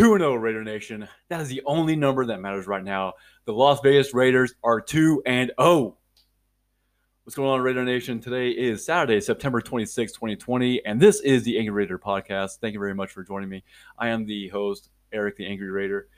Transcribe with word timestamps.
2 0.00 0.16
0 0.16 0.34
Raider 0.36 0.64
Nation. 0.64 1.06
That 1.28 1.42
is 1.42 1.48
the 1.48 1.60
only 1.66 1.94
number 1.94 2.24
that 2.24 2.40
matters 2.40 2.66
right 2.66 2.82
now. 2.82 3.12
The 3.44 3.52
Las 3.52 3.80
Vegas 3.82 4.14
Raiders 4.14 4.54
are 4.64 4.80
2 4.80 5.24
and 5.26 5.52
0. 5.60 5.98
What's 7.22 7.36
going 7.36 7.50
on, 7.50 7.60
Raider 7.60 7.84
Nation? 7.84 8.18
Today 8.18 8.48
is 8.48 8.82
Saturday, 8.82 9.20
September 9.20 9.60
26, 9.60 10.12
2020, 10.12 10.86
and 10.86 10.98
this 10.98 11.20
is 11.20 11.42
the 11.42 11.58
Angry 11.58 11.84
Raider 11.84 11.98
podcast. 11.98 12.60
Thank 12.62 12.72
you 12.72 12.80
very 12.80 12.94
much 12.94 13.12
for 13.12 13.22
joining 13.22 13.50
me. 13.50 13.62
I 13.98 14.08
am 14.08 14.24
the 14.24 14.48
host, 14.48 14.88
Eric 15.12 15.36
the 15.36 15.46
Angry 15.46 15.70
Raider. 15.70 16.08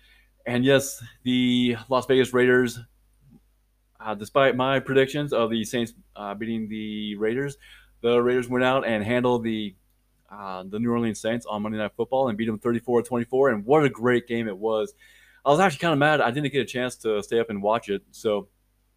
And 0.46 0.64
yes, 0.64 1.02
the 1.24 1.76
Las 1.88 2.06
Vegas 2.06 2.32
Raiders, 2.32 2.78
uh, 3.98 4.14
despite 4.14 4.54
my 4.54 4.78
predictions 4.78 5.32
of 5.32 5.50
the 5.50 5.64
Saints 5.64 5.92
uh, 6.14 6.34
beating 6.34 6.68
the 6.68 7.16
Raiders, 7.16 7.56
the 8.00 8.22
Raiders 8.22 8.48
went 8.48 8.62
out 8.62 8.86
and 8.86 9.02
handled 9.02 9.42
the 9.42 9.74
uh, 10.32 10.64
the 10.66 10.78
New 10.78 10.90
Orleans 10.90 11.20
Saints 11.20 11.44
on 11.46 11.62
Monday 11.62 11.78
Night 11.78 11.92
Football 11.96 12.28
and 12.28 12.38
beat 12.38 12.46
them 12.46 12.58
34 12.58 13.02
24. 13.02 13.50
And 13.50 13.64
what 13.64 13.84
a 13.84 13.88
great 13.88 14.26
game 14.26 14.48
it 14.48 14.56
was. 14.56 14.94
I 15.44 15.50
was 15.50 15.60
actually 15.60 15.80
kind 15.80 15.92
of 15.92 15.98
mad 15.98 16.20
I 16.20 16.30
didn't 16.30 16.52
get 16.52 16.62
a 16.62 16.64
chance 16.64 16.96
to 16.96 17.22
stay 17.22 17.40
up 17.40 17.50
and 17.50 17.62
watch 17.62 17.88
it. 17.88 18.02
So 18.12 18.48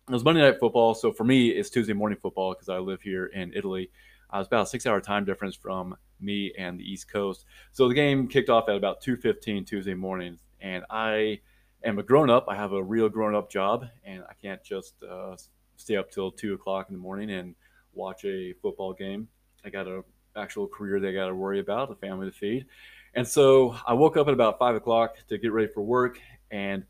it 0.08 0.14
was 0.14 0.24
Monday 0.24 0.42
Night 0.42 0.60
Football. 0.60 0.94
So 0.94 1.12
for 1.12 1.24
me, 1.24 1.50
it's 1.50 1.70
Tuesday 1.70 1.94
morning 1.94 2.18
football 2.22 2.54
because 2.54 2.70
I 2.70 2.78
live 2.78 3.02
here 3.02 3.26
in 3.26 3.52
Italy. 3.54 3.90
Uh, 4.34 4.40
it's 4.40 4.48
about 4.48 4.64
a 4.64 4.68
six 4.68 4.86
hour 4.86 5.02
time 5.02 5.26
difference 5.26 5.56
from 5.56 5.96
me 6.22 6.54
and 6.58 6.80
the 6.80 6.84
East 6.84 7.12
Coast. 7.12 7.46
So 7.72 7.88
the 7.88 7.96
game 7.96 8.28
kicked 8.28 8.50
off 8.50 8.70
at 8.70 8.76
about 8.76 9.04
2.15 9.04 9.68
Tuesday 9.68 9.94
morning. 9.94 10.40
And 10.62 10.86
I 10.90 11.42
am 11.84 12.00
a 12.00 12.04
grown 12.04 12.30
up. 12.30 12.46
I 12.48 12.56
have 12.56 12.72
a 12.72 12.84
real 12.84 13.10
grown 13.10 13.36
up 13.36 13.50
job. 13.52 13.86
And 14.04 14.24
I 14.30 14.34
can't 14.42 14.64
just 14.64 14.96
uh, 15.04 15.36
stay 15.76 15.98
up 15.98 16.12
till 16.12 16.32
2 16.32 16.54
o'clock 16.54 16.88
in 16.90 16.96
the 16.96 17.02
morning 17.02 17.32
and 17.32 17.56
watch 17.94 18.24
a 18.26 18.54
football 18.62 18.94
game. 18.94 19.28
I 19.66 19.70
got 19.70 19.88
a 19.88 20.04
actual 20.36 20.68
career 20.68 21.00
they 21.00 21.14
got 21.14 21.28
to 21.28 21.36
worry 21.36 21.60
about, 21.60 21.92
a 21.92 21.96
family 21.96 22.30
to 22.30 22.36
feed. 22.36 22.66
And 23.14 23.28
so 23.28 23.76
I 23.88 23.94
woke 23.94 24.18
up 24.18 24.28
at 24.28 24.34
about 24.34 24.60
five 24.60 24.76
o'clock 24.76 25.16
to 25.30 25.38
get 25.38 25.52
ready 25.52 25.70
for 25.74 25.82
work, 25.82 26.20
and 26.52 26.84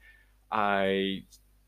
I 0.52 1.24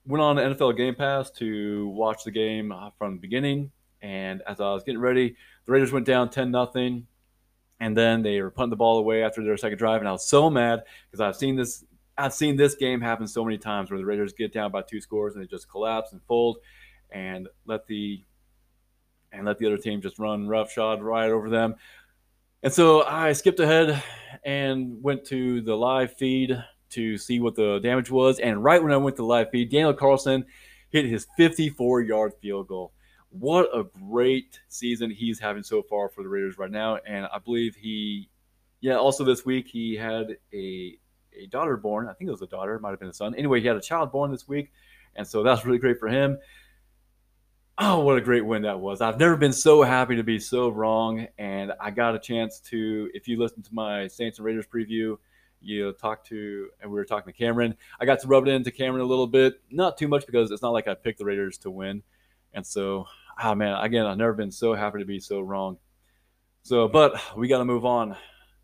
went 0.06 0.22
on 0.22 0.38
the 0.38 0.42
NFL 0.42 0.78
Game 0.78 0.96
Pass 0.96 1.30
to 1.32 1.90
watch 1.90 2.24
the 2.24 2.32
game 2.32 2.72
uh, 2.72 2.90
from 2.98 3.16
the 3.16 3.20
beginning. 3.20 3.72
And 4.02 4.42
as 4.48 4.60
I 4.60 4.72
was 4.74 4.84
getting 4.84 5.02
ready, 5.02 5.36
the 5.66 5.72
Raiders 5.72 5.92
went 5.92 6.06
down 6.06 6.30
10 6.30 6.50
nothing, 6.50 7.08
and 7.80 7.96
then 7.96 8.24
they 8.24 8.42
were 8.42 8.50
punting 8.50 8.72
the 8.72 8.78
ball 8.78 9.00
away 9.00 9.24
after 9.24 9.44
their 9.44 9.58
second 9.58 9.78
drive. 9.78 10.00
And 10.02 10.08
I 10.08 10.12
was 10.12 10.28
so 10.28 10.50
mad 10.50 10.84
because 11.10 11.22
I've 11.22 11.36
seen 11.36 11.56
this. 11.56 11.84
I've 12.20 12.34
seen 12.34 12.56
this 12.56 12.74
game 12.74 13.00
happen 13.00 13.28
so 13.28 13.46
many 13.46 13.60
times 13.60 13.92
where 13.92 14.00
the 14.00 14.06
Raiders 14.06 14.34
get 14.34 14.52
down 14.52 14.72
by 14.72 14.82
two 14.82 15.00
scores 15.00 15.36
and 15.36 15.44
they 15.44 15.48
just 15.48 15.70
collapse 15.70 16.14
and 16.14 16.22
fold 16.28 16.58
and 17.12 17.48
let 17.68 17.86
the 17.86 18.24
and 19.32 19.46
let 19.46 19.58
the 19.58 19.68
other 19.68 19.78
team 19.78 20.02
just 20.02 20.20
run 20.20 20.48
roughshod 20.48 21.02
right 21.02 21.30
over 21.30 21.50
them. 21.50 21.76
And 22.64 22.74
so 22.74 23.04
I 23.04 23.34
skipped 23.34 23.60
ahead 23.60 24.02
and 24.44 25.02
went 25.02 25.26
to 25.26 25.62
the 25.62 25.76
live 25.76 26.16
feed 26.18 26.58
to 26.90 27.18
see 27.18 27.40
what 27.40 27.56
the 27.56 27.80
damage 27.80 28.10
was. 28.10 28.40
And 28.40 28.64
right 28.64 28.82
when 28.82 28.92
I 28.92 28.98
went 28.98 29.16
to 29.18 29.22
the 29.22 29.28
live 29.28 29.50
feed, 29.52 29.70
Daniel 29.70 29.94
Carlson 29.94 30.46
hit 30.90 31.06
his 31.06 31.28
54 31.38 32.02
yard 32.02 32.34
field 32.42 32.68
goal. 32.68 32.94
What 33.30 33.70
a 33.74 33.84
great 33.84 34.60
season 34.70 35.12
he's 35.12 35.40
having 35.40 35.64
so 35.64 35.84
far 35.84 36.10
for 36.10 36.24
the 36.24 36.30
Raiders 36.30 36.58
right 36.58 36.72
now. 36.72 36.98
And 37.08 37.28
I 37.34 37.40
believe 37.40 37.76
he, 37.76 38.30
yeah, 38.80 38.96
also 38.96 39.24
this 39.24 39.46
week 39.46 39.68
he 39.68 39.96
had 39.96 40.38
a, 40.54 40.98
a 41.38 41.48
daughter 41.52 41.78
born. 41.78 42.08
I 42.08 42.14
think 42.14 42.30
it 42.30 42.32
was 42.32 42.42
a 42.42 42.48
daughter, 42.48 42.76
it 42.76 42.82
might 42.82 42.92
have 42.92 43.00
been 43.00 43.10
a 43.10 43.14
son. 43.14 43.36
Anyway, 43.36 43.60
he 43.60 43.68
had 43.68 43.76
a 43.76 43.82
child 43.82 44.12
born 44.12 44.32
this 44.32 44.48
week. 44.48 44.72
And 45.16 45.28
so 45.28 45.44
that's 45.44 45.66
really 45.66 45.80
great 45.80 46.00
for 46.00 46.08
him. 46.08 46.38
Oh, 47.80 48.00
what 48.00 48.18
a 48.18 48.22
great 48.22 48.44
win 48.44 48.64
that 48.64 48.80
was. 48.80 49.02
I've 49.02 49.20
never 49.20 49.38
been 49.38 49.54
so 49.54 49.84
happy 49.84 50.16
to 50.16 50.24
be 50.24 50.40
so 50.40 50.70
wrong. 50.70 51.28
And 51.38 51.72
I 51.80 51.92
got 51.92 52.16
a 52.16 52.20
chance 52.20 52.60
to, 52.72 53.12
if 53.14 53.28
you 53.28 53.38
listen 53.38 53.62
to 53.62 53.74
my 53.74 54.08
Saints 54.08 54.40
and 54.40 54.46
Raiders 54.46 54.66
preview, 54.66 55.18
you 55.62 55.94
talk 55.94 56.26
to, 56.26 56.70
and 56.82 56.90
we 56.90 56.96
were 56.96 57.06
talking 57.06 57.32
to 57.32 57.38
Cameron. 57.38 57.76
I 58.00 58.06
got 58.06 58.20
to 58.22 58.28
rub 58.28 58.48
it 58.48 58.52
into 58.52 58.72
Cameron 58.72 59.04
a 59.04 59.08
little 59.08 59.28
bit, 59.28 59.62
not 59.70 59.96
too 59.96 60.08
much 60.08 60.26
because 60.26 60.50
it's 60.50 60.64
not 60.64 60.74
like 60.74 60.88
I 60.88 60.96
picked 60.96 61.20
the 61.20 61.26
Raiders 61.26 61.60
to 61.60 61.70
win. 61.70 62.02
And 62.52 62.66
so, 62.66 63.06
oh 63.44 63.54
man, 63.54 63.78
again, 63.84 64.08
I've 64.08 64.18
never 64.18 64.34
been 64.34 64.52
so 64.52 64.74
happy 64.74 64.98
to 64.98 65.06
be 65.06 65.20
so 65.20 65.42
wrong. 65.42 65.78
So, 66.64 66.88
but 66.88 67.22
we 67.38 67.48
got 67.48 67.60
to 67.60 67.66
move 67.66 67.86
on 67.86 68.16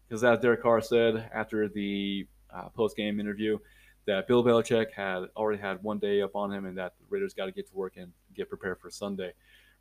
because 0.07 0.23
as 0.23 0.39
Derek 0.39 0.63
Carr 0.63 0.81
said 0.81 1.29
after 1.31 1.67
the 1.67 2.25
uh, 2.51 2.69
post 2.69 2.97
game 2.97 3.19
interview, 3.19 3.59
that 4.05 4.27
Bill 4.27 4.43
Belichick 4.43 4.91
had 4.91 5.25
already 5.35 5.61
had 5.61 5.81
one 5.83 5.99
day 5.99 6.21
up 6.21 6.35
on 6.35 6.51
him 6.51 6.65
and 6.65 6.77
that 6.77 6.93
the 6.99 7.05
Raiders 7.09 7.33
got 7.33 7.45
to 7.45 7.51
get 7.51 7.67
to 7.69 7.75
work 7.75 7.93
and 7.97 8.11
get 8.35 8.49
prepared 8.49 8.79
for 8.79 8.89
Sunday. 8.89 9.33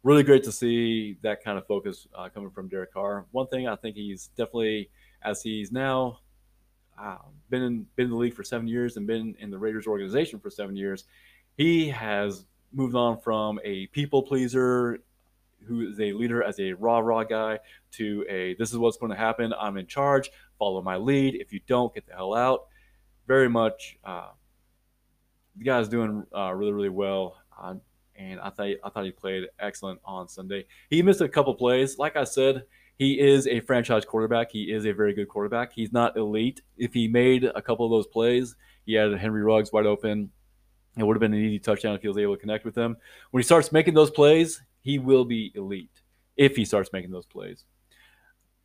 Really 0.03 0.23
great 0.23 0.45
to 0.45 0.53
see 0.53 1.17
that 1.23 1.43
kind 1.43 1.59
of 1.59 1.67
focus 1.67 2.07
uh, 2.15 2.29
coming 2.29 2.51
from 2.51 2.69
Derek 2.69 2.93
Carr. 2.93 3.27
One 3.31 3.47
thing 3.47 3.69
I 3.69 3.77
think 3.77 3.97
he's 3.97 4.29
definitely, 4.37 4.91
as 5.23 5.43
he's 5.43 5.71
now 5.71 6.19
uh, 7.01 7.19
been 7.51 7.63
in, 7.63 7.87
been 7.97 8.07
in 8.07 8.11
the 8.11 8.17
league 8.17 8.35
for 8.35 8.45
seven 8.45 8.67
years 8.67 8.97
and 8.97 9.07
been 9.07 9.37
in 9.39 9.51
the 9.51 9.59
Raiders 9.59 9.87
organization 9.87 10.41
for 10.41 10.51
seven 10.51 10.77
years, 10.77 11.05
he 11.57 11.89
has 11.89 12.45
moved 12.73 12.95
on 12.95 13.21
from 13.21 13.61
a 13.65 13.87
people 13.89 14.23
pleaser 14.23 15.01
who 15.67 15.89
is 15.89 16.01
a 16.01 16.13
leader 16.13 16.43
as 16.43 16.59
a 16.59 16.73
rah 16.73 16.99
rah 16.99 17.23
guy 17.23 17.59
to 17.93 18.25
a 18.29 18.55
this 18.55 18.73
is 18.73 18.79
what's 18.79 18.97
going 18.97 19.11
to 19.11 19.17
happen. 19.17 19.53
I'm 19.59 19.77
in 19.77 19.87
charge. 19.87 20.31
Follow 20.59 20.83
my 20.83 20.97
lead. 20.97 21.37
If 21.37 21.53
you 21.53 21.61
don't, 21.67 21.95
get 21.95 22.07
the 22.07 22.15
hell 22.15 22.35
out. 22.35 22.67
Very 23.27 23.49
much, 23.49 23.99
uh, 24.05 24.31
the 25.57 25.65
guy's 25.65 25.89
doing 25.89 26.25
uh, 26.37 26.53
really 26.53 26.73
really 26.73 26.89
well. 26.89 27.37
Uh, 27.61 27.75
and 28.17 28.41
I 28.41 28.51
thought 28.51 28.69
I 28.85 28.91
thought 28.91 29.05
he 29.05 29.11
played 29.11 29.45
excellent 29.59 30.01
on 30.05 30.29
Sunday. 30.29 30.67
He 30.91 31.03
missed 31.03 31.21
a 31.21 31.29
couple 31.29 31.55
plays. 31.55 31.99
Like 31.99 32.17
I 32.17 32.25
said, 32.25 32.65
he 32.99 33.19
is 33.19 33.47
a 33.47 33.61
franchise 33.61 34.05
quarterback. 34.05 34.51
He 34.51 34.71
is 34.73 34.87
a 34.87 34.93
very 34.93 35.15
good 35.15 35.29
quarterback. 35.29 35.73
He's 35.73 35.93
not 35.93 36.17
elite. 36.17 36.63
If 36.77 36.93
he 36.93 37.09
made 37.09 37.45
a 37.45 37.63
couple 37.63 37.87
of 37.87 37.91
those 37.91 38.07
plays, 38.07 38.55
he 38.85 38.95
had 38.95 39.13
Henry 39.15 39.43
Ruggs 39.43 39.73
wide 39.73 39.87
open. 39.87 40.31
It 40.97 41.05
would 41.05 41.17
have 41.17 41.21
been 41.21 41.33
an 41.33 41.41
easy 41.41 41.59
touchdown 41.59 41.95
if 41.95 42.03
he 42.03 42.09
was 42.09 42.19
able 42.19 42.35
to 42.37 42.41
connect 42.41 42.65
with 42.65 42.75
them. 42.75 42.97
When 43.31 43.41
he 43.41 43.45
starts 43.45 43.73
making 43.73 43.95
those 43.95 44.11
plays, 44.11 44.63
he 44.83 44.99
will 44.99 45.25
be 45.25 45.53
elite. 45.55 46.03
If 46.37 46.55
he 46.55 46.65
starts 46.65 46.91
making 46.93 47.11
those 47.11 47.27
plays, 47.27 47.65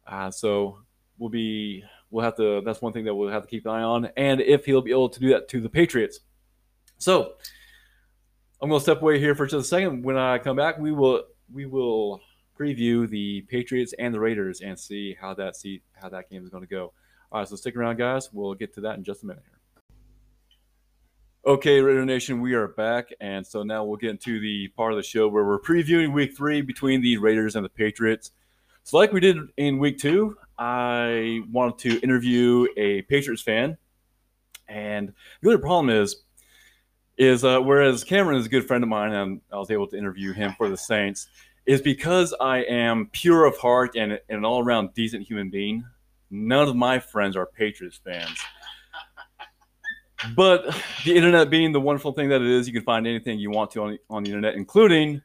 uh, 0.06 0.32
so 0.32 0.80
we'll 1.18 1.30
be 1.30 1.84
we'll 2.12 2.24
have 2.24 2.36
to. 2.38 2.62
That's 2.62 2.82
one 2.82 2.94
thing 2.94 3.06
that 3.06 3.16
we'll 3.16 3.30
have 3.30 3.44
to 3.44 3.48
keep 3.48 3.66
an 3.66 3.72
eye 3.72 3.84
on, 3.84 4.10
and 4.18 4.42
if 4.42 4.66
he'll 4.66 4.82
be 4.82 4.92
able 4.92 5.10
to 5.10 5.20
do 5.20 5.30
that 5.30 5.48
to 5.50 5.62
the 5.62 5.70
Patriots. 5.70 6.20
So 6.98 7.34
I'm 8.62 8.70
going 8.70 8.80
to 8.80 8.84
step 8.84 9.02
away 9.02 9.20
here 9.20 9.36
for 9.36 9.46
just 9.46 9.66
a 9.66 9.68
second. 9.68 10.04
When 10.04 10.18
I 10.18 10.40
come 10.40 10.56
back, 10.56 10.80
we 10.80 10.92
will 10.92 11.24
we 11.54 11.66
will 11.66 12.22
preview 12.58 13.08
the 13.08 13.42
Patriots 13.42 13.94
and 14.00 14.14
the 14.14 14.20
Raiders 14.20 14.62
and 14.62 14.78
see 14.78 15.16
how 15.20 15.34
that 15.36 15.56
see 15.56 15.82
how 15.94 16.10
that 16.10 16.30
game 16.30 16.44
is 16.44 16.50
going 16.50 16.64
to 16.64 16.70
go. 16.70 16.94
All 17.32 17.40
right, 17.40 17.48
so 17.48 17.56
stick 17.56 17.76
around, 17.76 17.98
guys. 17.98 18.32
We'll 18.32 18.54
get 18.54 18.74
to 18.76 18.82
that 18.82 18.98
in 18.98 19.04
just 19.04 19.24
a 19.24 19.26
minute 19.26 19.44
here. 19.46 19.54
Okay, 21.46 21.80
Raider 21.82 22.04
Nation, 22.04 22.42
we 22.42 22.56
are 22.56 22.70
back, 22.70 23.10
and 23.22 23.46
so 23.46 23.64
now 23.64 23.84
we'll 23.84 23.98
get 23.98 24.10
into 24.10 24.40
the 24.40 24.68
part 24.70 24.92
of 24.92 24.98
the 24.98 25.04
show 25.04 25.28
where 25.28 25.46
we're 25.46 25.60
previewing 25.60 26.14
Week 26.14 26.36
Three 26.36 26.62
between 26.62 27.02
the 27.02 27.18
Raiders 27.18 27.56
and 27.56 27.64
the 27.64 27.70
Patriots. 27.70 28.32
So, 28.84 28.98
like 28.98 29.14
we 29.14 29.20
did 29.20 29.38
in 29.58 29.78
Week 29.78 29.98
Two, 29.98 30.36
I 30.58 31.42
wanted 31.52 31.78
to 31.90 32.00
interview 32.00 32.68
a 32.78 33.04
Patriots 33.04 33.42
fan, 33.42 33.78
and 34.68 35.14
the 35.42 35.50
other 35.50 35.60
problem 35.60 35.90
is 35.90 36.24
is 37.18 37.44
uh, 37.44 37.60
whereas 37.60 38.04
Cameron 38.04 38.38
is 38.38 38.46
a 38.46 38.50
good 38.50 38.68
friend 38.68 38.84
of 38.84 38.90
mine 38.90 39.12
and 39.12 39.42
I 39.52 39.58
was 39.58 39.72
able 39.72 39.88
to 39.88 39.98
interview 39.98 40.34
him 40.34 40.54
for 40.56 40.70
the 40.70 40.78
Saints, 40.78 41.28
is 41.66 41.82
because 41.82 42.34
I 42.40 42.60
am 42.60 43.10
pure 43.12 43.46
of 43.46 43.58
heart 43.58 43.96
and, 43.96 44.14
and 44.14 44.38
an 44.38 44.46
all 44.46 44.64
around 44.64 44.94
decent 44.94 45.24
human 45.28 45.50
being. 45.50 45.84
None 46.30 46.68
of 46.68 46.76
my 46.76 47.00
friends 47.00 47.36
are 47.36 47.46
Patriots 47.46 48.00
fans. 48.04 48.38
But 50.36 50.76
the 51.06 51.16
internet 51.16 51.50
being 51.50 51.72
the 51.72 51.82
wonderful 51.82 52.12
thing 52.12 52.30
that 52.30 52.42
it 52.42 52.48
is, 52.48 52.68
you 52.68 52.74
can 52.74 52.84
find 52.84 53.06
anything 53.06 53.40
you 53.40 53.52
want 53.52 53.72
to 53.72 53.84
on, 53.84 53.98
on 54.10 54.24
the 54.24 54.30
internet, 54.30 54.56
including 54.56 55.22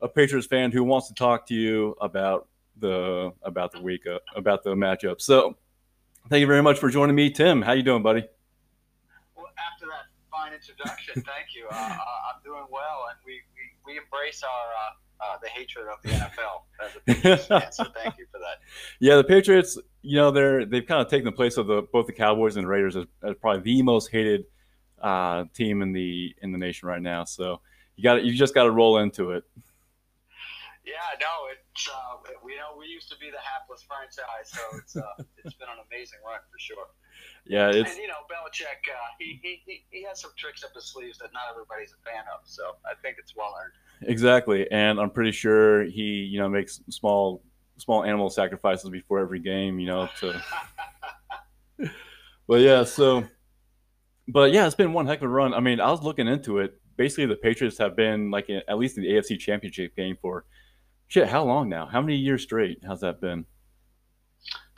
a 0.00 0.08
Patriots 0.08 0.46
fan 0.46 0.72
who 0.72 0.82
wants 0.82 1.08
to 1.08 1.14
talk 1.14 1.46
to 1.46 1.54
you 1.54 1.94
about 2.00 2.48
the 2.78 3.32
about 3.42 3.72
the 3.72 3.80
week 3.80 4.06
uh, 4.06 4.18
about 4.34 4.62
the 4.62 4.74
matchup. 4.74 5.20
So, 5.20 5.56
thank 6.28 6.40
you 6.40 6.46
very 6.46 6.62
much 6.62 6.78
for 6.78 6.90
joining 6.90 7.14
me, 7.14 7.30
Tim. 7.30 7.62
How 7.62 7.72
you 7.72 7.82
doing, 7.82 8.02
buddy? 8.02 8.24
Well, 9.36 9.46
after 9.72 9.86
that 9.86 10.06
fine 10.30 10.54
introduction. 10.54 11.14
Thank 11.22 11.54
you. 11.54 11.66
Uh, 11.70 11.74
I'm 11.76 12.42
doing 12.44 12.64
well, 12.70 13.06
and 13.10 13.18
we, 13.24 13.40
we, 13.54 13.92
we 13.92 13.98
embrace 13.98 14.42
our 14.42 14.48
uh, 14.50 15.34
uh 15.34 15.38
the 15.42 15.48
hatred 15.48 15.86
of 15.86 16.02
the 16.02 16.08
NFL 16.08 16.62
as 16.84 16.96
a 16.96 17.00
Patriots 17.00 17.46
fan. 17.46 17.72
So 17.72 17.84
thank 18.02 18.18
you 18.18 18.26
for 18.32 18.38
that. 18.38 18.56
Yeah, 19.00 19.16
the 19.16 19.24
Patriots. 19.24 19.78
You 20.02 20.16
know, 20.16 20.30
they're 20.30 20.64
they've 20.66 20.86
kind 20.86 21.00
of 21.00 21.08
taken 21.08 21.26
the 21.26 21.32
place 21.32 21.56
of 21.56 21.66
the 21.66 21.82
both 21.92 22.06
the 22.06 22.12
Cowboys 22.12 22.56
and 22.56 22.64
the 22.64 22.68
Raiders 22.68 22.96
as, 22.96 23.04
as 23.22 23.36
probably 23.40 23.62
the 23.62 23.82
most 23.82 24.10
hated 24.10 24.46
uh, 25.00 25.44
team 25.54 25.82
in 25.82 25.92
the 25.92 26.34
in 26.42 26.50
the 26.52 26.58
nation 26.58 26.88
right 26.88 27.02
now. 27.02 27.24
So 27.24 27.60
you 27.96 28.02
got 28.02 28.18
it, 28.18 28.24
you 28.24 28.34
just 28.34 28.54
got 28.54 28.64
to 28.64 28.70
roll 28.70 28.98
into 28.98 29.32
it. 29.32 29.44
Yeah, 30.84 30.98
no, 31.20 31.46
it's 31.46 31.88
uh, 31.88 32.34
we 32.42 32.56
know 32.56 32.74
we 32.76 32.86
used 32.86 33.08
to 33.10 33.18
be 33.18 33.30
the 33.30 33.38
hapless 33.38 33.86
franchise, 33.86 34.50
so 34.50 34.62
it's 34.78 34.96
uh, 34.96 35.02
it's 35.44 35.54
been 35.54 35.70
an 35.70 35.78
amazing 35.86 36.18
run 36.26 36.40
for 36.50 36.58
sure. 36.58 36.90
Yeah, 37.46 37.70
it's 37.70 37.90
and 37.90 38.00
you 38.00 38.08
know 38.08 38.26
Belichick. 38.26 38.82
Uh, 38.90 38.98
he, 39.18 39.38
he 39.42 39.84
he 39.90 40.02
has 40.02 40.20
some 40.20 40.32
tricks 40.36 40.64
up 40.64 40.74
his 40.74 40.86
sleeves 40.86 41.18
that 41.18 41.30
not 41.32 41.42
everybody's 41.50 41.94
a 41.94 42.02
fan 42.02 42.24
of. 42.34 42.40
So 42.44 42.62
I 42.84 42.94
think 43.00 43.16
it's 43.20 43.36
well 43.36 43.54
earned. 43.62 44.10
Exactly, 44.10 44.68
and 44.72 44.98
I'm 44.98 45.10
pretty 45.10 45.30
sure 45.30 45.84
he 45.84 46.26
you 46.26 46.40
know 46.40 46.48
makes 46.48 46.80
small 46.90 47.44
small 47.78 48.02
animal 48.02 48.28
sacrifices 48.28 48.90
before 48.90 49.20
every 49.20 49.38
game. 49.38 49.78
You 49.78 49.86
know 49.86 50.08
to. 50.18 50.42
but 52.48 52.60
yeah, 52.60 52.82
so, 52.82 53.22
but 54.26 54.52
yeah, 54.52 54.66
it's 54.66 54.74
been 54.74 54.92
one 54.92 55.06
heck 55.06 55.18
of 55.18 55.24
a 55.24 55.28
run. 55.28 55.54
I 55.54 55.60
mean, 55.60 55.78
I 55.78 55.92
was 55.92 56.02
looking 56.02 56.26
into 56.26 56.58
it. 56.58 56.80
Basically, 56.96 57.26
the 57.26 57.36
Patriots 57.36 57.78
have 57.78 57.94
been 57.94 58.32
like 58.32 58.48
in, 58.48 58.62
at 58.66 58.78
least 58.78 58.98
in 58.98 59.04
the 59.04 59.10
AFC 59.10 59.38
Championship 59.38 59.94
game 59.94 60.16
for 60.20 60.44
shit. 61.12 61.28
How 61.28 61.44
long 61.44 61.68
now? 61.68 61.84
How 61.84 62.00
many 62.00 62.16
years 62.16 62.42
straight 62.42 62.78
How's 62.86 63.00
that 63.00 63.20
been? 63.20 63.44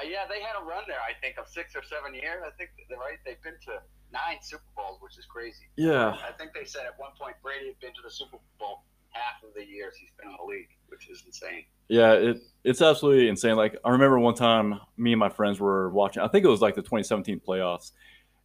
Uh, 0.00 0.02
yeah, 0.02 0.26
they 0.28 0.42
had 0.42 0.60
a 0.60 0.64
run 0.64 0.82
there. 0.88 0.98
I 0.98 1.14
think 1.22 1.38
of 1.38 1.46
six 1.46 1.76
or 1.76 1.82
seven 1.84 2.12
years. 2.12 2.42
I 2.44 2.50
think 2.58 2.70
they're 2.88 2.98
right. 2.98 3.18
They've 3.24 3.40
been 3.42 3.54
to 3.66 3.78
nine 4.12 4.42
Super 4.42 4.64
Bowls, 4.76 4.98
which 5.00 5.16
is 5.16 5.24
crazy. 5.26 5.70
Yeah. 5.76 6.16
I 6.26 6.32
think 6.36 6.50
they 6.52 6.64
said 6.64 6.86
at 6.86 6.98
one 6.98 7.12
point 7.18 7.36
Brady 7.40 7.68
had 7.68 7.78
been 7.78 7.94
to 7.94 8.02
the 8.02 8.10
Super 8.10 8.38
Bowl 8.58 8.82
half 9.10 9.44
of 9.48 9.54
the 9.54 9.64
years 9.64 9.94
he's 9.96 10.10
been 10.18 10.28
in 10.28 10.36
the 10.36 10.44
league, 10.44 10.70
which 10.88 11.08
is 11.08 11.22
insane. 11.24 11.64
Yeah, 11.88 12.14
it 12.14 12.42
it's 12.64 12.82
absolutely 12.82 13.28
insane. 13.28 13.54
Like 13.54 13.76
I 13.84 13.90
remember 13.90 14.18
one 14.18 14.34
time, 14.34 14.80
me 14.96 15.12
and 15.12 15.20
my 15.20 15.28
friends 15.28 15.60
were 15.60 15.90
watching. 15.90 16.20
I 16.22 16.28
think 16.28 16.44
it 16.44 16.48
was 16.48 16.60
like 16.60 16.74
the 16.74 16.82
2017 16.82 17.40
playoffs, 17.46 17.92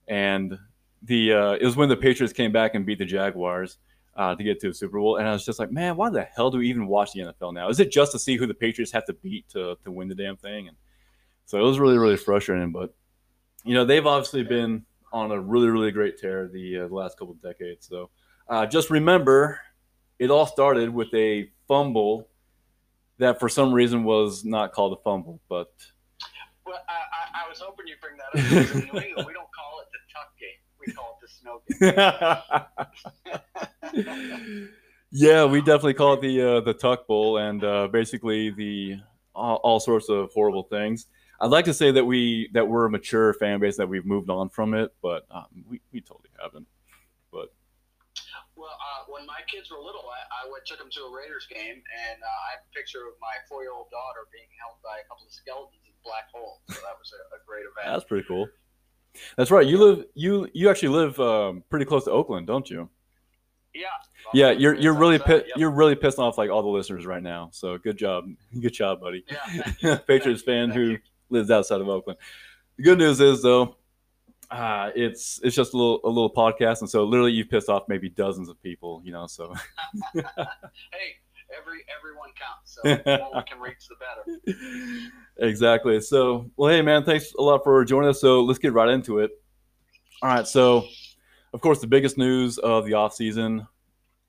and 0.08 0.60
the 1.02 1.34
uh, 1.34 1.52
it 1.54 1.66
was 1.66 1.76
when 1.76 1.90
the 1.90 1.98
Patriots 1.98 2.34
came 2.34 2.52
back 2.52 2.76
and 2.76 2.86
beat 2.86 3.00
the 3.00 3.06
Jaguars. 3.06 3.80
Uh, 4.16 4.36
to 4.36 4.44
get 4.44 4.60
to 4.60 4.68
the 4.68 4.74
Super 4.74 5.00
Bowl, 5.00 5.16
and 5.16 5.26
I 5.26 5.32
was 5.32 5.46
just 5.46 5.60
like, 5.60 5.72
man, 5.72 5.96
why 5.96 6.10
the 6.10 6.24
hell 6.24 6.52
do 6.52 6.58
we 6.58 6.68
even 6.68 6.88
watch 6.88 7.14
the 7.14 7.22
NFL 7.22 7.54
now? 7.54 7.70
Is 7.70 7.80
it 7.80 7.90
just 7.90 8.12
to 8.12 8.20
see 8.20 8.36
who 8.36 8.48
the 8.48 8.54
Patriots 8.54 8.92
have 8.92 9.06
to 9.06 9.14
beat 9.14 9.48
to, 9.50 9.78
to 9.86 9.92
win 9.92 10.10
the 10.10 10.16
damn 10.16 10.36
thing? 10.36 10.68
And 10.68 10.76
so 11.46 11.58
it 11.58 11.62
was 11.62 11.80
really, 11.80 11.98
really 11.98 12.18
frustrating. 12.18 12.74
But 12.74 12.94
you 13.64 13.74
know, 13.74 13.86
they've 13.86 14.06
obviously 14.06 14.44
been 14.44 14.84
on 15.12 15.32
a 15.32 15.40
really, 15.40 15.68
really 15.68 15.92
great 15.92 16.18
tear 16.18 16.48
the, 16.48 16.80
uh, 16.80 16.88
the 16.88 16.94
last 16.94 17.18
couple 17.18 17.34
of 17.34 17.42
decades. 17.42 17.88
So 17.88 18.10
uh, 18.48 18.66
just 18.66 18.90
remember, 18.90 19.60
it 20.18 20.32
all 20.32 20.46
started 20.46 20.94
with 20.94 21.14
a 21.14 21.50
fumble 21.68 22.28
that, 23.18 23.40
for 23.40 23.50
some 23.50 23.74
reason, 23.74 24.04
was 24.04 24.44
not 24.46 24.74
called 24.74 24.94
a 24.94 25.02
fumble, 25.04 25.40
but. 25.50 25.72
Well, 26.66 26.80
I, 26.88 27.46
I, 27.46 27.50
was 27.50 27.60
hoping 27.60 27.88
you'd 27.88 28.00
bring 28.00 28.16
that 28.18 28.40
up. 28.40 28.76
In 28.76 28.80
New 28.80 29.00
England, 29.00 29.28
we 29.28 29.34
don't 29.34 29.50
call 29.52 29.82
it 29.82 29.88
the 29.92 30.00
tuck 30.14 30.38
game. 30.40 30.50
We 30.80 30.94
call 30.94 31.18
it 31.19 31.19
snow 31.40 31.62
game. 33.94 34.70
yeah, 35.12 35.46
we 35.46 35.60
definitely 35.62 35.94
call 35.94 36.14
it 36.14 36.22
the 36.22 36.42
uh, 36.42 36.62
the 36.62 36.74
tuck 36.74 37.08
bowl, 37.08 37.38
and 37.38 37.64
uh, 37.64 37.88
basically 37.88 38.50
the 38.52 38.98
all, 39.36 39.56
all, 39.58 39.80
sorts 39.80 40.10
of 40.10 40.32
horrible 40.34 40.64
things. 40.64 41.08
I'd 41.42 41.52
like 41.52 41.66
to 41.66 41.74
say 41.74 41.92
that 41.92 42.04
we 42.04 42.50
that 42.54 42.68
we're 42.68 42.86
a 42.86 42.90
mature 42.90 43.34
fan 43.34 43.60
base 43.60 43.78
that 43.78 43.88
we've 43.88 44.06
moved 44.06 44.30
on 44.30 44.50
from 44.50 44.74
it, 44.74 44.94
but 45.02 45.26
um, 45.32 45.48
we 45.70 45.82
we 45.94 46.02
totally 46.02 46.30
haven't. 46.42 46.68
But 47.32 47.54
well, 48.56 48.76
uh, 48.76 49.08
when 49.08 49.26
my 49.26 49.40
kids 49.48 49.72
were 49.72 49.80
little, 49.80 50.04
I, 50.04 50.44
I 50.44 50.52
went 50.52 50.66
took 50.66 50.80
them 50.80 50.92
to 50.92 51.02
a 51.08 51.12
Raiders 51.16 51.48
game, 51.48 51.80
and 51.80 52.18
uh, 52.20 52.46
I 52.46 52.60
have 52.60 52.68
a 52.68 52.72
picture 52.76 53.08
of 53.08 53.16
my 53.22 53.40
four 53.48 53.64
year 53.64 53.72
old 53.72 53.90
daughter 53.90 54.28
being 54.36 54.52
held 54.60 54.84
by 54.84 55.00
a 55.00 55.06
couple 55.08 55.26
of 55.26 55.32
skeletons 55.32 55.88
in 55.88 55.96
black 56.04 56.28
hole. 56.30 56.60
So 56.70 56.84
that 56.84 57.00
was 57.00 57.10
a, 57.16 57.22
a 57.34 57.40
great 57.48 57.64
event. 57.64 57.88
That's 57.88 58.04
pretty 58.04 58.28
cool. 58.28 58.52
That's 59.38 59.52
right. 59.52 59.66
You 59.66 59.78
live 59.78 60.06
you 60.14 60.48
you 60.54 60.70
actually 60.70 60.90
live 60.90 61.20
um, 61.20 61.64
pretty 61.70 61.86
close 61.86 62.06
to 62.06 62.12
Oakland, 62.12 62.48
don't 62.48 62.70
you? 62.70 62.90
Yeah. 63.74 63.86
Yeah, 64.34 64.52
you're 64.52 64.76
you're 64.76 64.94
really 64.94 65.18
pi- 65.18 65.36
yep. 65.36 65.48
you're 65.56 65.72
really 65.72 65.96
pissing 65.96 66.20
off 66.20 66.38
like 66.38 66.50
all 66.50 66.62
the 66.62 66.70
listeners 66.70 67.06
right 67.06 67.24
now. 67.24 67.50
So 67.52 67.78
good 67.78 67.98
job, 67.98 68.26
good 68.60 68.74
job, 68.74 69.02
buddy. 69.02 69.26
Yeah. 69.82 69.98
Patriots 70.08 70.44
fan 70.44 70.70
who 70.70 70.82
you. 70.82 71.00
lives 71.30 71.50
outside 71.50 71.82
of 71.82 71.90
Oakland. 71.90 72.20
The 72.78 72.84
good 72.84 73.00
news 73.00 73.20
is 73.20 73.42
though, 73.42 73.76
uh, 74.52 74.92
it's 74.96 75.40
it's 75.44 75.56
just 75.56 75.74
a 75.74 75.78
little 75.78 76.00
a 76.04 76.08
little 76.10 76.32
podcast, 76.32 76.82
and 76.82 76.90
so 76.90 77.06
literally 77.06 77.32
you've 77.32 77.50
pissed 77.50 77.70
off 77.70 77.84
maybe 77.88 78.10
dozens 78.10 78.50
of 78.50 78.62
people, 78.62 79.02
you 79.04 79.12
know. 79.12 79.26
So. 79.28 79.54
hey, 80.14 80.24
every 81.58 81.80
everyone 81.96 82.30
counts. 82.40 82.76
So 82.76 82.82
the 82.84 83.18
more 83.20 83.32
we 83.36 83.44
can 83.44 83.60
reach, 83.60 83.88
the 83.88 83.96
better. 83.96 85.48
Exactly. 85.48 86.02
So, 86.02 86.50
well, 86.58 86.70
hey, 86.70 86.82
man, 86.82 87.04
thanks 87.04 87.34
a 87.38 87.42
lot 87.42 87.64
for 87.64 87.84
joining 87.86 88.10
us. 88.10 88.22
So 88.22 88.42
let's 88.42 88.60
get 88.60 88.74
right 88.74 88.90
into 88.90 89.20
it. 89.20 89.32
All 90.22 90.30
right. 90.30 90.48
So, 90.48 90.88
of 91.54 91.62
course, 91.62 91.80
the 91.80 91.88
biggest 91.88 92.18
news 92.18 92.58
of 92.58 92.86
the 92.86 92.92
offseason, 92.92 93.68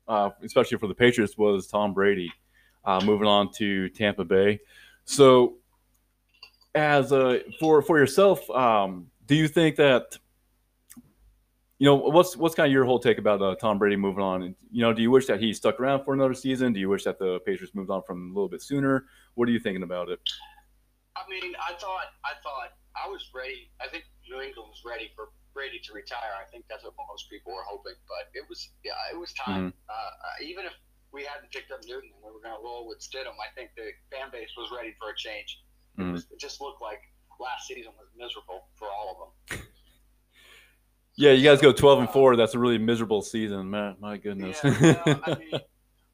uh, 0.09 0.31
especially 0.43 0.79
for 0.79 0.87
the 0.87 0.95
Patriots, 0.95 1.37
was 1.37 1.67
Tom 1.67 1.95
Brady 1.95 2.33
uh, 2.85 3.01
moving 3.05 3.27
on 3.27 3.53
to 3.55 3.89
Tampa 3.91 4.25
Bay. 4.25 4.61
So, 5.05 5.57
as 6.75 7.11
a 7.13 7.41
for 7.59 7.83
for 7.83 7.99
yourself, 7.99 8.49
um, 8.51 9.11
do 9.27 9.35
you 9.35 9.49
think 9.49 9.77
that 9.77 10.17
you 11.81 11.87
know 11.87 11.97
what's 11.97 12.37
what's 12.37 12.55
kind 12.55 12.67
of 12.67 12.73
your 12.73 12.85
whole 12.85 12.99
take 12.99 13.17
about 13.17 13.41
uh, 13.41 13.57
Tom 13.57 13.79
Brady 13.79 13.97
moving 13.97 14.23
on? 14.23 14.43
And, 14.43 14.55
You 14.71 14.83
know, 14.83 14.93
do 14.93 15.01
you 15.01 15.11
wish 15.11 15.25
that 15.27 15.41
he 15.41 15.55
stuck 15.55 15.81
around 15.81 16.05
for 16.05 16.13
another 16.13 16.35
season? 16.35 16.75
Do 16.75 16.79
you 16.79 16.91
wish 16.91 17.05
that 17.05 17.19
the 17.19 17.41
Patriots 17.47 17.75
moved 17.75 17.89
on 17.89 18.03
from 18.07 18.31
a 18.31 18.35
little 18.35 18.51
bit 18.51 18.61
sooner? 18.61 19.07
What 19.35 19.49
are 19.49 19.53
you 19.53 19.59
thinking 19.59 19.83
about 19.83 20.11
it? 20.11 20.21
I 21.17 21.25
mean, 21.29 21.57
I 21.57 21.73
thought 21.81 22.13
I 22.23 22.37
thought 22.45 22.77
I 23.03 23.09
was 23.09 23.25
ready. 23.35 23.73
I 23.81 23.89
think 23.89 24.05
New 24.29 24.43
England 24.45 24.69
was 24.69 24.85
ready 24.85 25.11
for 25.17 25.33
Brady 25.55 25.81
to 25.89 25.95
retire. 25.95 26.37
I 26.37 26.45
think 26.53 26.69
that's 26.69 26.85
what 26.85 26.93
most 27.09 27.31
people 27.31 27.57
were 27.57 27.65
hoping, 27.65 27.97
but 28.05 28.29
it 28.37 28.45
was 28.47 28.69
yeah, 28.85 28.93
it 29.11 29.19
was 29.19 29.33
time. 29.33 29.73
Mm-hmm. 29.73 29.89
Uh, 29.89 30.45
even 30.45 30.67
if 30.67 30.77
we 31.17 31.25
hadn't 31.25 31.51
picked 31.51 31.73
up 31.73 31.81
Newton 31.89 32.13
and 32.13 32.21
we 32.21 32.29
were 32.29 32.45
going 32.45 32.55
to 32.55 32.63
roll 32.63 32.87
with 32.87 33.01
Stidham, 33.01 33.41
I 33.41 33.49
think 33.57 33.73
the 33.73 33.89
fan 34.13 34.29
base 34.31 34.53
was 34.53 34.69
ready 34.69 34.93
for 35.01 35.11
a 35.11 35.17
change. 35.17 35.65
Mm-hmm. 35.97 36.11
It, 36.11 36.13
was, 36.13 36.29
it 36.29 36.39
just 36.39 36.61
looked 36.61 36.85
like 36.85 37.01
last 37.41 37.67
season 37.67 37.97
was 37.97 38.13
miserable 38.13 38.69
for 38.77 38.93
all 38.93 39.09
of 39.17 39.17
them. 39.25 39.65
Yeah, 41.17 41.33
you 41.33 41.45
guys 41.45 41.61
go 41.61 41.73
twelve 41.73 41.99
and 41.99 42.09
four. 42.09 42.37
That's 42.37 42.55
a 42.55 42.59
really 42.59 42.79
miserable 42.79 43.23
season, 43.23 43.71
man. 43.71 43.97
My 44.01 44.17
goodness. 44.17 44.61
Yeah, 44.63 44.71
you 44.71 44.93
know, 44.93 45.21
I 45.27 45.35
mean, 45.39 45.61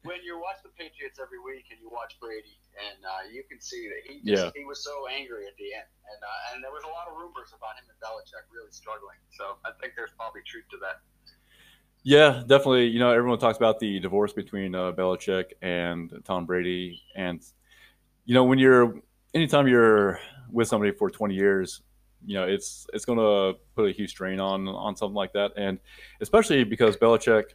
when 0.03 0.19
you 0.23 0.39
watch 0.39 0.57
the 0.63 0.69
Patriots 0.77 1.19
every 1.21 1.39
week 1.39 1.65
and 1.71 1.79
you 1.79 1.89
watch 1.89 2.17
Brady, 2.19 2.59
and 2.75 2.99
uh, 3.05 3.31
you 3.31 3.43
can 3.49 3.61
see 3.61 3.87
that 3.87 4.11
he 4.11 4.19
just, 4.19 4.43
yeah. 4.43 4.51
he 4.55 4.65
was 4.65 4.83
so 4.83 5.07
angry 5.07 5.47
at 5.47 5.55
the 5.57 5.73
end, 5.73 5.89
and 6.11 6.19
uh, 6.23 6.53
and 6.53 6.63
there 6.63 6.71
was 6.71 6.83
a 6.83 6.91
lot 6.91 7.07
of 7.07 7.17
rumors 7.17 7.53
about 7.55 7.77
him 7.77 7.85
and 7.89 7.97
Belichick 7.99 8.45
really 8.53 8.71
struggling. 8.71 9.17
So 9.29 9.57
I 9.65 9.71
think 9.81 9.93
there's 9.95 10.11
probably 10.17 10.41
truth 10.45 10.65
to 10.71 10.77
that. 10.81 11.01
Yeah, 12.03 12.43
definitely. 12.47 12.87
You 12.87 12.99
know, 12.99 13.11
everyone 13.11 13.39
talks 13.39 13.57
about 13.57 13.79
the 13.79 13.99
divorce 13.99 14.31
between 14.31 14.75
uh, 14.75 14.93
Belichick 14.93 15.51
and 15.61 16.11
Tom 16.23 16.45
Brady, 16.45 17.01
and 17.15 17.41
you 18.25 18.33
know, 18.33 18.43
when 18.43 18.59
you're 18.59 19.01
anytime 19.33 19.67
you're 19.67 20.19
with 20.49 20.67
somebody 20.67 20.91
for 20.91 21.09
20 21.09 21.35
years, 21.35 21.81
you 22.25 22.35
know, 22.35 22.45
it's 22.45 22.87
it's 22.93 23.05
going 23.05 23.19
to 23.19 23.59
put 23.75 23.89
a 23.89 23.91
huge 23.91 24.11
strain 24.11 24.39
on 24.39 24.67
on 24.67 24.95
something 24.95 25.15
like 25.15 25.33
that, 25.33 25.51
and 25.57 25.79
especially 26.21 26.63
because 26.63 26.97
Belichick. 26.97 27.51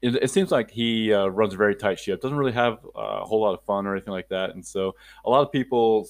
It, 0.00 0.16
it 0.16 0.30
seems 0.32 0.50
like 0.50 0.68
he 0.68 1.12
uh, 1.12 1.28
runs 1.28 1.54
a 1.54 1.56
very 1.56 1.76
tight 1.76 1.96
ship. 1.96 2.20
Doesn't 2.20 2.36
really 2.36 2.50
have 2.50 2.78
a 2.96 3.24
whole 3.24 3.40
lot 3.40 3.54
of 3.54 3.64
fun 3.64 3.86
or 3.86 3.92
anything 3.92 4.12
like 4.12 4.28
that, 4.30 4.50
and 4.50 4.66
so 4.66 4.96
a 5.24 5.30
lot 5.30 5.42
of 5.42 5.52
people, 5.52 6.08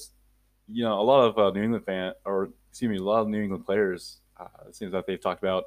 you 0.66 0.82
know, 0.82 0.98
a 0.98 1.02
lot 1.02 1.24
of 1.24 1.36
uh, 1.36 1.50
New 1.50 1.62
England 1.62 1.84
fan 1.84 2.14
or 2.24 2.48
excuse 2.70 2.90
me, 2.90 2.96
a 2.96 3.02
lot 3.02 3.20
of 3.20 3.28
New 3.28 3.42
England 3.42 3.66
players. 3.66 4.20
Uh, 4.40 4.46
it 4.66 4.74
seems 4.74 4.94
like 4.94 5.06
they've 5.06 5.20
talked 5.20 5.42
about 5.42 5.64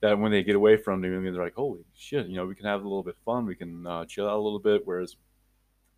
that 0.00 0.18
when 0.18 0.32
they 0.32 0.42
get 0.42 0.56
away 0.56 0.76
from 0.78 1.02
New 1.02 1.14
England, 1.14 1.36
they're 1.36 1.44
like, 1.44 1.54
"Holy 1.54 1.84
shit!" 1.94 2.26
You 2.28 2.36
know, 2.36 2.46
we 2.46 2.54
can 2.54 2.64
have 2.64 2.80
a 2.80 2.84
little 2.84 3.02
bit 3.02 3.16
of 3.18 3.22
fun. 3.24 3.44
We 3.44 3.54
can 3.54 3.86
uh, 3.86 4.06
chill 4.06 4.26
out 4.26 4.38
a 4.38 4.40
little 4.40 4.58
bit. 4.58 4.82
Whereas 4.86 5.16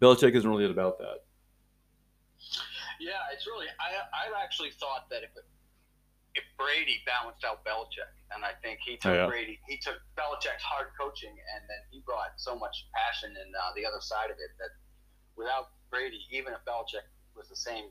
Belichick 0.02 0.34
isn't 0.34 0.50
really 0.50 0.68
about 0.68 0.98
that. 0.98 1.18
Yeah, 3.00 3.22
it's 3.32 3.46
really. 3.46 3.66
I 3.78 4.02
I 4.10 4.42
actually 4.42 4.70
thought 4.78 5.08
that 5.10 5.22
if 5.22 5.30
it, 5.38 5.46
if 6.34 6.44
Brady 6.58 7.02
balanced 7.06 7.44
out 7.44 7.64
Belichick, 7.64 8.10
and 8.34 8.44
I 8.44 8.52
think 8.62 8.80
he 8.84 8.96
took 8.98 9.12
oh, 9.12 9.26
yeah. 9.26 9.26
Brady, 9.26 9.58
he 9.66 9.78
took 9.78 9.98
Belichick's 10.18 10.62
hard 10.62 10.90
coaching, 10.98 11.32
and 11.32 11.62
then 11.68 11.82
he 11.90 12.02
brought 12.04 12.34
so 12.36 12.58
much 12.58 12.86
passion 12.94 13.34
in 13.34 13.48
uh, 13.54 13.72
the 13.74 13.86
other 13.86 14.00
side 14.00 14.30
of 14.30 14.38
it 14.38 14.50
that 14.58 14.74
without 15.36 15.70
Brady, 15.90 16.20
even 16.30 16.52
if 16.52 16.60
Belichick 16.66 17.06
was 17.36 17.48
the 17.48 17.56
same 17.56 17.90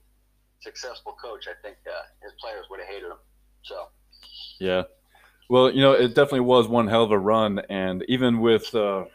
successful 0.60 1.16
coach, 1.22 1.48
I 1.48 1.56
think 1.62 1.78
uh, 1.88 2.04
his 2.22 2.34
players 2.40 2.66
would 2.70 2.80
have 2.80 2.90
hated 2.90 3.08
him. 3.08 3.22
So. 3.64 3.90
Yeah. 4.60 4.84
Well, 5.50 5.72
you 5.72 5.82
know, 5.82 5.94
it 5.94 6.10
definitely 6.10 6.42
was 6.42 6.68
one 6.68 6.88
hell 6.88 7.04
of 7.04 7.12
a 7.12 7.20
run, 7.20 7.60
and 7.70 8.04
even 8.10 8.40
with 8.40 8.74
uh, 8.76 9.06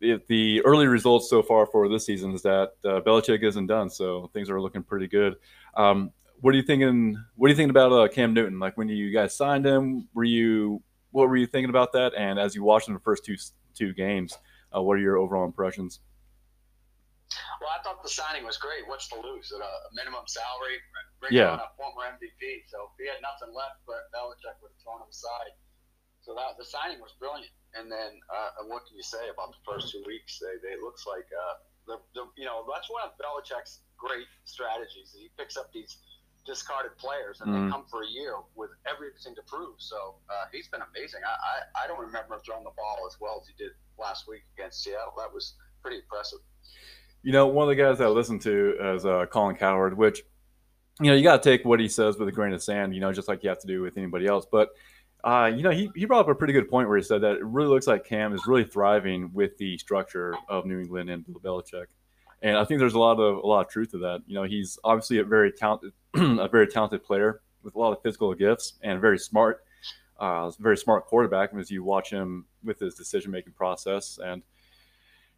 the, 0.00 0.20
the 0.28 0.64
early 0.64 0.86
results 0.86 1.28
so 1.28 1.42
far 1.42 1.66
for 1.66 1.88
this 1.88 2.06
season 2.06 2.32
is 2.32 2.42
that 2.42 2.72
uh, 2.84 3.00
Belichick 3.00 3.42
isn't 3.42 3.66
done, 3.66 3.90
so 3.90 4.30
things 4.32 4.50
are 4.50 4.60
looking 4.60 4.82
pretty 4.82 5.06
good. 5.06 5.36
Um, 5.74 6.12
what 6.40 6.54
are 6.54 6.56
you 6.56 6.62
thinking? 6.62 7.16
What 7.36 7.46
are 7.46 7.50
you 7.50 7.56
thinking 7.56 7.70
about 7.70 7.92
uh, 7.92 8.08
Cam 8.08 8.32
Newton? 8.32 8.58
Like 8.58 8.76
when 8.76 8.88
you 8.88 9.12
guys 9.12 9.36
signed 9.36 9.66
him, 9.66 10.08
were 10.14 10.24
you 10.24 10.82
what 11.12 11.28
were 11.28 11.36
you 11.36 11.46
thinking 11.46 11.70
about 11.70 11.92
that? 11.92 12.14
And 12.16 12.38
as 12.38 12.54
you 12.54 12.64
watched 12.64 12.88
him 12.88 12.94
the 12.94 13.00
first 13.00 13.24
two 13.24 13.36
two 13.74 13.92
games, 13.92 14.36
uh, 14.74 14.80
what 14.80 14.94
are 14.94 15.04
your 15.04 15.18
overall 15.18 15.44
impressions? 15.44 16.00
Well, 17.60 17.70
I 17.70 17.82
thought 17.84 18.02
the 18.02 18.08
signing 18.08 18.44
was 18.44 18.56
great. 18.56 18.88
What's 18.88 19.06
to 19.12 19.20
lose 19.20 19.52
at 19.52 19.60
a 19.60 19.72
minimum 19.94 20.24
salary? 20.26 20.80
Bring 21.20 21.36
yeah. 21.36 21.52
on 21.54 21.60
a 21.60 21.70
former 21.76 22.08
MVP. 22.08 22.64
So 22.66 22.88
if 22.88 22.96
he 22.98 23.06
had 23.06 23.20
nothing 23.20 23.54
left, 23.54 23.84
but 23.86 24.08
Belichick 24.16 24.56
would 24.64 24.72
have 24.72 24.80
thrown 24.82 25.04
him 25.04 25.12
aside. 25.12 25.52
So 26.24 26.34
that 26.34 26.56
the 26.58 26.64
signing 26.64 26.98
was 26.98 27.12
brilliant. 27.20 27.52
And 27.78 27.90
then, 27.90 28.18
uh, 28.26 28.66
what 28.66 28.86
can 28.86 28.96
you 28.96 29.02
say 29.02 29.30
about 29.32 29.54
the 29.54 29.62
first 29.62 29.92
two 29.92 30.02
weeks? 30.06 30.38
They, 30.38 30.58
they 30.58 30.74
looks 30.80 31.06
like 31.06 31.26
uh, 31.30 31.54
the, 31.86 31.96
the 32.14 32.26
you 32.36 32.44
know 32.44 32.66
that's 32.66 32.90
one 32.90 33.02
of 33.06 33.14
Belichick's 33.18 33.80
great 33.96 34.26
strategies. 34.44 35.14
He 35.14 35.30
picks 35.38 35.56
up 35.56 35.72
these 35.72 35.98
discarded 36.46 36.96
players 36.98 37.40
and 37.40 37.52
mm-hmm. 37.52 37.66
they 37.66 37.70
come 37.70 37.84
for 37.90 38.02
a 38.02 38.08
year 38.08 38.34
with 38.56 38.70
everything 38.90 39.34
to 39.36 39.42
prove. 39.46 39.76
So 39.78 40.16
uh, 40.28 40.46
he's 40.52 40.68
been 40.68 40.80
amazing. 40.82 41.20
I, 41.22 41.30
I 41.30 41.84
I 41.84 41.86
don't 41.86 42.00
remember 42.00 42.34
him 42.34 42.40
throwing 42.44 42.64
the 42.64 42.74
ball 42.76 43.06
as 43.06 43.16
well 43.20 43.38
as 43.40 43.46
he 43.46 43.54
did 43.62 43.72
last 43.98 44.26
week 44.26 44.42
against 44.58 44.82
Seattle. 44.82 45.14
That 45.18 45.32
was 45.32 45.54
pretty 45.82 45.98
impressive. 45.98 46.40
You 47.22 47.32
know, 47.32 47.46
one 47.46 47.64
of 47.64 47.76
the 47.76 47.80
guys 47.80 48.00
I 48.00 48.08
listened 48.08 48.40
to 48.42 48.94
is 48.96 49.04
uh, 49.04 49.26
Colin 49.26 49.56
Cowherd, 49.56 49.96
which 49.96 50.22
you 51.00 51.10
know, 51.10 51.16
you 51.16 51.22
got 51.22 51.42
to 51.42 51.50
take 51.50 51.64
what 51.64 51.80
he 51.80 51.88
says 51.88 52.18
with 52.18 52.28
a 52.28 52.32
grain 52.32 52.52
of 52.52 52.62
sand, 52.62 52.94
you 52.94 53.00
know, 53.00 53.12
just 53.12 53.26
like 53.26 53.42
you 53.42 53.48
have 53.48 53.60
to 53.60 53.66
do 53.66 53.80
with 53.80 53.96
anybody 53.96 54.26
else. 54.26 54.46
But, 54.50 54.70
uh, 55.24 55.50
you 55.54 55.62
know, 55.62 55.70
he, 55.70 55.90
he 55.94 56.04
brought 56.04 56.20
up 56.20 56.28
a 56.28 56.34
pretty 56.34 56.52
good 56.52 56.68
point 56.68 56.88
where 56.88 56.96
he 56.96 57.02
said 57.02 57.20
that 57.22 57.36
it 57.36 57.44
really 57.44 57.68
looks 57.68 57.86
like 57.86 58.04
Cam 58.04 58.32
is 58.32 58.46
really 58.46 58.64
thriving 58.64 59.30
with 59.32 59.56
the 59.58 59.76
structure 59.78 60.34
of 60.48 60.66
New 60.66 60.80
England 60.80 61.10
and 61.10 61.24
Bill 61.42 61.62
Belichick. 61.62 61.86
And 62.42 62.56
I 62.56 62.64
think 62.64 62.80
there's 62.80 62.94
a 62.94 62.98
lot 62.98 63.18
of 63.18 63.36
a 63.44 63.46
lot 63.46 63.66
of 63.66 63.70
truth 63.70 63.90
to 63.90 63.98
that. 63.98 64.22
You 64.26 64.34
know, 64.34 64.44
he's 64.44 64.78
obviously 64.82 65.18
a 65.18 65.24
very 65.24 65.52
talented, 65.52 65.92
a 66.14 66.48
very 66.48 66.66
talented 66.66 67.04
player 67.04 67.42
with 67.62 67.74
a 67.74 67.78
lot 67.78 67.92
of 67.92 68.02
physical 68.02 68.32
gifts 68.34 68.74
and 68.82 68.98
very 69.00 69.18
smart, 69.18 69.62
uh, 70.18 70.50
very 70.58 70.78
smart 70.78 71.06
quarterback. 71.06 71.54
As 71.54 71.70
you 71.70 71.84
watch 71.84 72.10
him 72.10 72.46
with 72.64 72.78
his 72.78 72.94
decision 72.94 73.30
making 73.30 73.52
process, 73.52 74.18
and 74.24 74.42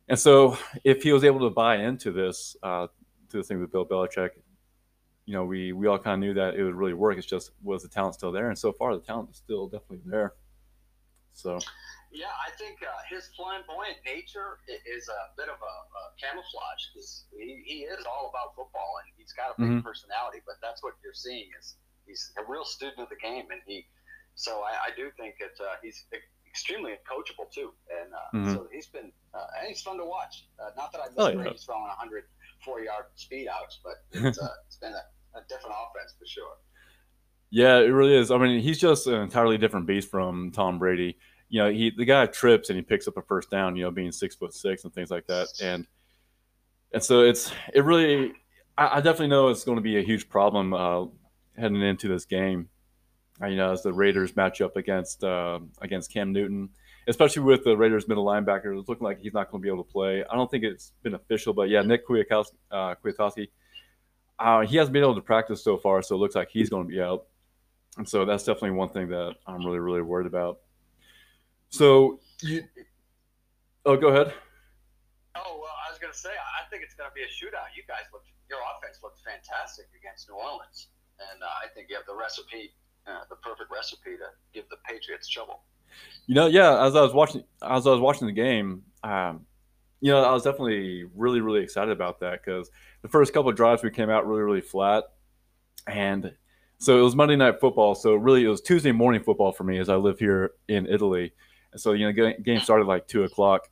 and 0.08 0.18
so 0.18 0.56
if 0.84 1.02
he 1.02 1.12
was 1.12 1.24
able 1.24 1.40
to 1.40 1.50
buy 1.50 1.76
into 1.78 2.12
this, 2.12 2.56
uh, 2.62 2.86
to 3.30 3.38
the 3.38 3.42
thing 3.42 3.60
with 3.60 3.72
Bill 3.72 3.86
Belichick, 3.86 4.30
you 5.26 5.34
know, 5.34 5.44
we 5.44 5.72
we 5.72 5.86
all 5.86 5.98
kind 5.98 6.14
of 6.14 6.20
knew 6.20 6.34
that 6.34 6.54
it 6.54 6.64
would 6.64 6.74
really 6.74 6.94
work. 6.94 7.16
It's 7.18 7.26
just 7.26 7.52
was 7.62 7.82
the 7.82 7.88
talent 7.88 8.14
still 8.14 8.32
there, 8.32 8.48
and 8.48 8.58
so 8.58 8.72
far 8.72 8.94
the 8.94 9.00
talent 9.00 9.30
is 9.30 9.36
still 9.36 9.66
definitely 9.66 10.02
there. 10.04 10.34
So. 11.32 11.58
Yeah, 12.14 12.28
I 12.28 12.52
think 12.60 12.76
uh, 12.84 12.92
his 13.08 13.32
flamboyant 13.32 13.96
nature 14.04 14.60
is 14.68 15.08
a 15.08 15.32
bit 15.32 15.48
of 15.48 15.56
a, 15.56 15.74
a 15.96 16.02
camouflage 16.20 16.92
because 16.92 17.24
he, 17.32 17.64
he 17.64 17.76
is 17.88 18.04
all 18.04 18.28
about 18.28 18.52
football 18.52 19.00
and 19.00 19.08
he's 19.16 19.32
got 19.32 19.56
a 19.56 19.56
big 19.56 19.80
mm-hmm. 19.80 19.80
personality. 19.80 20.44
But 20.44 20.60
that's 20.60 20.84
what 20.84 20.92
you're 21.00 21.16
seeing 21.16 21.48
is 21.58 21.80
he's 22.04 22.36
a 22.36 22.44
real 22.44 22.66
student 22.66 23.00
of 23.00 23.08
the 23.08 23.16
game, 23.16 23.48
and 23.50 23.64
he. 23.64 23.88
So 24.34 24.60
I, 24.60 24.92
I 24.92 24.96
do 24.96 25.08
think 25.16 25.40
that 25.40 25.56
uh, 25.56 25.80
he's 25.80 26.04
extremely 26.52 27.00
coachable 27.08 27.48
too, 27.48 27.72
and 27.88 28.12
uh, 28.12 28.36
mm-hmm. 28.36 28.52
so 28.52 28.68
he's 28.70 28.86
been 28.92 29.10
uh, 29.32 29.48
and 29.58 29.68
he's 29.68 29.80
fun 29.80 29.96
to 29.96 30.04
watch. 30.04 30.44
Uh, 30.60 30.68
not 30.76 30.92
that 30.92 31.00
I 31.00 31.08
miss 31.08 31.16
oh, 31.16 31.28
yeah. 31.32 31.52
throwing 31.64 31.88
100 31.96 32.24
four 32.64 32.80
yard 32.80 33.04
speed 33.14 33.48
outs, 33.48 33.80
but 33.82 33.94
it's, 34.12 34.38
uh, 34.38 34.48
it's 34.66 34.76
been 34.76 34.92
a, 34.92 35.38
a, 35.38 35.42
different 35.48 35.76
offense 35.76 36.14
for 36.18 36.26
sure. 36.26 36.56
Yeah, 37.50 37.78
it 37.78 37.88
really 37.88 38.16
is. 38.16 38.30
I 38.30 38.38
mean, 38.38 38.60
he's 38.60 38.78
just 38.78 39.06
an 39.06 39.14
entirely 39.14 39.58
different 39.58 39.86
beast 39.86 40.10
from 40.10 40.50
Tom 40.52 40.78
Brady. 40.78 41.18
You 41.48 41.62
know, 41.62 41.70
he 41.70 41.90
the 41.90 42.06
guy 42.06 42.26
trips 42.26 42.70
and 42.70 42.76
he 42.76 42.82
picks 42.82 43.06
up 43.06 43.18
a 43.18 43.22
first 43.22 43.50
down. 43.50 43.76
You 43.76 43.84
know, 43.84 43.90
being 43.90 44.12
six 44.12 44.34
foot 44.34 44.54
six 44.54 44.84
and 44.84 44.94
things 44.94 45.10
like 45.10 45.26
that, 45.26 45.48
and 45.62 45.86
and 46.92 47.02
so 47.02 47.20
it's 47.20 47.52
it 47.74 47.84
really. 47.84 48.32
I, 48.78 48.96
I 48.96 49.00
definitely 49.02 49.28
know 49.28 49.48
it's 49.48 49.64
going 49.64 49.76
to 49.76 49.82
be 49.82 49.98
a 49.98 50.02
huge 50.02 50.30
problem 50.30 50.72
uh, 50.72 51.04
heading 51.58 51.82
into 51.82 52.08
this 52.08 52.24
game. 52.24 52.70
You 53.40 53.56
know, 53.56 53.72
as 53.72 53.82
the 53.82 53.92
Raiders 53.92 54.34
match 54.34 54.62
up 54.62 54.76
against 54.76 55.22
uh, 55.22 55.58
against 55.82 56.10
Cam 56.10 56.32
Newton 56.32 56.70
especially 57.08 57.42
with 57.42 57.64
the 57.64 57.76
Raiders 57.76 58.08
middle 58.08 58.24
linebacker. 58.24 58.78
It's 58.78 58.88
looking 58.88 59.04
like 59.04 59.20
he's 59.20 59.34
not 59.34 59.50
going 59.50 59.60
to 59.60 59.62
be 59.62 59.72
able 59.72 59.84
to 59.84 59.90
play. 59.90 60.24
I 60.30 60.34
don't 60.36 60.50
think 60.50 60.64
it's 60.64 60.92
been 61.02 61.14
official, 61.14 61.52
but 61.52 61.68
yeah, 61.68 61.82
Nick 61.82 62.06
Kwiatkowski, 62.06 62.52
uh, 62.70 62.94
uh, 64.38 64.66
he 64.66 64.76
hasn't 64.76 64.92
been 64.92 65.02
able 65.02 65.14
to 65.14 65.20
practice 65.20 65.62
so 65.62 65.76
far, 65.76 66.02
so 66.02 66.14
it 66.14 66.18
looks 66.18 66.34
like 66.34 66.48
he's 66.50 66.68
going 66.68 66.84
to 66.84 66.88
be 66.88 67.00
out. 67.00 67.26
And 67.98 68.08
so 68.08 68.24
that's 68.24 68.44
definitely 68.44 68.72
one 68.72 68.88
thing 68.88 69.08
that 69.08 69.36
I'm 69.46 69.64
really, 69.64 69.78
really 69.78 70.02
worried 70.02 70.26
about. 70.26 70.60
So, 71.68 72.20
you, 72.42 72.64
oh, 73.84 73.96
go 73.96 74.08
ahead. 74.08 74.32
Oh 75.36 75.56
well, 75.60 75.76
I 75.86 75.90
was 75.90 75.98
going 75.98 76.12
to 76.12 76.18
say 76.18 76.30
I 76.30 76.68
think 76.68 76.82
it's 76.82 76.94
going 76.94 77.08
to 77.08 77.14
be 77.14 77.22
a 77.22 77.32
shootout. 77.32 77.72
You 77.76 77.84
guys 77.88 78.04
looked, 78.12 78.28
your 78.48 78.60
offense 78.76 79.00
looked 79.02 79.20
fantastic 79.24 79.86
against 79.96 80.28
New 80.28 80.36
Orleans, 80.36 80.88
and 81.20 81.42
uh, 81.42 81.46
I 81.46 81.68
think 81.72 81.88
you 81.88 81.96
have 81.96 82.04
the 82.04 82.16
recipe 82.16 82.72
uh, 83.06 83.26
the 83.28 83.36
perfect 83.36 83.70
recipe 83.70 84.16
to 84.16 84.30
give 84.54 84.68
the 84.70 84.78
Patriots 84.86 85.28
trouble. 85.28 85.64
You 86.26 86.34
know, 86.34 86.46
yeah. 86.46 86.84
As 86.84 86.96
I 86.96 87.02
was 87.02 87.12
watching, 87.12 87.42
as 87.62 87.86
I 87.86 87.90
was 87.90 88.00
watching 88.00 88.26
the 88.26 88.32
game, 88.32 88.82
um, 89.02 89.46
you 90.00 90.10
know, 90.10 90.22
I 90.22 90.32
was 90.32 90.42
definitely 90.42 91.04
really, 91.14 91.40
really 91.40 91.60
excited 91.60 91.90
about 91.90 92.20
that 92.20 92.40
because 92.44 92.70
the 93.02 93.08
first 93.08 93.32
couple 93.32 93.50
of 93.50 93.56
drives 93.56 93.82
we 93.82 93.90
came 93.90 94.10
out 94.10 94.26
really, 94.26 94.42
really 94.42 94.60
flat, 94.60 95.04
and 95.86 96.32
so 96.78 96.98
it 96.98 97.02
was 97.02 97.14
Monday 97.14 97.36
night 97.36 97.60
football. 97.60 97.94
So 97.94 98.14
really, 98.14 98.44
it 98.44 98.48
was 98.48 98.60
Tuesday 98.60 98.92
morning 98.92 99.22
football 99.22 99.52
for 99.52 99.64
me 99.64 99.78
as 99.78 99.88
I 99.88 99.96
live 99.96 100.18
here 100.18 100.52
in 100.68 100.86
Italy, 100.86 101.32
and 101.72 101.80
so 101.80 101.92
you 101.92 102.10
know, 102.10 102.32
game 102.42 102.60
started 102.60 102.86
like 102.86 103.06
two 103.06 103.24
o'clock, 103.24 103.68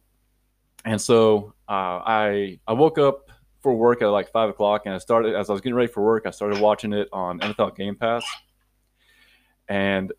and 0.85 1.01
so 1.01 1.55
uh, 1.69 2.03
I 2.05 2.59
I 2.67 2.73
woke 2.73 2.99
up 2.99 3.31
for 3.63 3.75
work 3.75 4.03
at 4.03 4.07
like 4.07 4.31
five 4.33 4.49
o'clock, 4.49 4.83
and 4.87 4.95
I 4.95 4.99
started 4.99 5.35
as 5.35 5.51
I 5.51 5.53
was 5.53 5.61
getting 5.61 5.77
ready 5.77 5.93
for 5.93 6.03
work. 6.03 6.25
I 6.27 6.31
started 6.31 6.61
watching 6.61 6.93
it 6.93 7.09
on 7.13 7.41
NFL 7.41 7.77
Game 7.77 7.97
Pass 7.97 8.25
and 9.71 10.13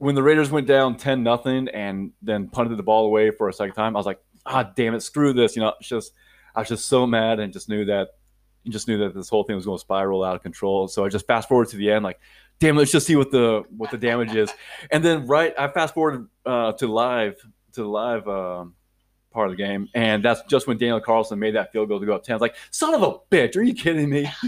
when 0.00 0.14
the 0.14 0.22
Raiders 0.22 0.50
went 0.50 0.66
down 0.66 0.96
10 0.96 1.22
nothing 1.22 1.68
and 1.68 2.12
then 2.22 2.48
punted 2.48 2.78
the 2.78 2.82
ball 2.82 3.04
away 3.04 3.30
for 3.30 3.50
a 3.50 3.52
second 3.52 3.74
time, 3.74 3.94
I 3.94 3.98
was 3.98 4.06
like, 4.06 4.18
ah, 4.46 4.62
damn 4.74 4.94
it, 4.94 5.02
screw 5.02 5.34
this. 5.34 5.54
You 5.54 5.60
know, 5.60 5.74
it's 5.78 5.90
just, 5.90 6.14
I 6.54 6.60
was 6.60 6.70
just 6.70 6.86
so 6.86 7.06
mad 7.06 7.38
and 7.38 7.52
just 7.52 7.68
knew 7.68 7.84
that, 7.84 8.08
just 8.66 8.88
knew 8.88 8.96
that 8.96 9.14
this 9.14 9.28
whole 9.28 9.44
thing 9.44 9.56
was 9.56 9.66
going 9.66 9.76
to 9.76 9.80
spiral 9.80 10.24
out 10.24 10.34
of 10.34 10.42
control. 10.42 10.88
So 10.88 11.04
I 11.04 11.10
just 11.10 11.26
fast 11.26 11.48
forward 11.48 11.68
to 11.68 11.76
the 11.76 11.90
end, 11.90 12.02
like, 12.02 12.18
damn, 12.60 12.78
let's 12.78 12.90
just 12.90 13.06
see 13.06 13.14
what 13.14 13.30
the, 13.30 13.62
what 13.76 13.90
the 13.90 13.98
damage 13.98 14.34
is. 14.34 14.50
And 14.90 15.04
then 15.04 15.26
right, 15.26 15.52
I 15.58 15.68
fast 15.68 15.92
forwarded 15.92 16.26
uh, 16.46 16.72
to 16.72 16.86
live, 16.86 17.36
to 17.74 17.82
the 17.82 17.88
live, 17.88 18.26
um, 18.26 18.74
part 19.32 19.50
of 19.50 19.52
the 19.56 19.62
game. 19.62 19.86
And 19.94 20.24
that's 20.24 20.40
just 20.48 20.66
when 20.66 20.78
Daniel 20.78 21.00
Carlson 21.02 21.38
made 21.38 21.56
that 21.56 21.72
field 21.72 21.90
goal 21.90 22.00
to 22.00 22.06
go 22.06 22.14
up 22.14 22.24
10. 22.24 22.32
I 22.32 22.36
was 22.36 22.40
like, 22.40 22.56
son 22.70 22.94
of 22.94 23.02
a 23.02 23.18
bitch, 23.30 23.54
are 23.54 23.62
you 23.62 23.74
kidding 23.74 24.08
me? 24.08 24.30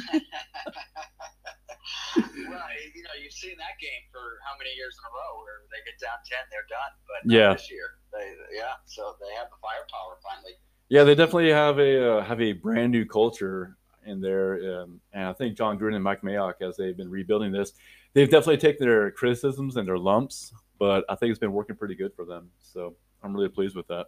you've 3.21 3.33
seen 3.33 3.57
that 3.59 3.77
game 3.81 4.05
for 4.13 4.39
how 4.47 4.57
many 4.59 4.71
years 4.77 4.97
in 4.99 5.05
a 5.05 5.13
row 5.13 5.43
where 5.43 5.67
they 5.71 5.81
get 5.85 5.99
down 6.01 6.19
ten, 6.25 6.45
they're 6.51 6.69
done. 6.69 6.93
But 7.09 7.21
yeah, 7.29 7.53
this 7.53 7.71
year, 7.71 7.99
they 8.13 8.33
yeah, 8.55 8.79
so 8.87 9.17
they 9.21 9.35
have 9.37 9.49
the 9.51 9.61
firepower 9.61 10.19
finally. 10.23 10.55
Yeah, 10.89 11.05
they 11.05 11.15
definitely 11.15 11.51
have 11.51 11.79
a 11.79 12.19
uh, 12.19 12.25
have 12.25 12.41
a 12.41 12.53
brand 12.53 12.93
new 12.93 13.05
culture 13.05 13.77
in 14.05 14.21
there, 14.21 14.83
um, 14.83 15.01
and 15.13 15.25
I 15.25 15.33
think 15.33 15.57
Jon 15.57 15.79
Gruden 15.79 15.95
and 15.95 16.05
Mike 16.05 16.23
Mayock, 16.23 16.61
as 16.61 16.77
they've 16.77 16.97
been 16.97 17.11
rebuilding 17.11 17.53
this, 17.53 17.73
they've 18.15 18.29
definitely 18.29 18.59
taken 18.59 18.87
their 18.87 19.11
criticisms 19.13 19.77
and 19.77 19.87
their 19.87 19.99
lumps, 19.99 20.53
but 20.79 21.05
I 21.09 21.15
think 21.15 21.31
it's 21.31 21.39
been 21.39 21.53
working 21.53 21.77
pretty 21.77 21.95
good 21.95 22.13
for 22.15 22.25
them. 22.25 22.51
So 22.59 22.97
I'm 23.23 23.35
really 23.35 23.49
pleased 23.49 23.77
with 23.77 23.87
that. 23.89 24.07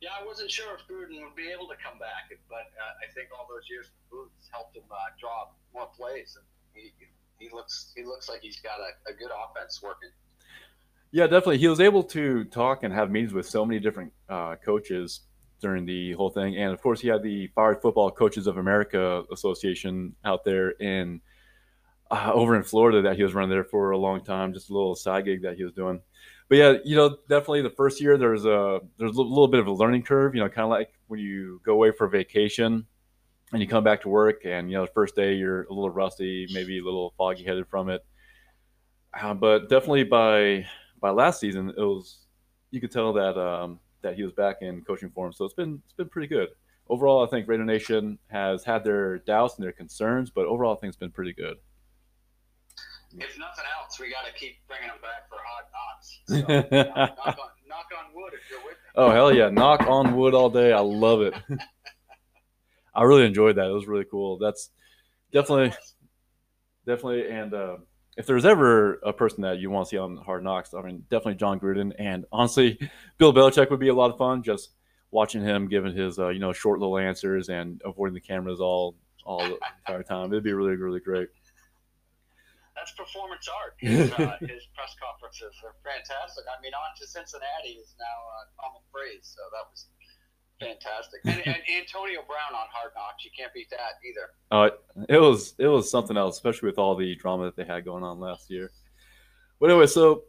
Yeah, 0.00 0.10
I 0.22 0.24
wasn't 0.24 0.50
sure 0.50 0.72
if 0.74 0.86
Gruden 0.86 1.20
would 1.24 1.34
be 1.34 1.50
able 1.50 1.66
to 1.66 1.74
come 1.82 1.98
back, 1.98 2.30
but 2.48 2.70
uh, 2.78 2.94
I 3.02 3.10
think 3.12 3.28
all 3.36 3.48
those 3.50 3.68
years 3.68 3.86
with 3.90 4.30
Boots 4.30 4.48
helped 4.52 4.76
him 4.76 4.84
uh, 4.90 4.96
draw 5.18 5.48
more 5.74 5.88
plays, 5.96 6.38
and 6.38 6.46
he, 6.76 6.92
he 7.38 7.54
looks 7.54 7.92
he 7.96 8.04
looks 8.04 8.28
like 8.28 8.40
he's 8.42 8.60
got 8.60 8.78
a, 8.80 9.10
a 9.10 9.14
good 9.14 9.30
offense 9.30 9.80
working. 9.82 10.10
Yeah, 11.12 11.24
definitely. 11.24 11.58
He 11.58 11.68
was 11.68 11.80
able 11.80 12.02
to 12.04 12.44
talk 12.44 12.82
and 12.82 12.92
have 12.92 13.10
meetings 13.10 13.32
with 13.32 13.48
so 13.48 13.64
many 13.64 13.80
different 13.80 14.12
uh, 14.28 14.56
coaches 14.56 15.20
during 15.60 15.86
the 15.86 16.12
whole 16.12 16.30
thing, 16.30 16.56
and 16.56 16.72
of 16.72 16.82
course, 16.82 17.00
he 17.00 17.08
had 17.08 17.22
the 17.22 17.46
Fired 17.54 17.80
Football 17.80 18.10
Coaches 18.10 18.46
of 18.46 18.58
America 18.58 19.22
Association 19.32 20.14
out 20.24 20.44
there 20.44 20.70
in 20.70 21.20
uh, 22.10 22.30
over 22.32 22.54
in 22.56 22.62
Florida 22.62 23.02
that 23.02 23.16
he 23.16 23.22
was 23.22 23.34
running 23.34 23.50
there 23.50 23.64
for 23.64 23.90
a 23.90 23.98
long 23.98 24.22
time. 24.22 24.52
Just 24.52 24.70
a 24.70 24.72
little 24.72 24.94
side 24.94 25.24
gig 25.24 25.42
that 25.42 25.56
he 25.56 25.64
was 25.64 25.72
doing. 25.72 26.00
But 26.48 26.58
yeah, 26.58 26.74
you 26.84 26.94
know, 26.94 27.16
definitely 27.28 27.62
the 27.62 27.70
first 27.70 28.00
year 28.00 28.16
there's 28.18 28.44
a 28.44 28.80
there's 28.98 29.16
a 29.16 29.22
little 29.22 29.48
bit 29.48 29.60
of 29.60 29.66
a 29.66 29.72
learning 29.72 30.02
curve. 30.02 30.34
You 30.34 30.42
know, 30.42 30.48
kind 30.48 30.64
of 30.64 30.70
like 30.70 30.92
when 31.08 31.20
you 31.20 31.60
go 31.64 31.72
away 31.72 31.90
for 31.90 32.08
vacation 32.08 32.86
and 33.52 33.62
you 33.62 33.68
come 33.68 33.84
back 33.84 34.02
to 34.02 34.08
work 34.08 34.44
and 34.44 34.70
you 34.70 34.76
know 34.76 34.86
the 34.86 34.92
first 34.92 35.14
day 35.14 35.34
you're 35.34 35.64
a 35.64 35.72
little 35.72 35.90
rusty 35.90 36.46
maybe 36.52 36.78
a 36.78 36.84
little 36.84 37.14
foggy 37.16 37.44
headed 37.44 37.66
from 37.68 37.88
it. 37.88 38.04
Uh, 39.18 39.34
but 39.34 39.68
definitely 39.68 40.04
by 40.04 40.66
by 41.00 41.10
last 41.10 41.40
season 41.40 41.70
it 41.70 41.78
was 41.78 42.26
you 42.70 42.80
could 42.80 42.90
tell 42.90 43.12
that 43.12 43.38
um, 43.38 43.78
that 44.02 44.14
he 44.14 44.22
was 44.22 44.32
back 44.32 44.56
in 44.60 44.82
coaching 44.82 45.10
form. 45.10 45.32
So 45.32 45.44
it's 45.44 45.54
been 45.54 45.80
it's 45.84 45.92
been 45.92 46.08
pretty 46.08 46.28
good. 46.28 46.48
Overall 46.88 47.24
i 47.26 47.28
think 47.28 47.48
raider 47.48 47.64
nation 47.64 48.18
has 48.28 48.64
had 48.64 48.84
their 48.84 49.18
doubts 49.18 49.56
and 49.56 49.64
their 49.64 49.72
concerns 49.72 50.30
but 50.30 50.46
overall 50.46 50.76
i 50.76 50.80
think 50.80 50.90
it's 50.90 50.96
been 50.96 51.10
pretty 51.10 51.32
good. 51.32 51.56
If 53.18 53.38
nothing 53.38 53.64
else 53.80 53.98
we 53.98 54.10
got 54.10 54.26
to 54.26 54.32
keep 54.34 54.56
bringing 54.68 54.88
them 54.88 54.98
back 55.00 55.28
for 55.28 55.38
hard 55.42 55.66
knocks. 55.72 56.20
So, 56.28 56.36
knock, 56.36 56.70
knock, 56.70 57.38
on, 57.38 57.48
knock 57.68 57.86
on 57.96 58.14
wood 58.14 58.32
if 58.34 58.50
you're 58.50 58.58
with 58.60 58.72
me. 58.72 58.90
Oh 58.96 59.10
hell 59.10 59.32
yeah. 59.32 59.48
Knock 59.48 59.86
on 59.86 60.16
wood 60.16 60.34
all 60.34 60.50
day. 60.50 60.72
I 60.72 60.80
love 60.80 61.22
it 61.22 61.34
I 62.96 63.02
really 63.02 63.26
enjoyed 63.26 63.56
that. 63.56 63.66
It 63.66 63.72
was 63.72 63.86
really 63.86 64.06
cool. 64.10 64.38
That's 64.38 64.70
definitely, 65.32 65.76
definitely. 66.86 67.28
And 67.28 67.52
uh, 67.52 67.76
if 68.16 68.26
there's 68.26 68.44
ever 68.44 68.94
a 69.04 69.12
person 69.12 69.42
that 69.42 69.58
you 69.58 69.70
want 69.70 69.86
to 69.86 69.90
see 69.90 69.98
on 69.98 70.16
Hard 70.16 70.42
Knocks, 70.42 70.72
I 70.74 70.82
mean, 70.82 71.04
definitely 71.10 71.34
Jon 71.34 71.60
Gruden. 71.60 71.92
And 71.98 72.24
honestly, 72.32 72.78
Bill 73.18 73.32
Belichick 73.32 73.70
would 73.70 73.80
be 73.80 73.88
a 73.88 73.94
lot 73.94 74.10
of 74.10 74.16
fun. 74.16 74.42
Just 74.42 74.70
watching 75.10 75.42
him 75.42 75.68
giving 75.68 75.94
his, 75.94 76.18
uh, 76.18 76.30
you 76.30 76.38
know, 76.38 76.52
short 76.52 76.80
little 76.80 76.98
answers 76.98 77.48
and 77.48 77.80
avoiding 77.84 78.14
the 78.14 78.20
cameras 78.20 78.60
all 78.60 78.96
all 79.24 79.40
the 79.40 79.58
entire 79.86 80.02
time. 80.02 80.32
It'd 80.32 80.44
be 80.44 80.52
really, 80.52 80.76
really 80.76 81.00
great. 81.00 81.28
That's 82.76 82.92
performance 82.92 83.48
art. 83.48 83.74
His, 83.80 84.12
uh, 84.12 84.36
his 84.40 84.68
press 84.76 84.94
conferences 85.00 85.56
are 85.64 85.74
fantastic. 85.82 86.44
I 86.46 86.60
mean, 86.62 86.72
on 86.76 86.94
to 87.00 87.06
Cincinnati 87.08 87.80
is 87.80 87.96
now 87.98 88.04
a 88.04 88.42
common 88.60 88.84
phrase. 88.92 89.34
So 89.34 89.42
that 89.50 89.64
was 89.66 89.88
Fantastic. 90.60 91.20
And, 91.24 91.42
and, 91.46 91.56
Antonio 91.78 92.20
Brown 92.26 92.54
on 92.54 92.66
Hard 92.72 92.92
Knocks, 92.94 93.24
you 93.24 93.30
can't 93.36 93.52
beat 93.52 93.68
that 93.70 93.98
either. 94.08 94.30
Uh, 94.50 95.04
it 95.08 95.20
was 95.20 95.54
it 95.58 95.66
was 95.66 95.90
something 95.90 96.16
else, 96.16 96.36
especially 96.36 96.68
with 96.68 96.78
all 96.78 96.96
the 96.96 97.14
drama 97.16 97.44
that 97.44 97.56
they 97.56 97.64
had 97.64 97.84
going 97.84 98.02
on 98.02 98.20
last 98.20 98.50
year. 98.50 98.70
But 99.60 99.70
anyway, 99.70 99.86
so 99.86 100.24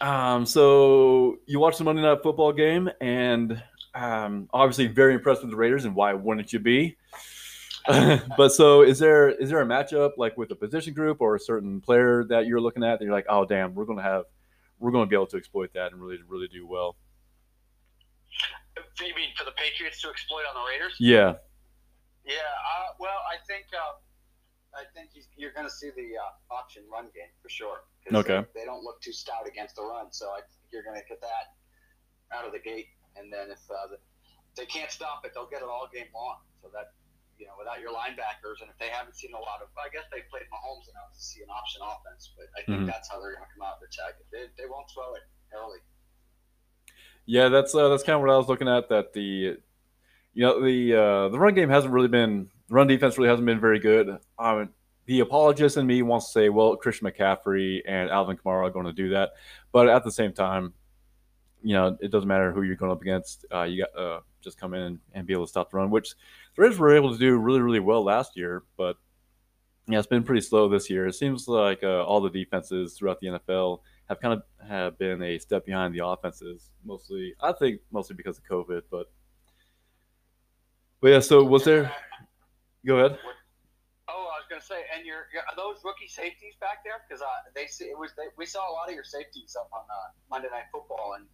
um, 0.00 0.46
so 0.46 1.38
you 1.46 1.60
watched 1.60 1.78
the 1.78 1.84
Monday 1.84 2.02
Night 2.02 2.22
Football 2.22 2.52
game, 2.52 2.88
and 3.00 3.62
um, 3.94 4.48
obviously 4.52 4.86
very 4.86 5.14
impressed 5.14 5.42
with 5.42 5.50
the 5.50 5.56
Raiders, 5.56 5.84
and 5.84 5.94
why 5.94 6.14
wouldn't 6.14 6.52
you 6.52 6.58
be? 6.58 6.96
but 8.36 8.48
so 8.48 8.82
is 8.82 8.98
there 8.98 9.28
is 9.28 9.48
there 9.48 9.60
a 9.60 9.66
matchup 9.66 10.12
like 10.16 10.36
with 10.36 10.50
a 10.50 10.56
position 10.56 10.92
group 10.92 11.20
or 11.20 11.36
a 11.36 11.40
certain 11.40 11.80
player 11.80 12.24
that 12.24 12.46
you're 12.46 12.60
looking 12.60 12.82
at 12.82 12.98
that 12.98 13.04
you're 13.04 13.14
like, 13.14 13.26
oh 13.28 13.44
damn, 13.44 13.74
we're 13.74 13.84
gonna 13.84 14.02
have 14.02 14.24
we're 14.78 14.90
gonna 14.90 15.06
be 15.06 15.14
able 15.14 15.26
to 15.26 15.36
exploit 15.36 15.72
that 15.74 15.92
and 15.92 16.00
really 16.00 16.18
really 16.26 16.48
do 16.48 16.66
well. 16.66 16.96
You 18.76 19.14
mean 19.16 19.32
for 19.36 19.44
the 19.44 19.56
Patriots 19.56 20.00
to 20.02 20.08
exploit 20.08 20.44
on 20.48 20.54
the 20.56 20.64
Raiders? 20.68 20.96
Yeah. 21.00 21.40
Yeah. 22.24 22.52
Uh, 22.60 22.96
well, 23.00 23.20
I 23.28 23.40
think 23.48 23.66
uh, 23.72 24.00
I 24.76 24.84
think 24.92 25.16
you're 25.36 25.52
going 25.56 25.66
to 25.68 25.72
see 25.72 25.88
the 25.96 26.20
uh, 26.20 26.52
option 26.52 26.84
run 26.92 27.08
game 27.16 27.32
for 27.40 27.48
sure. 27.48 27.88
Okay. 28.12 28.44
They, 28.52 28.62
they, 28.62 28.66
don't 28.68 28.84
look 28.84 29.00
too 29.00 29.12
stout 29.12 29.48
against 29.48 29.76
the 29.76 29.82
run, 29.82 30.12
so 30.12 30.30
I 30.30 30.44
think 30.44 30.68
you're 30.70 30.84
going 30.84 31.00
to 31.00 31.06
get 31.08 31.20
that 31.24 31.56
out 32.30 32.44
of 32.44 32.52
the 32.52 32.60
gate. 32.60 32.92
And 33.16 33.32
then 33.32 33.48
if 33.50 33.64
uh, 33.72 33.96
the, 33.96 33.98
they 34.54 34.68
can't 34.68 34.92
stop 34.92 35.24
it, 35.24 35.32
they'll 35.32 35.48
get 35.48 35.64
it 35.64 35.68
all 35.68 35.88
game 35.88 36.12
long. 36.12 36.44
So 36.60 36.68
that 36.76 36.92
you 37.36 37.44
know, 37.44 37.56
without 37.60 37.80
your 37.80 37.92
linebackers, 37.92 38.64
and 38.64 38.68
if 38.72 38.76
they 38.80 38.88
haven't 38.88 39.16
seen 39.16 39.36
a 39.36 39.40
lot 39.40 39.60
of, 39.60 39.68
I 39.76 39.92
guess 39.92 40.08
they 40.08 40.24
played 40.32 40.48
Mahomes 40.48 40.88
enough 40.88 41.12
to 41.12 41.20
see 41.20 41.44
an 41.44 41.52
option 41.52 41.84
offense, 41.84 42.32
but 42.32 42.48
I 42.56 42.64
think 42.64 42.84
mm-hmm. 42.84 42.92
that's 42.92 43.12
how 43.12 43.20
they're 43.20 43.36
going 43.36 43.44
to 43.44 43.52
come 43.52 43.64
out 43.64 43.76
of 43.80 43.84
attack 43.84 44.16
it. 44.20 44.28
They, 44.32 44.48
they 44.56 44.68
won't 44.68 44.88
throw 44.88 45.12
it 45.16 45.24
early. 45.52 45.84
Yeah, 47.26 47.48
that's 47.48 47.74
uh, 47.74 47.88
that's 47.88 48.04
kind 48.04 48.14
of 48.14 48.20
what 48.22 48.30
I 48.30 48.36
was 48.36 48.48
looking 48.48 48.68
at. 48.68 48.88
That 48.88 49.12
the 49.12 49.58
you 50.32 50.42
know 50.42 50.64
the 50.64 50.94
uh, 50.94 51.28
the 51.28 51.38
run 51.38 51.54
game 51.54 51.68
hasn't 51.68 51.92
really 51.92 52.08
been 52.08 52.48
the 52.68 52.74
run 52.74 52.86
defense 52.86 53.18
really 53.18 53.28
hasn't 53.28 53.46
been 53.46 53.60
very 53.60 53.80
good. 53.80 54.18
Um, 54.38 54.70
the 55.06 55.20
apologist 55.20 55.76
in 55.76 55.86
me 55.86 56.02
wants 56.02 56.26
to 56.26 56.32
say, 56.32 56.48
well, 56.48 56.76
Christian 56.76 57.08
McCaffrey 57.08 57.80
and 57.86 58.10
Alvin 58.10 58.36
Kamara 58.36 58.66
are 58.66 58.70
going 58.70 58.86
to 58.86 58.92
do 58.92 59.10
that, 59.10 59.30
but 59.72 59.88
at 59.88 60.02
the 60.02 60.10
same 60.10 60.32
time, 60.32 60.72
you 61.62 61.74
know, 61.74 61.96
it 62.00 62.10
doesn't 62.10 62.28
matter 62.28 62.52
who 62.52 62.62
you're 62.62 62.76
going 62.76 62.92
up 62.92 63.02
against. 63.02 63.44
Uh, 63.52 63.62
you 63.62 63.84
got 63.84 64.00
uh, 64.00 64.20
just 64.42 64.58
come 64.58 64.74
in 64.74 65.00
and 65.12 65.26
be 65.26 65.32
able 65.32 65.44
to 65.46 65.50
stop 65.50 65.70
the 65.70 65.76
run, 65.76 65.90
which 65.90 66.10
the 66.54 66.62
Raiders 66.62 66.78
were 66.78 66.94
able 66.94 67.12
to 67.12 67.18
do 67.18 67.36
really, 67.36 67.60
really 67.60 67.80
well 67.80 68.04
last 68.04 68.36
year. 68.36 68.62
But 68.76 68.96
yeah, 69.88 69.98
it's 69.98 70.06
been 70.06 70.22
pretty 70.22 70.40
slow 70.40 70.68
this 70.68 70.90
year. 70.90 71.06
It 71.06 71.14
seems 71.14 71.48
like 71.48 71.82
uh, 71.82 72.04
all 72.04 72.20
the 72.20 72.30
defenses 72.30 72.94
throughout 72.94 73.20
the 73.20 73.28
NFL 73.28 73.80
have 74.08 74.20
kind 74.20 74.34
of 74.34 74.42
have 74.68 74.98
been 74.98 75.22
a 75.22 75.38
step 75.38 75.66
behind 75.66 75.94
the 75.94 76.04
offenses. 76.04 76.70
Mostly, 76.84 77.34
I 77.40 77.52
think, 77.52 77.80
mostly 77.92 78.16
because 78.16 78.38
of 78.38 78.44
COVID. 78.44 78.82
But 78.90 79.10
but 81.00 81.08
yeah. 81.08 81.20
So 81.20 81.42
was 81.44 81.64
there? 81.64 81.92
Go 82.86 82.98
ahead. 82.98 83.18
Oh, 84.08 84.30
I 84.30 84.38
was 84.38 84.46
going 84.48 84.60
to 84.60 84.66
say, 84.66 84.86
and 84.94 85.04
your, 85.04 85.26
are 85.34 85.56
those 85.56 85.82
rookie 85.84 86.06
safeties 86.06 86.54
back 86.60 86.84
there? 86.84 87.02
Because 87.02 87.20
uh, 87.20 87.50
they 87.54 87.66
see 87.66 87.86
it 87.86 87.98
was 87.98 88.12
they, 88.16 88.30
we 88.38 88.46
saw 88.46 88.70
a 88.70 88.72
lot 88.72 88.88
of 88.88 88.94
your 88.94 89.04
safeties 89.04 89.56
up 89.58 89.68
on 89.72 89.82
uh, 89.90 90.14
Monday 90.30 90.48
Night 90.52 90.70
Football, 90.70 91.16
and 91.18 91.26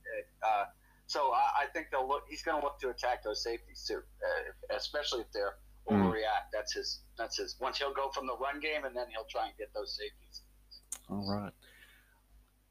uh, 0.42 0.64
so 1.06 1.32
I, 1.32 1.64
I, 1.64 1.66
think 1.74 1.88
they'll 1.92 2.08
look. 2.08 2.24
He's 2.30 2.42
going 2.42 2.58
to 2.58 2.64
look 2.64 2.80
to 2.80 2.88
attack 2.88 3.22
those 3.22 3.42
safeties 3.44 3.84
too, 3.86 4.00
uh, 4.00 4.76
especially 4.76 5.20
if 5.20 5.30
they're 5.32 5.60
mm. 5.90 6.00
overreact. 6.00 6.48
That's 6.54 6.72
his. 6.72 7.00
That's 7.18 7.36
his. 7.36 7.56
Once 7.60 7.76
he'll 7.76 7.92
go 7.92 8.08
from 8.14 8.26
the 8.26 8.36
run 8.40 8.60
game, 8.60 8.84
and 8.84 8.96
then 8.96 9.06
he'll 9.12 9.28
try 9.28 9.44
and 9.44 9.56
get 9.58 9.68
those 9.74 9.92
safeties. 9.92 10.40
All 11.10 11.28
right. 11.28 11.52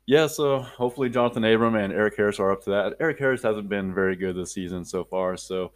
Yeah, 0.08 0.28
so 0.28 0.60
hopefully 0.60 1.10
Johnathan 1.10 1.54
Abram 1.54 1.76
and 1.76 1.94
Erik 1.94 2.18
Harris 2.18 2.40
are 2.40 2.52
up 2.52 2.64
to 2.64 2.72
that. 2.72 2.96
Erik 3.00 3.20
Harris 3.20 3.44
hasn't 3.44 3.70
been 3.70 3.94
very 3.94 4.16
good 4.16 4.36
this 4.36 4.54
season 4.54 4.84
so 4.84 5.04
far, 5.04 5.38
so 5.38 5.72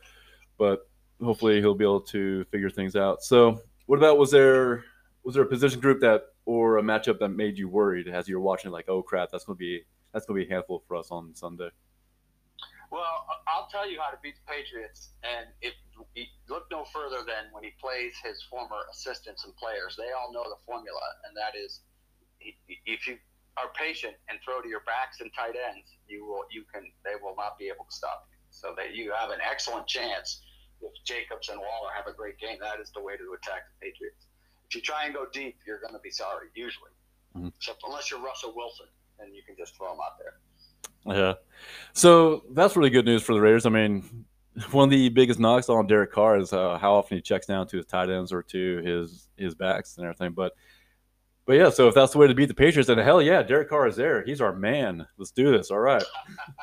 but 0.57 0.89
hopefully 1.23 1.59
he'll 1.59 1.75
be 1.75 1.85
able 1.85 2.01
to 2.01 2.43
figure 2.45 2.69
things 2.69 2.95
out. 2.95 3.23
So, 3.23 3.61
what 3.85 3.97
about 3.97 4.17
was 4.17 4.31
there 4.31 4.83
was 5.23 5.35
there 5.35 5.43
a 5.43 5.47
position 5.47 5.79
group 5.79 6.01
that 6.01 6.23
or 6.45 6.77
a 6.77 6.81
matchup 6.81 7.19
that 7.19 7.29
made 7.29 7.57
you 7.57 7.69
worried 7.69 8.07
as 8.07 8.27
you 8.27 8.35
were 8.35 8.43
watching? 8.43 8.71
Like, 8.71 8.89
oh 8.89 9.01
crap, 9.01 9.29
that's 9.31 9.45
gonna 9.45 9.57
be 9.57 9.83
that's 10.13 10.25
gonna 10.25 10.39
be 10.39 10.45
a 10.45 10.49
handful 10.49 10.83
for 10.87 10.95
us 10.97 11.09
on 11.11 11.35
Sunday. 11.35 11.69
Well, 12.91 13.27
I'll 13.47 13.67
tell 13.67 13.89
you 13.89 13.99
how 13.99 14.09
to 14.09 14.17
beat 14.23 14.35
the 14.35 14.51
Patriots, 14.51 15.11
and 15.23 15.47
if 15.61 15.73
look 16.49 16.65
no 16.71 16.85
further 16.85 17.23
than 17.25 17.51
when 17.51 17.63
he 17.63 17.71
plays 17.81 18.13
his 18.23 18.41
former 18.49 18.77
assistants 18.91 19.43
and 19.45 19.55
players, 19.57 19.95
they 19.97 20.11
all 20.17 20.31
know 20.31 20.43
the 20.43 20.57
formula, 20.65 21.01
and 21.27 21.35
that 21.35 21.57
is, 21.57 21.81
if 22.39 23.07
you 23.07 23.17
are 23.57 23.71
patient 23.73 24.15
and 24.29 24.39
throw 24.43 24.61
to 24.61 24.67
your 24.67 24.83
backs 24.85 25.21
and 25.21 25.31
tight 25.33 25.55
ends, 25.55 25.95
you 26.07 26.25
will 26.25 26.43
you 26.51 26.63
can 26.71 26.83
they 27.03 27.15
will 27.21 27.35
not 27.35 27.57
be 27.57 27.67
able 27.67 27.85
to 27.85 27.95
stop 27.95 28.27
you. 28.31 28.37
So 28.51 28.73
that 28.77 28.95
you 28.95 29.11
have 29.11 29.31
an 29.31 29.39
excellent 29.43 29.87
chance 29.87 30.41
if 30.81 30.91
Jacobs 31.03 31.49
and 31.49 31.59
Waller 31.59 31.91
have 31.95 32.07
a 32.07 32.15
great 32.15 32.37
game, 32.39 32.57
that 32.61 32.79
is 32.79 32.91
the 32.91 33.01
way 33.01 33.17
to 33.17 33.23
attack 33.33 33.63
the 33.71 33.87
Patriots. 33.87 34.27
If 34.69 34.75
you 34.75 34.81
try 34.81 35.05
and 35.05 35.13
go 35.13 35.25
deep, 35.31 35.57
you're 35.65 35.79
going 35.79 35.93
to 35.93 35.99
be 35.99 36.11
sorry, 36.11 36.47
usually. 36.55 36.91
Mm-hmm. 37.35 37.49
Except 37.57 37.81
unless 37.85 38.11
you're 38.11 38.21
Russell 38.21 38.53
Wilson, 38.55 38.87
then 39.19 39.33
you 39.33 39.41
can 39.43 39.55
just 39.57 39.75
throw 39.77 39.89
them 39.89 39.99
out 40.03 40.17
there. 40.19 41.15
Yeah. 41.15 41.33
So 41.93 42.43
that's 42.51 42.75
really 42.75 42.89
good 42.89 43.05
news 43.05 43.21
for 43.21 43.33
the 43.33 43.41
Raiders. 43.41 43.65
I 43.65 43.69
mean, 43.69 44.25
one 44.71 44.85
of 44.85 44.89
the 44.91 45.09
biggest 45.09 45.39
knocks 45.39 45.69
on 45.69 45.87
Derek 45.87 46.11
Carr 46.11 46.37
is 46.37 46.53
uh, 46.53 46.77
how 46.77 46.95
often 46.95 47.17
he 47.17 47.21
checks 47.21 47.45
down 47.45 47.67
to 47.67 47.77
his 47.77 47.85
tight 47.85 48.09
ends 48.09 48.31
or 48.31 48.41
to 48.43 48.77
his 48.77 49.27
his 49.37 49.53
backs 49.53 49.97
and 49.97 50.05
everything. 50.05 50.31
But 50.31 50.53
but 51.45 51.53
yeah, 51.53 51.69
so 51.69 51.87
if 51.87 51.95
that's 51.95 52.13
the 52.13 52.17
way 52.17 52.27
to 52.27 52.33
beat 52.33 52.47
the 52.47 52.53
Patriots, 52.53 52.87
then 52.87 52.97
hell 52.97 53.21
yeah, 53.21 53.43
Derek 53.43 53.69
Carr 53.69 53.87
is 53.87 53.95
there. 53.95 54.23
He's 54.23 54.41
our 54.41 54.53
man. 54.53 55.05
Let's 55.17 55.31
do 55.31 55.51
this. 55.51 55.71
All 55.71 55.79
right. 55.79 56.03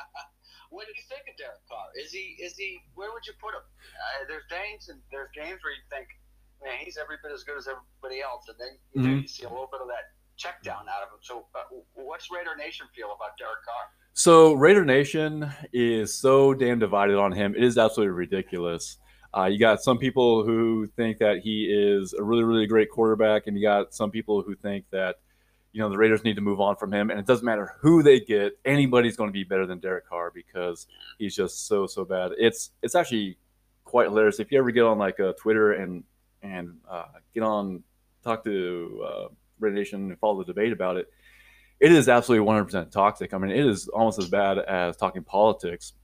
what 0.70 0.86
do 0.86 0.92
you 0.92 1.02
think 1.08 1.22
of 1.30 1.36
Derek 1.36 1.62
Carr? 1.68 1.86
Is 1.96 2.12
he 2.12 2.36
is 2.42 2.56
he? 2.56 2.80
Where 2.94 3.12
would 3.12 3.26
you 3.26 3.32
put 3.40 3.54
him? 3.54 3.62
Uh, 3.62 4.24
there's 4.28 4.44
games 4.50 4.88
and 4.88 5.00
there's 5.10 5.30
games 5.34 5.60
where 5.62 5.72
you 5.72 5.84
think, 5.90 6.08
man, 6.62 6.78
he's 6.80 6.98
every 6.98 7.16
bit 7.22 7.32
as 7.32 7.44
good 7.44 7.58
as 7.58 7.68
everybody 7.68 8.22
else, 8.22 8.44
and 8.48 8.56
then 8.58 8.74
you, 8.94 9.00
mm-hmm. 9.00 9.10
know, 9.10 9.20
you 9.22 9.28
see 9.28 9.44
a 9.44 9.48
little 9.48 9.68
bit 9.70 9.80
of 9.80 9.88
that 9.88 10.10
check 10.36 10.62
down 10.62 10.88
out 10.88 11.06
of 11.06 11.14
him. 11.14 11.22
So, 11.22 11.46
uh, 11.54 11.70
what's 11.94 12.30
Raider 12.30 12.56
Nation 12.56 12.86
feel 12.94 13.14
about 13.14 13.38
Derek 13.38 13.62
Carr? 13.64 13.86
So 14.14 14.52
Raider 14.52 14.84
Nation 14.84 15.50
is 15.72 16.14
so 16.14 16.52
damn 16.52 16.78
divided 16.78 17.16
on 17.16 17.32
him. 17.32 17.54
It 17.54 17.64
is 17.64 17.78
absolutely 17.78 18.12
ridiculous. 18.12 18.98
Uh, 19.36 19.46
you 19.46 19.58
got 19.58 19.82
some 19.82 19.98
people 19.98 20.44
who 20.44 20.86
think 20.96 21.18
that 21.18 21.38
he 21.38 21.64
is 21.64 22.12
a 22.12 22.22
really, 22.22 22.44
really 22.44 22.66
great 22.66 22.90
quarterback, 22.90 23.46
and 23.46 23.56
you 23.56 23.62
got 23.62 23.94
some 23.94 24.10
people 24.10 24.42
who 24.42 24.54
think 24.54 24.84
that 24.90 25.16
you 25.72 25.80
know 25.80 25.88
the 25.88 25.96
Raiders 25.96 26.22
need 26.22 26.34
to 26.34 26.42
move 26.42 26.60
on 26.60 26.76
from 26.76 26.92
him. 26.92 27.10
And 27.10 27.18
it 27.18 27.26
doesn't 27.26 27.44
matter 27.44 27.74
who 27.80 28.02
they 28.02 28.20
get; 28.20 28.58
anybody's 28.64 29.16
going 29.16 29.28
to 29.28 29.32
be 29.32 29.44
better 29.44 29.66
than 29.66 29.78
Derek 29.78 30.06
Carr 30.06 30.30
because 30.30 30.86
he's 31.18 31.34
just 31.34 31.66
so, 31.66 31.86
so 31.86 32.04
bad. 32.04 32.32
It's 32.38 32.70
it's 32.82 32.94
actually 32.94 33.38
quite 33.84 34.08
hilarious. 34.08 34.38
If 34.38 34.52
you 34.52 34.58
ever 34.58 34.70
get 34.70 34.84
on 34.84 34.98
like 34.98 35.18
uh, 35.18 35.32
Twitter 35.38 35.72
and 35.72 36.04
and 36.42 36.76
uh, 36.90 37.06
get 37.32 37.42
on 37.42 37.82
talk 38.22 38.44
to 38.44 39.04
uh, 39.06 39.28
Red 39.60 39.72
Nation 39.72 40.10
and 40.10 40.18
follow 40.18 40.38
the 40.38 40.44
debate 40.44 40.72
about 40.72 40.98
it, 40.98 41.08
it 41.80 41.90
is 41.90 42.08
absolutely 42.08 42.46
100% 42.46 42.90
toxic. 42.90 43.32
I 43.32 43.38
mean, 43.38 43.50
it 43.50 43.66
is 43.66 43.88
almost 43.88 44.18
as 44.18 44.28
bad 44.28 44.58
as 44.58 44.96
talking 44.96 45.24
politics 45.24 45.94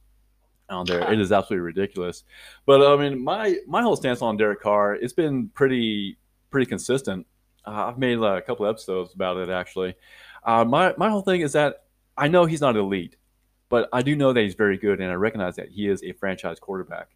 on 0.68 0.86
there. 0.86 1.10
It 1.12 1.20
is 1.20 1.32
absolutely 1.32 1.64
ridiculous. 1.64 2.24
But 2.66 2.82
I 2.82 2.96
mean, 2.96 3.22
my 3.22 3.56
my 3.66 3.82
whole 3.82 3.96
stance 3.96 4.22
on 4.22 4.36
Derek 4.36 4.60
Carr, 4.60 4.94
it's 4.94 5.12
been 5.12 5.48
pretty 5.48 6.18
pretty 6.50 6.66
consistent. 6.66 7.26
Uh, 7.66 7.86
I've 7.86 7.98
made 7.98 8.18
uh, 8.18 8.36
a 8.36 8.42
couple 8.42 8.66
episodes 8.66 9.14
about 9.14 9.36
it 9.38 9.50
actually. 9.50 9.94
Uh, 10.44 10.64
my 10.64 10.94
my 10.96 11.10
whole 11.10 11.22
thing 11.22 11.40
is 11.40 11.52
that 11.52 11.84
I 12.16 12.28
know 12.28 12.46
he's 12.46 12.60
not 12.60 12.76
elite, 12.76 13.16
but 13.68 13.88
I 13.92 14.02
do 14.02 14.16
know 14.16 14.32
that 14.32 14.40
he's 14.40 14.54
very 14.54 14.78
good, 14.78 15.00
and 15.00 15.10
I 15.10 15.14
recognize 15.14 15.56
that 15.56 15.68
he 15.68 15.88
is 15.88 16.02
a 16.02 16.12
franchise 16.12 16.58
quarterback 16.58 17.08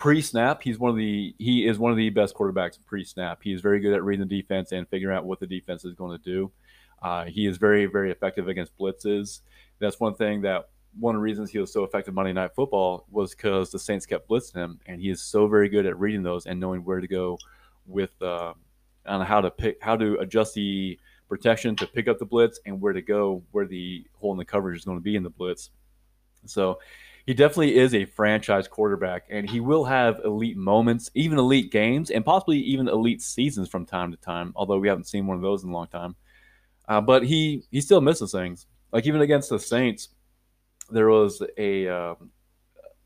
pre-snap, 0.00 0.62
he's 0.62 0.78
one 0.78 0.90
of 0.90 0.96
the 0.96 1.34
he 1.38 1.66
is 1.66 1.78
one 1.78 1.92
of 1.92 1.96
the 1.96 2.10
best 2.10 2.34
quarterbacks 2.34 2.78
pre-snap. 2.84 3.40
He 3.44 3.52
is 3.52 3.60
very 3.60 3.78
good 3.78 3.92
at 3.92 4.02
reading 4.02 4.26
the 4.26 4.40
defense 4.42 4.72
and 4.72 4.88
figuring 4.88 5.16
out 5.16 5.26
what 5.26 5.38
the 5.38 5.46
defense 5.46 5.84
is 5.84 5.94
going 5.94 6.18
to 6.18 6.24
do. 6.24 6.50
Uh, 7.00 7.26
he 7.26 7.46
is 7.46 7.58
very 7.58 7.86
very 7.86 8.10
effective 8.10 8.48
against 8.48 8.76
blitzes. 8.76 9.40
That's 9.78 10.00
one 10.00 10.14
thing 10.14 10.40
that 10.40 10.70
one 10.98 11.14
of 11.14 11.20
the 11.20 11.22
reasons 11.22 11.50
he 11.50 11.58
was 11.58 11.72
so 11.72 11.84
effective 11.84 12.14
Monday 12.14 12.32
Night 12.32 12.54
Football 12.54 13.06
was 13.10 13.34
because 13.34 13.70
the 13.70 13.78
Saints 13.78 14.06
kept 14.06 14.28
blitzing 14.28 14.56
him, 14.56 14.80
and 14.86 15.00
he 15.00 15.10
is 15.10 15.22
so 15.22 15.46
very 15.46 15.68
good 15.68 15.86
at 15.86 15.98
reading 15.98 16.22
those 16.22 16.46
and 16.46 16.58
knowing 16.58 16.84
where 16.84 17.00
to 17.00 17.06
go 17.06 17.38
with 17.86 18.10
uh, 18.22 18.52
on 19.06 19.24
how 19.24 19.40
to 19.40 19.50
pick 19.50 19.78
how 19.82 19.96
to 19.96 20.18
adjust 20.18 20.54
the 20.54 20.98
protection 21.28 21.76
to 21.76 21.86
pick 21.86 22.08
up 22.08 22.18
the 22.18 22.26
blitz 22.26 22.58
and 22.66 22.80
where 22.80 22.92
to 22.92 23.02
go 23.02 23.42
where 23.52 23.66
the 23.66 24.04
hole 24.18 24.32
in 24.32 24.38
the 24.38 24.44
coverage 24.44 24.78
is 24.78 24.84
going 24.84 24.98
to 24.98 25.02
be 25.02 25.16
in 25.16 25.22
the 25.22 25.30
blitz. 25.30 25.70
So 26.46 26.80
he 27.26 27.34
definitely 27.34 27.76
is 27.76 27.94
a 27.94 28.06
franchise 28.06 28.66
quarterback, 28.66 29.26
and 29.30 29.48
he 29.48 29.60
will 29.60 29.84
have 29.84 30.20
elite 30.24 30.56
moments, 30.56 31.10
even 31.14 31.38
elite 31.38 31.70
games, 31.70 32.10
and 32.10 32.24
possibly 32.24 32.58
even 32.58 32.88
elite 32.88 33.22
seasons 33.22 33.68
from 33.68 33.86
time 33.86 34.10
to 34.10 34.16
time. 34.16 34.52
Although 34.56 34.78
we 34.78 34.88
haven't 34.88 35.04
seen 35.04 35.26
one 35.26 35.36
of 35.36 35.42
those 35.42 35.62
in 35.62 35.70
a 35.70 35.72
long 35.72 35.86
time, 35.86 36.16
uh, 36.88 37.00
but 37.00 37.24
he 37.24 37.64
he 37.70 37.80
still 37.80 38.00
misses 38.00 38.32
things. 38.32 38.66
Like 38.92 39.06
even 39.06 39.20
against 39.20 39.50
the 39.50 39.60
Saints, 39.60 40.08
there 40.90 41.08
was 41.08 41.42
a 41.56 41.88
uh, 41.88 42.14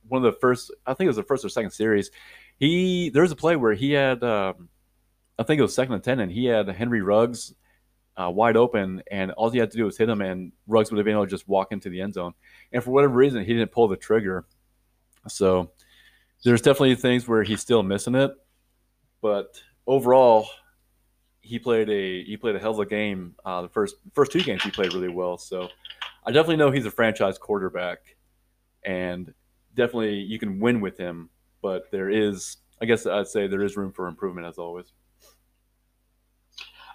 one 0.08 0.24
of 0.24 0.32
the 0.32 0.38
first, 0.38 0.72
I 0.86 0.94
think 0.94 1.06
it 1.06 1.10
was 1.10 1.16
the 1.16 1.22
first 1.22 1.44
or 1.44 1.48
second 1.48 1.70
series. 1.70 2.10
He 2.58 3.10
there 3.10 3.22
was 3.22 3.32
a 3.32 3.36
play 3.36 3.56
where 3.56 3.74
he 3.74 3.92
had, 3.92 4.22
um, 4.22 4.68
I 5.38 5.42
think 5.42 5.58
it 5.58 5.62
was 5.62 5.74
second 5.74 5.94
and 5.94 6.04
ten, 6.04 6.20
and 6.20 6.30
he 6.30 6.46
had 6.46 6.68
Henry 6.68 7.02
Ruggs 7.02 7.54
uh, 8.16 8.30
wide 8.30 8.56
open, 8.56 9.02
and 9.10 9.32
all 9.32 9.50
he 9.50 9.58
had 9.58 9.70
to 9.72 9.76
do 9.76 9.84
was 9.84 9.98
hit 9.98 10.08
him, 10.08 10.20
and 10.20 10.52
Ruggs 10.66 10.90
would 10.90 10.98
have 10.98 11.04
been 11.04 11.14
able 11.14 11.24
to 11.24 11.30
just 11.30 11.48
walk 11.48 11.72
into 11.72 11.90
the 11.90 12.00
end 12.00 12.14
zone. 12.14 12.34
And 12.72 12.82
for 12.82 12.90
whatever 12.90 13.14
reason, 13.14 13.44
he 13.44 13.52
didn't 13.52 13.72
pull 13.72 13.88
the 13.88 13.96
trigger. 13.96 14.44
So 15.28 15.72
there's 16.44 16.62
definitely 16.62 16.94
things 16.96 17.26
where 17.26 17.42
he's 17.42 17.60
still 17.60 17.82
missing 17.82 18.14
it, 18.14 18.32
but 19.20 19.60
overall, 19.86 20.46
he 21.40 21.58
played 21.58 21.90
a 21.90 22.24
he 22.24 22.36
played 22.36 22.56
a 22.56 22.58
hell 22.58 22.72
of 22.72 22.78
a 22.78 22.86
game. 22.86 23.34
Uh, 23.44 23.62
the 23.62 23.68
first 23.68 23.96
first 24.12 24.32
two 24.32 24.42
games 24.42 24.62
he 24.62 24.70
played 24.70 24.94
really 24.94 25.08
well. 25.08 25.36
So 25.38 25.68
I 26.26 26.32
definitely 26.32 26.56
know 26.56 26.70
he's 26.70 26.86
a 26.86 26.90
franchise 26.90 27.38
quarterback, 27.38 27.98
and 28.84 29.32
definitely 29.74 30.20
you 30.20 30.38
can 30.38 30.58
win 30.58 30.80
with 30.80 30.96
him. 30.98 31.30
But 31.60 31.90
there 31.90 32.10
is 32.10 32.58
I 32.80 32.86
guess 32.86 33.06
I'd 33.06 33.28
say 33.28 33.46
there 33.46 33.62
is 33.62 33.76
room 33.76 33.92
for 33.92 34.08
improvement 34.08 34.46
as 34.46 34.58
always. 34.58 34.92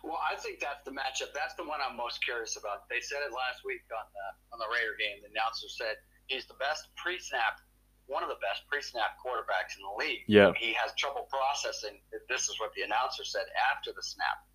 Well, 0.04 0.20
I 0.22 0.36
think 0.40 0.60
that's 0.60 0.84
the 0.86 0.92
matchup. 0.92 1.36
That's 1.36 1.56
the 1.56 1.64
one 1.64 1.80
I'm 1.84 1.98
most 1.98 2.24
curious 2.24 2.56
about. 2.56 2.88
They 2.90 3.02
said 3.02 3.20
it 3.26 3.34
last 3.34 3.66
week 3.66 3.84
on 3.92 4.06
the 4.14 4.26
on 4.56 4.58
the 4.60 4.70
Raider 4.72 4.96
game. 5.02 5.24
The 5.24 5.34
announcer 5.34 5.68
said 5.68 6.00
he's 6.28 6.48
the 6.48 6.56
best 6.56 6.88
pre-snap, 6.96 7.60
one 8.08 8.24
of 8.24 8.30
the 8.30 8.40
best 8.40 8.64
pre-snap 8.70 9.20
quarterbacks 9.20 9.76
in 9.76 9.84
the 9.84 9.96
league. 10.00 10.24
Yeah. 10.28 10.54
He 10.56 10.74
has 10.74 10.96
trouble 10.96 11.28
processing. 11.28 12.00
This 12.30 12.48
is 12.48 12.60
what 12.60 12.72
the 12.78 12.84
announcer 12.84 13.26
said 13.26 13.50
after 13.74 13.92
the 13.92 14.04
snap. 14.04 14.46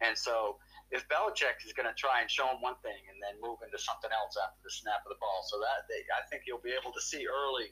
And 0.00 0.16
so 0.16 0.56
if 0.90 1.04
Belichick 1.12 1.60
is 1.64 1.76
going 1.76 1.88
to 1.88 1.96
try 1.96 2.24
and 2.24 2.28
show 2.30 2.48
him 2.48 2.64
one 2.64 2.76
thing 2.80 2.96
and 3.12 3.16
then 3.20 3.36
move 3.44 3.60
into 3.60 3.76
something 3.76 4.08
else 4.08 4.36
after 4.40 4.60
the 4.64 4.72
snap 4.72 5.04
of 5.04 5.12
the 5.12 5.20
ball, 5.20 5.44
so 5.44 5.60
that 5.60 5.84
they, 5.88 6.00
I 6.16 6.24
think 6.32 6.48
you'll 6.48 6.64
be 6.64 6.72
able 6.72 6.96
to 6.96 7.02
see 7.02 7.28
early 7.28 7.68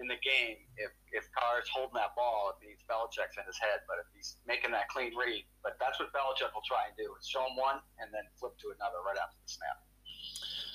in 0.00 0.08
the 0.08 0.16
game 0.24 0.56
if 0.78 0.94
if 1.12 1.28
Carr's 1.36 1.68
holding 1.68 1.98
that 1.98 2.14
ball, 2.16 2.54
if 2.54 2.62
he's 2.62 2.80
Belichick's 2.86 3.36
in 3.36 3.44
his 3.44 3.58
head, 3.58 3.84
but 3.90 4.00
if 4.00 4.08
he's 4.14 4.38
making 4.46 4.70
that 4.72 4.88
clean 4.88 5.12
read, 5.18 5.44
but 5.62 5.76
that's 5.82 5.98
what 5.98 6.14
Belichick 6.14 6.54
will 6.54 6.64
try 6.64 6.86
and 6.86 6.94
do: 6.96 7.10
is 7.18 7.26
show 7.26 7.42
him 7.44 7.58
one 7.58 7.82
and 7.98 8.08
then 8.14 8.24
flip 8.38 8.56
to 8.62 8.72
another 8.72 9.02
right 9.04 9.18
after 9.18 9.36
the 9.42 9.50
snap. 9.50 9.78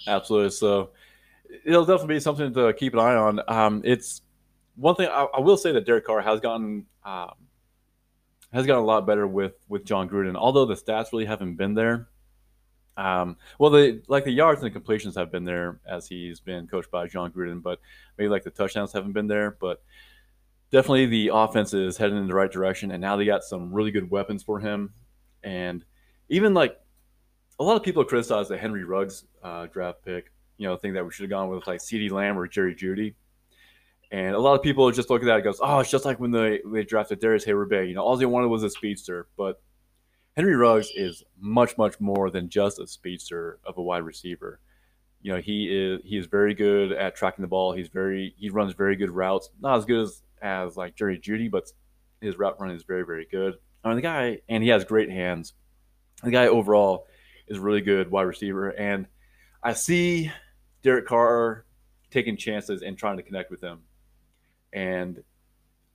Absolutely. 0.08 0.52
So 0.52 0.92
it'll 1.66 1.86
definitely 1.86 2.16
be 2.16 2.20
something 2.20 2.54
to 2.54 2.74
keep 2.74 2.94
an 2.94 3.00
eye 3.00 3.16
on. 3.16 3.42
Um, 3.48 3.82
it's 3.84 4.22
one 4.76 4.96
thing 4.96 5.10
I, 5.10 5.28
I, 5.34 5.40
will 5.40 5.58
say 5.58 5.72
that 5.72 5.86
Derek 5.86 6.06
Carr 6.06 6.22
has 6.22 6.40
gotten 6.40 6.86
um, 7.04 7.34
has 8.54 8.66
gotten 8.66 8.84
a 8.84 8.86
lot 8.86 9.06
better 9.06 9.28
with 9.28 9.54
with 9.68 9.86
Jon 9.86 10.10
Gruden, 10.10 10.36
although 10.36 10.66
the 10.66 10.76
stats 10.76 11.12
really 11.12 11.26
haven't 11.26 11.56
been 11.56 11.74
there. 11.74 12.08
Um, 12.96 13.38
well, 13.60 13.70
the 13.70 14.02
like 14.08 14.26
the 14.26 14.32
yards 14.32 14.62
and 14.62 14.70
the 14.70 14.74
completions 14.74 15.16
have 15.16 15.32
been 15.32 15.44
there 15.44 15.80
as 15.88 16.08
he's 16.08 16.40
been 16.40 16.68
coached 16.68 16.90
by 16.90 17.08
Jon 17.08 17.32
Gruden, 17.32 17.62
but 17.62 17.80
maybe 18.18 18.30
like 18.30 18.44
the 18.44 18.50
touchdowns 18.50 18.94
haven't 18.94 19.14
been 19.14 19.28
there. 19.28 19.52
But 19.60 19.84
definitely 20.72 21.06
the 21.06 21.32
offense 21.34 21.74
is 21.74 21.98
heading 21.98 22.18
in 22.18 22.28
the 22.28 22.34
right 22.34 22.52
direction, 22.52 22.92
and 22.92 23.02
now 23.02 23.16
they 23.16 23.26
got 23.26 23.44
some 23.44 23.72
really 23.72 23.92
good 23.92 24.10
weapons 24.10 24.44
for 24.44 24.60
him. 24.60 24.94
And 25.44 25.86
even 26.30 26.54
like 26.54 26.80
a 27.60 27.64
lot 27.64 27.76
of 27.76 27.84
people 27.84 28.04
criticize 28.04 28.48
the 28.48 28.58
Henry 28.58 28.84
Ruggs 28.84 29.26
uh, 29.44 29.68
draft 29.68 30.04
pick, 30.04 30.32
you 30.58 30.68
know, 30.68 30.76
think 30.76 30.96
that 30.96 31.06
we 31.06 31.12
should 31.12 31.24
have 31.24 31.30
gone 31.30 31.50
with 31.50 31.68
like 31.68 31.80
CeeDee 31.80 32.12
Lamb 32.12 32.38
or 32.38 32.48
Jerry 32.48 32.76
Jeudy. 32.76 33.14
And 34.12 34.36
a 34.36 34.40
lot 34.40 34.56
of 34.56 34.64
people 34.64 34.90
just 34.92 35.10
look 35.10 35.22
at 35.22 35.26
that 35.26 35.36
and 35.36 35.44
goes, 35.44 35.60
"Oh, 35.62 35.80
it's 35.80 35.92
just 35.92 36.06
like 36.06 36.20
when 36.20 36.32
they, 36.32 36.62
they 36.66 36.84
drafted 36.84 37.20
Darrius 37.20 37.46
Heyward-Bey. 37.46 37.88
You 37.88 37.96
know, 37.96 38.04
all 38.04 38.16
they 38.16 38.26
wanted 38.26 38.48
was 38.48 38.64
a 38.64 38.70
speedster." 38.70 39.28
But 39.38 39.62
Henry 40.36 40.56
Ruggs 40.56 40.92
is 40.96 41.24
much, 41.40 41.78
much 41.78 42.00
more 42.00 42.30
than 42.30 42.48
just 42.50 42.80
a 42.80 42.88
speedster 42.88 43.60
of 43.66 43.78
a 43.78 43.82
wide 43.82 44.04
receiver. 44.04 44.60
You 45.22 45.34
know, 45.34 45.42
he 45.42 45.66
is 45.66 46.02
he 46.06 46.18
is 46.18 46.28
very 46.28 46.54
good 46.54 46.94
at 46.94 47.16
tracking 47.16 47.42
the 47.42 47.50
ball. 47.50 47.74
He's 47.74 47.90
very 47.90 48.34
he 48.38 48.50
runs 48.50 48.74
very 48.74 48.96
good 48.96 49.12
routes. 49.12 49.50
Not 49.60 49.78
as 49.78 49.86
good 49.86 50.02
as 50.02 50.22
as 50.42 50.78
like 50.78 50.96
Jerry 50.96 51.20
Jeudy, 51.20 51.50
but 51.50 51.70
his 52.22 52.38
route 52.38 52.60
running 52.60 52.76
is 52.76 52.84
very, 52.84 53.06
very 53.06 53.28
good. 53.30 53.56
I 53.84 53.90
mean, 53.90 53.98
the 53.98 54.02
guy 54.02 54.40
and 54.48 54.64
he 54.64 54.70
has 54.70 54.86
great 54.86 55.10
hands. 55.10 55.54
The 56.24 56.32
guy 56.32 56.48
overall 56.48 57.08
is 57.48 57.60
really 57.60 57.82
good 57.82 58.10
wide 58.10 58.24
receiver, 58.24 58.70
and 58.70 59.08
I 59.62 59.74
see 59.74 60.32
Derek 60.82 61.06
Carr 61.06 61.66
taking 62.12 62.38
chances 62.38 62.82
and 62.82 62.98
trying 62.98 63.18
to 63.18 63.24
connect 63.24 63.52
with 63.52 63.62
him, 63.62 63.82
and 64.74 65.18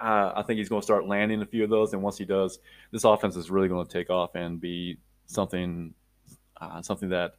uh, 0.01 0.33
I 0.35 0.43
think 0.43 0.59
he's 0.59 0.69
going 0.69 0.81
to 0.81 0.85
start 0.85 1.07
landing 1.07 1.43
a 1.43 1.47
few 1.47 1.65
of 1.65 1.71
those. 1.71 1.93
And 1.93 2.03
once 2.03 2.19
he 2.19 2.25
does, 2.25 2.59
this 2.91 3.05
offense 3.05 3.37
is 3.37 3.51
really 3.51 3.69
going 3.69 3.87
to 3.87 3.93
take 3.93 4.11
off 4.11 4.35
and 4.35 4.61
be 4.61 4.99
something 5.27 5.95
uh, 6.61 6.83
something 6.83 7.09
that 7.11 7.35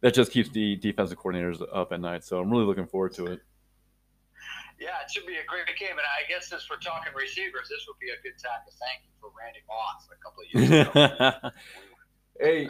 that 0.00 0.14
just 0.14 0.32
keeps 0.32 0.50
the 0.50 0.76
defensive 0.76 1.18
coordinators 1.18 1.62
up 1.72 1.92
at 1.92 2.00
night. 2.00 2.24
So 2.24 2.40
I'm 2.40 2.50
really 2.50 2.64
looking 2.64 2.86
forward 2.86 3.12
to 3.14 3.26
it. 3.26 3.40
Yeah, 4.80 4.88
it 5.04 5.10
should 5.12 5.26
be 5.26 5.34
a 5.34 5.46
great 5.46 5.66
game. 5.78 5.92
And 5.92 6.00
I 6.00 6.28
guess 6.28 6.48
since 6.48 6.68
we're 6.68 6.78
talking 6.78 7.12
receivers, 7.14 7.68
this 7.68 7.86
would 7.86 7.98
be 8.00 8.10
a 8.10 8.20
good 8.22 8.36
time 8.42 8.60
to 8.66 8.72
thank 8.80 9.04
you 9.04 9.12
for 9.20 9.30
Randy 9.38 9.60
Moss 9.68 10.08
a 10.10 10.18
couple 10.18 10.42
of 10.42 10.48
years 10.52 10.88
ago. 10.88 11.50
hey, 12.40 12.68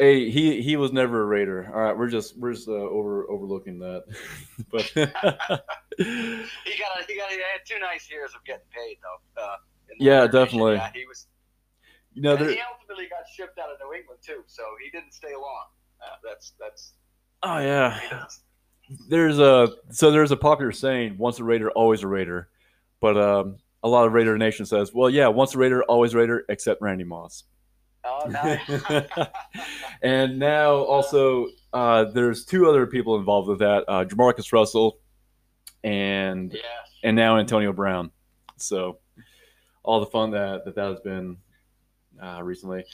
Hey, 0.00 0.30
he 0.30 0.62
he 0.62 0.76
was 0.76 0.92
never 0.92 1.22
a 1.22 1.26
Raider. 1.26 1.68
All 1.74 1.80
right, 1.80 1.96
we're 1.96 2.08
just 2.08 2.38
we're 2.38 2.52
just 2.52 2.68
uh, 2.68 2.72
over 2.72 3.28
overlooking 3.28 3.80
that. 3.80 4.04
but 4.70 4.92
he 5.98 6.78
got 6.78 7.00
a, 7.00 7.04
he 7.06 7.16
got 7.16 7.30
he 7.30 7.36
had 7.36 7.64
two 7.66 7.78
nice 7.80 8.10
years 8.10 8.30
of 8.34 8.44
getting 8.44 8.66
paid 8.70 8.98
though. 9.02 9.42
Uh, 9.42 9.56
yeah, 9.98 10.26
definitely. 10.26 10.74
Yeah, 10.74 10.90
he 10.94 11.06
was. 11.06 11.26
You 12.14 12.22
know, 12.22 12.36
he 12.36 12.60
ultimately 12.72 13.08
got 13.08 13.28
shipped 13.32 13.58
out 13.58 13.70
of 13.70 13.78
New 13.80 13.96
England 13.96 14.20
too, 14.22 14.42
so 14.46 14.62
he 14.82 14.90
didn't 14.90 15.12
stay 15.12 15.34
long. 15.34 15.66
Uh, 16.02 16.16
that's 16.24 16.52
that's. 16.58 16.94
Oh 17.42 17.58
yeah. 17.58 18.26
There's 19.08 19.38
a 19.38 19.68
so 19.90 20.10
there's 20.10 20.30
a 20.30 20.36
popular 20.36 20.72
saying: 20.72 21.18
"Once 21.18 21.38
a 21.38 21.44
Raider, 21.44 21.70
always 21.70 22.02
a 22.02 22.08
Raider," 22.08 22.48
but 23.00 23.16
um, 23.16 23.58
a 23.82 23.88
lot 23.88 24.06
of 24.06 24.12
Raider 24.12 24.36
Nation 24.38 24.66
says, 24.66 24.92
"Well, 24.92 25.10
yeah, 25.10 25.28
once 25.28 25.54
a 25.54 25.58
Raider, 25.58 25.82
always 25.84 26.14
Raider," 26.14 26.44
except 26.48 26.80
Randy 26.80 27.04
Moss. 27.04 27.44
Oh, 28.04 28.26
nice. 28.28 28.60
and 30.02 30.38
now 30.38 30.72
also 30.76 31.48
uh, 31.72 32.04
there's 32.04 32.44
two 32.44 32.68
other 32.68 32.86
people 32.86 33.16
involved 33.16 33.48
with 33.48 33.58
that: 33.58 33.84
uh, 33.88 34.04
Jamarcus 34.04 34.52
Russell 34.52 34.98
and 35.84 36.52
yes. 36.52 36.62
and 37.04 37.16
now 37.16 37.38
Antonio 37.38 37.72
Brown. 37.72 38.10
So 38.56 38.98
all 39.82 40.00
the 40.00 40.06
fun 40.06 40.30
that 40.32 40.64
that, 40.64 40.74
that 40.74 40.84
has 40.84 41.00
been 41.00 41.36
uh, 42.22 42.42
recently. 42.42 42.84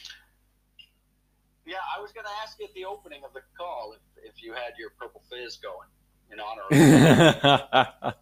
Yeah, 1.67 1.77
I 1.97 2.01
was 2.01 2.13
going 2.13 2.27
to 2.27 2.33
ask 2.43 2.59
you 2.59 2.67
at 2.67 2.75
the 2.75 2.85
opening 2.85 3.23
of 3.25 3.33
the 3.33 3.41
call 3.57 3.95
if, 3.95 4.01
if 4.23 4.43
you 4.43 4.53
had 4.53 4.75
your 4.79 4.91
purple 5.01 5.23
fizz 5.31 5.57
going 5.57 5.89
in 6.31 6.39
honor 6.41 6.63
of 6.71 8.15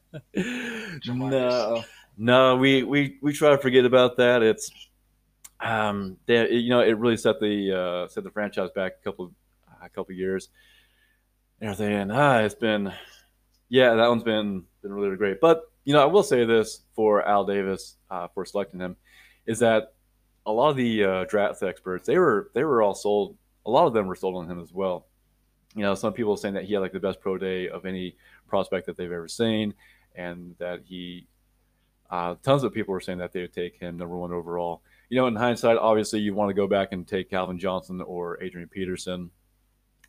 no, 1.17 1.83
no, 2.17 2.57
we, 2.57 2.83
we 2.83 3.19
we 3.23 3.33
try 3.33 3.51
to 3.51 3.59
forget 3.59 3.85
about 3.85 4.17
that. 4.19 4.43
It's 4.43 4.71
um, 5.61 6.17
they, 6.27 6.51
you 6.51 6.71
know, 6.71 6.81
it 6.81 6.99
really 6.99 7.17
set 7.17 7.41
the 7.41 7.73
uh, 7.73 8.09
set 8.09 8.25
the 8.25 8.31
franchise 8.31 8.71
back 8.75 8.93
a 9.01 9.05
couple 9.05 9.33
a 9.83 9.89
couple 9.89 10.15
years. 10.15 10.49
And 11.61 11.71
everything, 11.71 12.11
ah, 12.11 12.39
it's 12.39 12.57
been, 12.57 12.93
yeah, 13.73 13.95
that 13.95 14.07
one's 14.07 14.23
been 14.23 14.65
been 14.83 14.93
really 14.93 15.17
great. 15.17 15.41
But 15.41 15.63
you 15.87 15.95
know, 15.95 16.03
I 16.03 16.05
will 16.05 16.23
say 16.23 16.45
this 16.45 16.83
for 16.95 17.27
Al 17.27 17.47
Davis 17.47 17.97
uh, 18.11 18.29
for 18.29 18.45
selecting 18.45 18.81
him 18.81 18.97
is 19.47 19.59
that 19.61 19.95
a 20.45 20.53
lot 20.53 20.69
of 20.69 20.77
the 20.77 21.05
uh, 21.05 21.25
draft 21.25 21.63
experts 21.63 22.07
they 22.07 22.19
were 22.19 22.51
they 22.55 22.65
were 22.65 22.83
all 22.83 22.95
sold. 22.95 23.37
A 23.65 23.71
lot 23.71 23.87
of 23.87 23.95
them 23.95 24.07
were 24.07 24.15
sold 24.15 24.37
on 24.37 24.51
him 24.51 24.61
as 24.61 24.75
well. 24.75 25.07
You 25.75 25.83
know, 25.83 25.95
some 25.95 26.13
people 26.13 26.37
saying 26.37 26.53
that 26.55 26.65
he 26.65 26.75
had 26.75 26.81
like 26.81 26.93
the 26.93 27.01
best 27.01 27.19
pro 27.19 27.39
day 27.39 27.71
of 27.71 27.87
any 27.87 28.15
prospect 28.47 28.85
that 28.87 28.99
they've 28.99 29.11
ever 29.11 29.29
seen, 29.29 29.73
and 30.15 30.55
that 30.59 30.83
he. 30.85 31.27
Uh, 32.11 32.35
tons 32.43 32.63
of 32.63 32.75
people 32.75 32.93
were 32.93 33.01
saying 33.01 33.17
that 33.17 33.33
they 33.33 33.41
would 33.41 33.55
take 33.55 33.81
him 33.81 33.97
number 33.97 34.19
one 34.19 34.35
overall 34.35 34.83
you 35.09 35.17
know, 35.17 35.27
in 35.27 35.37
hindsight, 35.37 35.77
obviously 35.77 36.21
you 36.21 36.35
want 36.35 36.49
to 36.49 36.55
go 36.55 36.67
back 36.67 36.93
and 36.93 37.07
take 37.07 37.29
Calvin 37.29 37.59
Johnson 37.59 38.01
or 38.01 38.43
Adrian 38.43 38.67
Peterson, 38.67 39.31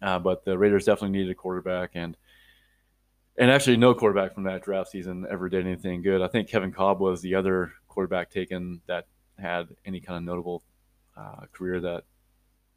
uh, 0.02 0.18
but 0.18 0.46
the 0.46 0.58
Raiders 0.58 0.86
definitely 0.86 1.18
needed 1.18 1.32
a 1.32 1.36
quarterback, 1.36 1.92
and 1.96 2.16
and 3.38 3.52
actually 3.52 3.78
no 3.78 3.94
quarterback 3.94 4.34
from 4.34 4.44
that 4.44 4.64
draft 4.64 4.92
season 4.92 5.26
ever 5.30 5.50
did 5.50 5.66
anything 5.66 6.02
good. 6.02 6.22
I 6.22 6.28
think 6.28 6.50
Kevin 6.50 6.72
Kolb 6.72 7.00
was 7.00 7.22
the 7.22 7.36
other 7.36 7.74
quarterback 7.88 8.30
taken 8.30 8.82
that 8.88 9.08
had 9.40 9.68
any 9.86 10.00
kind 10.00 10.18
of 10.18 10.24
notable 10.24 10.64
uh, 11.18 11.46
career 11.52 11.80
that 11.82 12.04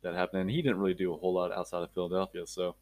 that 0.03 0.15
happened, 0.15 0.43
and 0.43 0.51
he 0.51 0.63
didn't 0.63 0.79
really 0.79 0.95
do 0.95 1.13
a 1.13 1.17
whole 1.17 1.35
lot 1.35 1.53
outside 1.53 1.83
of 1.83 1.91
Philadelphia. 1.93 2.47
So, 2.47 2.77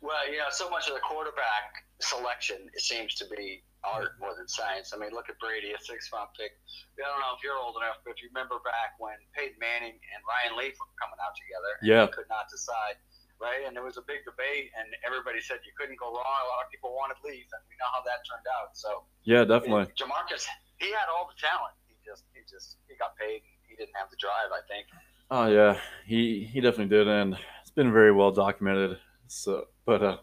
well, 0.00 0.26
you 0.30 0.38
know, 0.38 0.50
so 0.50 0.68
much 0.68 0.88
of 0.88 0.94
the 0.94 1.00
quarterback 1.00 1.86
selection 2.00 2.56
it 2.74 2.82
seems 2.82 3.14
to 3.14 3.24
be 3.30 3.62
art 3.84 4.18
more 4.18 4.34
than 4.34 4.46
science. 4.46 4.92
I 4.94 4.98
mean, 4.98 5.10
look 5.10 5.30
at 5.30 5.38
Brady, 5.38 5.70
a 5.74 5.78
six 5.78 6.10
round 6.12 6.30
pick. 6.38 6.54
I 6.98 7.06
don't 7.06 7.22
know 7.22 7.34
if 7.34 7.42
you're 7.42 7.58
old 7.58 7.78
enough, 7.78 8.02
but 8.02 8.14
if 8.14 8.22
you 8.22 8.30
remember 8.30 8.62
back 8.62 8.98
when 8.98 9.14
Peyton 9.34 9.58
Manning 9.58 9.94
and 9.94 10.20
Ryan 10.26 10.54
Leaf 10.58 10.74
were 10.78 10.90
coming 10.98 11.18
out 11.22 11.34
together, 11.34 11.72
yeah, 11.82 12.06
could 12.10 12.30
not 12.30 12.50
decide, 12.50 12.98
right? 13.42 13.66
And 13.66 13.74
there 13.74 13.82
was 13.82 13.98
a 13.98 14.06
big 14.06 14.22
debate, 14.22 14.70
and 14.78 14.86
everybody 15.02 15.42
said 15.42 15.58
you 15.66 15.74
couldn't 15.74 15.98
go 15.98 16.14
wrong. 16.14 16.38
A 16.46 16.48
lot 16.54 16.62
of 16.62 16.70
people 16.70 16.94
wanted 16.94 17.18
Leaf, 17.26 17.50
and 17.50 17.62
we 17.66 17.74
know 17.82 17.90
how 17.90 18.06
that 18.06 18.22
turned 18.22 18.46
out. 18.46 18.78
So 18.78 19.02
yeah, 19.26 19.42
definitely. 19.42 19.90
Jamarcus, 19.98 20.46
he 20.78 20.94
had 20.94 21.10
all 21.10 21.26
the 21.26 21.34
talent. 21.34 21.74
He 21.90 21.98
just, 22.06 22.22
he 22.30 22.40
just, 22.46 22.78
he 22.86 22.94
got 22.94 23.18
paid. 23.18 23.42
He 23.66 23.74
didn't 23.74 23.98
have 23.98 24.08
the 24.08 24.16
drive, 24.22 24.54
I 24.54 24.62
think. 24.70 24.86
Oh 25.34 25.50
yeah, 25.50 25.76
he 26.06 26.46
he 26.46 26.60
definitely 26.62 26.94
did, 26.94 27.08
and 27.08 27.34
it's 27.60 27.74
been 27.74 27.92
very 27.92 28.12
well 28.12 28.30
documented. 28.30 28.98
So, 29.26 29.66
but 29.84 30.02
uh, 30.02 30.16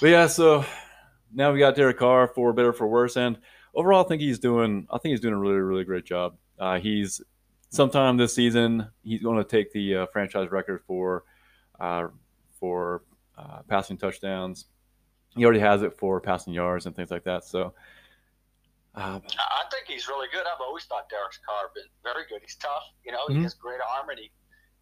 but 0.00 0.08
yeah, 0.10 0.26
so 0.26 0.64
now 1.32 1.52
we 1.52 1.58
got 1.58 1.76
Derek 1.76 1.98
Carr 1.98 2.26
for 2.28 2.52
better 2.52 2.72
for 2.72 2.88
worse, 2.88 3.16
and 3.16 3.38
overall, 3.74 4.04
I 4.04 4.08
think 4.08 4.22
he's 4.22 4.38
doing. 4.38 4.86
I 4.90 4.98
think 4.98 5.12
he's 5.12 5.20
doing 5.20 5.34
a 5.34 5.38
really 5.38 5.56
really 5.56 5.84
great 5.84 6.04
job. 6.04 6.36
Uh, 6.58 6.78
he's 6.78 7.20
sometime 7.70 8.16
this 8.16 8.32
season 8.32 8.86
he's 9.02 9.20
going 9.20 9.36
to 9.36 9.44
take 9.44 9.72
the 9.72 9.96
uh, 9.96 10.06
franchise 10.12 10.48
record 10.50 10.80
for 10.86 11.24
uh, 11.80 12.08
for 12.58 13.02
uh, 13.36 13.62
passing 13.68 13.96
touchdowns. 13.96 14.66
He 15.36 15.44
already 15.44 15.60
has 15.60 15.82
it 15.82 15.96
for 15.96 16.20
passing 16.20 16.52
yards 16.52 16.86
and 16.86 16.94
things 16.94 17.10
like 17.10 17.24
that. 17.24 17.44
So. 17.44 17.74
Uh, 18.94 19.18
I 19.18 19.64
think 19.72 19.86
he's 19.88 20.06
really 20.06 20.28
good. 20.30 20.46
I've 20.46 20.60
always 20.60 20.84
thought 20.84 21.10
Derek 21.10 21.32
Carr 21.44 21.70
been 21.74 21.90
very 22.04 22.26
good. 22.28 22.42
He's 22.42 22.54
tough, 22.54 22.84
you 23.04 23.10
know. 23.10 23.26
Mm-hmm. 23.26 23.38
He 23.38 23.42
has 23.42 23.54
great 23.54 23.80
arm 23.82 24.10
and 24.10 24.18
he 24.20 24.30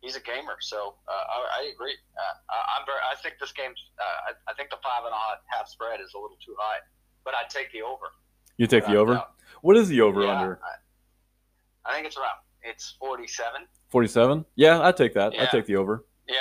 he's 0.02 0.16
a 0.16 0.20
gamer. 0.20 0.56
So 0.60 0.96
uh, 1.08 1.12
I, 1.12 1.62
I, 1.62 1.72
agree. 1.72 1.94
Uh, 2.18 2.52
I'm 2.78 2.84
very. 2.84 2.98
I 3.10 3.16
think 3.22 3.36
this 3.40 3.52
game's. 3.52 3.78
Uh, 3.98 4.30
I, 4.30 4.50
I, 4.50 4.54
think 4.54 4.68
the 4.68 4.76
five 4.82 5.04
and 5.06 5.14
a 5.14 5.56
half 5.56 5.68
spread 5.68 6.00
is 6.00 6.12
a 6.14 6.18
little 6.18 6.36
too 6.44 6.54
high, 6.58 6.80
but 7.24 7.34
I'd 7.34 7.48
take 7.48 7.72
the 7.72 7.80
over. 7.80 8.12
You 8.58 8.66
take 8.66 8.84
the 8.84 8.96
over. 8.96 9.22
What 9.62 9.76
is 9.76 9.88
the 9.88 10.02
over 10.02 10.22
Yeah, 10.22 10.38
under? 10.38 10.60
I, 10.62 11.90
I 11.90 11.94
think 11.94 12.06
it's 12.06 12.16
around. 12.16 12.38
It's 12.62 12.94
47. 12.98 13.62
Forty-seven. 13.88 14.44
Yeah, 14.54 14.86
I 14.86 14.92
take 14.92 15.14
that. 15.14 15.32
I 15.32 15.44
Yeah. 15.44 15.46
take 15.46 15.66
the 15.66 15.76
over. 15.76 16.04
Yeah. 16.28 16.34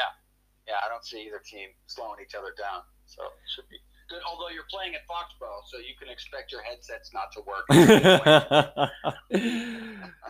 Yeah, 0.68 0.76
I 0.86 0.90
don't 0.90 1.04
see 1.06 1.26
either 1.28 1.42
team 1.44 1.70
slowing 1.88 2.20
each 2.24 2.36
other 2.36 2.54
down. 2.58 2.82
So 3.06 3.24
it 3.24 3.30
should 3.56 3.68
be 3.70 3.78
good. 4.10 4.22
Although 4.28 4.50
you're 4.54 4.68
playing 4.70 4.94
at 4.96 5.02
Foxborough, 5.08 5.64
so 5.66 5.78
you 5.78 5.96
can 6.00 6.10
expect 6.10 6.52
your 6.52 6.62
headsets 6.62 7.12
not 7.14 7.32
to 7.34 7.42
work. 7.48 7.66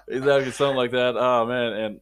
exactly, 0.07 0.51
something 0.51 0.77
like 0.77 0.91
that. 0.91 1.15
Oh 1.17 1.45
man, 1.45 1.73
and 1.73 1.99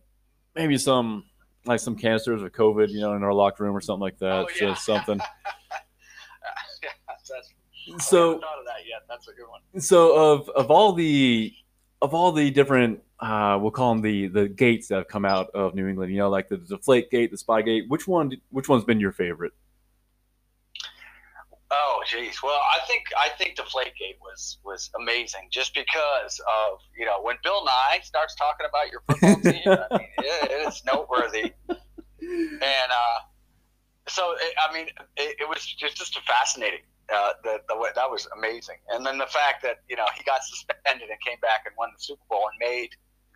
maybe 0.55 0.77
some 0.77 1.25
like 1.65 1.79
some 1.79 1.95
cancers 1.95 2.41
of 2.41 2.51
COVID, 2.51 2.89
you 2.89 3.01
know, 3.01 3.13
in 3.15 3.23
our 3.23 3.33
locker 3.33 3.63
room 3.63 3.75
or 3.75 3.81
something 3.81 4.01
like 4.01 4.19
that. 4.19 4.45
Oh, 4.45 4.47
yeah. 4.49 4.69
Just 4.69 4.85
something. 4.85 5.17
yeah, 5.17 6.89
that's, 7.07 7.31
So 8.07 8.39
thought 8.39 8.59
of 8.59 8.65
that 8.65 8.85
yet. 8.87 9.03
That's 9.07 9.27
a 9.27 9.33
good 9.33 9.47
one. 9.47 9.81
so 9.81 10.15
of 10.15 10.49
of 10.49 10.71
all 10.71 10.93
the 10.93 11.53
of 12.01 12.13
all 12.13 12.31
the 12.31 12.49
different 12.51 13.01
uh, 13.19 13.57
we'll 13.61 13.71
call 13.71 13.93
them 13.93 14.01
the 14.01 14.27
the 14.27 14.47
gates 14.47 14.87
that 14.87 14.95
have 14.95 15.07
come 15.07 15.25
out 15.25 15.49
of 15.53 15.75
New 15.75 15.87
England. 15.87 16.11
You 16.11 16.19
know, 16.19 16.29
like 16.29 16.49
the 16.49 16.57
Deflate 16.57 17.11
Gate, 17.11 17.31
the 17.31 17.37
Spy 17.37 17.61
Gate. 17.61 17.85
Which 17.87 18.07
one? 18.07 18.31
Which 18.49 18.69
one's 18.69 18.85
been 18.85 18.99
your 18.99 19.11
favorite? 19.11 19.51
Oh, 21.71 22.01
geez. 22.07 22.41
Well, 22.41 22.59
I 22.59 22.85
think 22.87 23.03
I 23.17 23.29
think 23.37 23.57
Deflategate 23.57 24.19
was 24.21 24.57
was 24.63 24.89
amazing, 24.99 25.49
just 25.51 25.75
because 25.75 26.39
of 26.39 26.79
you 26.97 27.05
know 27.05 27.21
when 27.21 27.35
Bill 27.43 27.63
Nye 27.65 27.99
starts 28.03 28.35
talking 28.35 28.65
about 28.67 28.89
your 28.89 29.01
football 29.07 29.41
team. 29.51 29.63
I 29.67 29.97
mean, 29.97 30.07
it, 30.19 30.51
it 30.51 30.67
is 30.67 30.81
noteworthy, 30.85 31.53
and 32.19 32.89
uh, 32.91 33.19
so 34.07 34.31
it, 34.39 34.53
I 34.67 34.73
mean, 34.73 34.87
it, 35.17 35.35
it 35.41 35.49
was 35.49 35.65
just 35.65 35.97
just 35.97 36.17
fascinating. 36.21 36.81
Uh, 37.13 37.33
the, 37.43 37.57
the 37.67 37.75
way, 37.75 37.89
that 37.95 38.09
was 38.09 38.27
amazing, 38.37 38.77
and 38.89 39.05
then 39.05 39.17
the 39.17 39.27
fact 39.27 39.61
that 39.63 39.81
you 39.89 39.95
know 39.95 40.05
he 40.15 40.23
got 40.23 40.43
suspended 40.43 41.09
and 41.09 41.19
came 41.25 41.39
back 41.41 41.63
and 41.65 41.75
won 41.77 41.89
the 41.95 42.01
Super 42.01 42.21
Bowl 42.29 42.47
and 42.49 42.57
made 42.59 42.89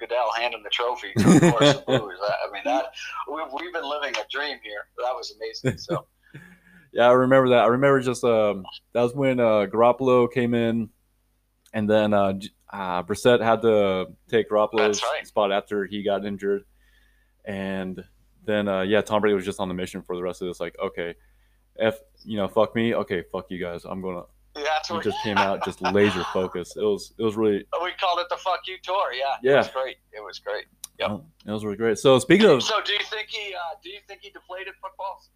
Goodell 0.04 0.32
hand 0.38 0.54
him 0.54 0.64
the 0.64 0.70
trophy 0.70 1.14
to 1.18 1.40
course 1.52 1.74
Blues. 1.82 2.20
I, 2.22 2.48
I 2.48 2.52
mean 2.52 2.62
that 2.66 2.88
we've, 3.32 3.46
we've 3.58 3.74
been 3.74 3.90
living 3.90 4.14
a 4.16 4.26
dream 4.30 4.58
here. 4.62 4.86
That 4.98 5.14
was 5.14 5.34
amazing. 5.36 5.78
So. 5.78 6.08
Yeah, 6.96 7.10
I 7.10 7.14
remember 7.14 7.50
that. 7.50 7.64
I 7.64 7.68
remember 7.70 8.02
just 8.02 8.24
um, 8.24 8.66
that 8.94 9.02
was 9.02 9.16
when 9.16 9.40
uh, 9.40 9.66
Garoppolo 9.66 10.32
came 10.32 10.54
in, 10.54 10.90
and 11.74 11.90
then 11.90 12.14
uh, 12.14 12.34
uh, 12.72 13.02
Brissett 13.02 13.42
had 13.42 13.64
to 13.64 14.10
take 14.30 14.48
Garoppolo's 14.48 15.02
right. 15.02 15.26
spot 15.26 15.52
after 15.52 15.86
he 15.86 16.04
got 16.04 16.24
injured, 16.24 16.66
and 17.46 18.04
then 18.46 18.68
uh, 18.68 18.82
yeah, 18.82 19.02
Tom 19.02 19.22
Brady 19.22 19.34
was 19.34 19.44
just 19.44 19.60
on 19.60 19.70
the 19.70 19.74
mission 19.74 20.04
for 20.04 20.16
the 20.16 20.22
rest 20.22 20.44
of 20.44 20.48
this. 20.48 20.60
Like, 20.60 20.76
okay, 20.80 21.16
f 21.80 21.96
you 22.24 22.38
know, 22.38 22.48
fuck 22.48 22.76
me. 22.76 22.94
Okay, 22.94 23.24
fuck 23.32 23.48
you 23.50 23.60
guys. 23.60 23.86
I'm 23.86 24.04
gonna. 24.04 24.26
Yeah, 24.56 24.64
that's 24.64 24.90
He 24.90 25.00
just 25.02 25.22
came 25.24 25.38
out 25.38 25.64
just 25.66 25.82
laser 25.82 26.24
focused. 26.34 26.78
It 26.78 26.84
was 26.84 27.14
it 27.18 27.24
was 27.24 27.36
really 27.36 27.66
We 27.84 27.92
called 28.00 28.20
it 28.20 28.28
the 28.30 28.38
"fuck 28.38 28.60
you" 28.68 28.76
tour. 28.84 29.12
Yeah, 29.14 29.24
Yeah. 29.42 29.54
it 29.54 29.58
was 29.58 29.68
great. 29.70 29.98
It 30.12 30.24
was 30.24 30.40
great. 30.40 30.66
Yep. 31.00 31.22
it 31.48 31.52
was 31.52 31.66
really 31.66 31.78
great. 31.78 31.98
So 31.98 32.20
speaking 32.20 32.48
of, 32.50 32.62
So, 32.62 32.80
do 32.86 32.94
you 32.94 33.00
think 33.10 33.30
he? 33.30 33.54
Uh, 33.56 33.60
do 33.84 33.90
you 33.90 33.98
think 34.08 34.22
he 34.22 34.30
deflated 34.30 34.74
footballs? 34.82 35.30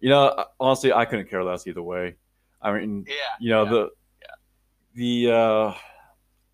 you 0.00 0.10
know, 0.10 0.44
honestly, 0.60 0.92
I 0.92 1.04
couldn't 1.06 1.28
care 1.30 1.42
less 1.42 1.66
either 1.66 1.82
way. 1.82 2.16
I 2.62 2.72
mean, 2.72 3.04
Yeah. 3.08 3.14
you 3.40 3.50
know 3.50 3.64
yeah. 3.64 3.70
the 3.70 3.90
the 4.94 5.32
uh, 5.32 5.74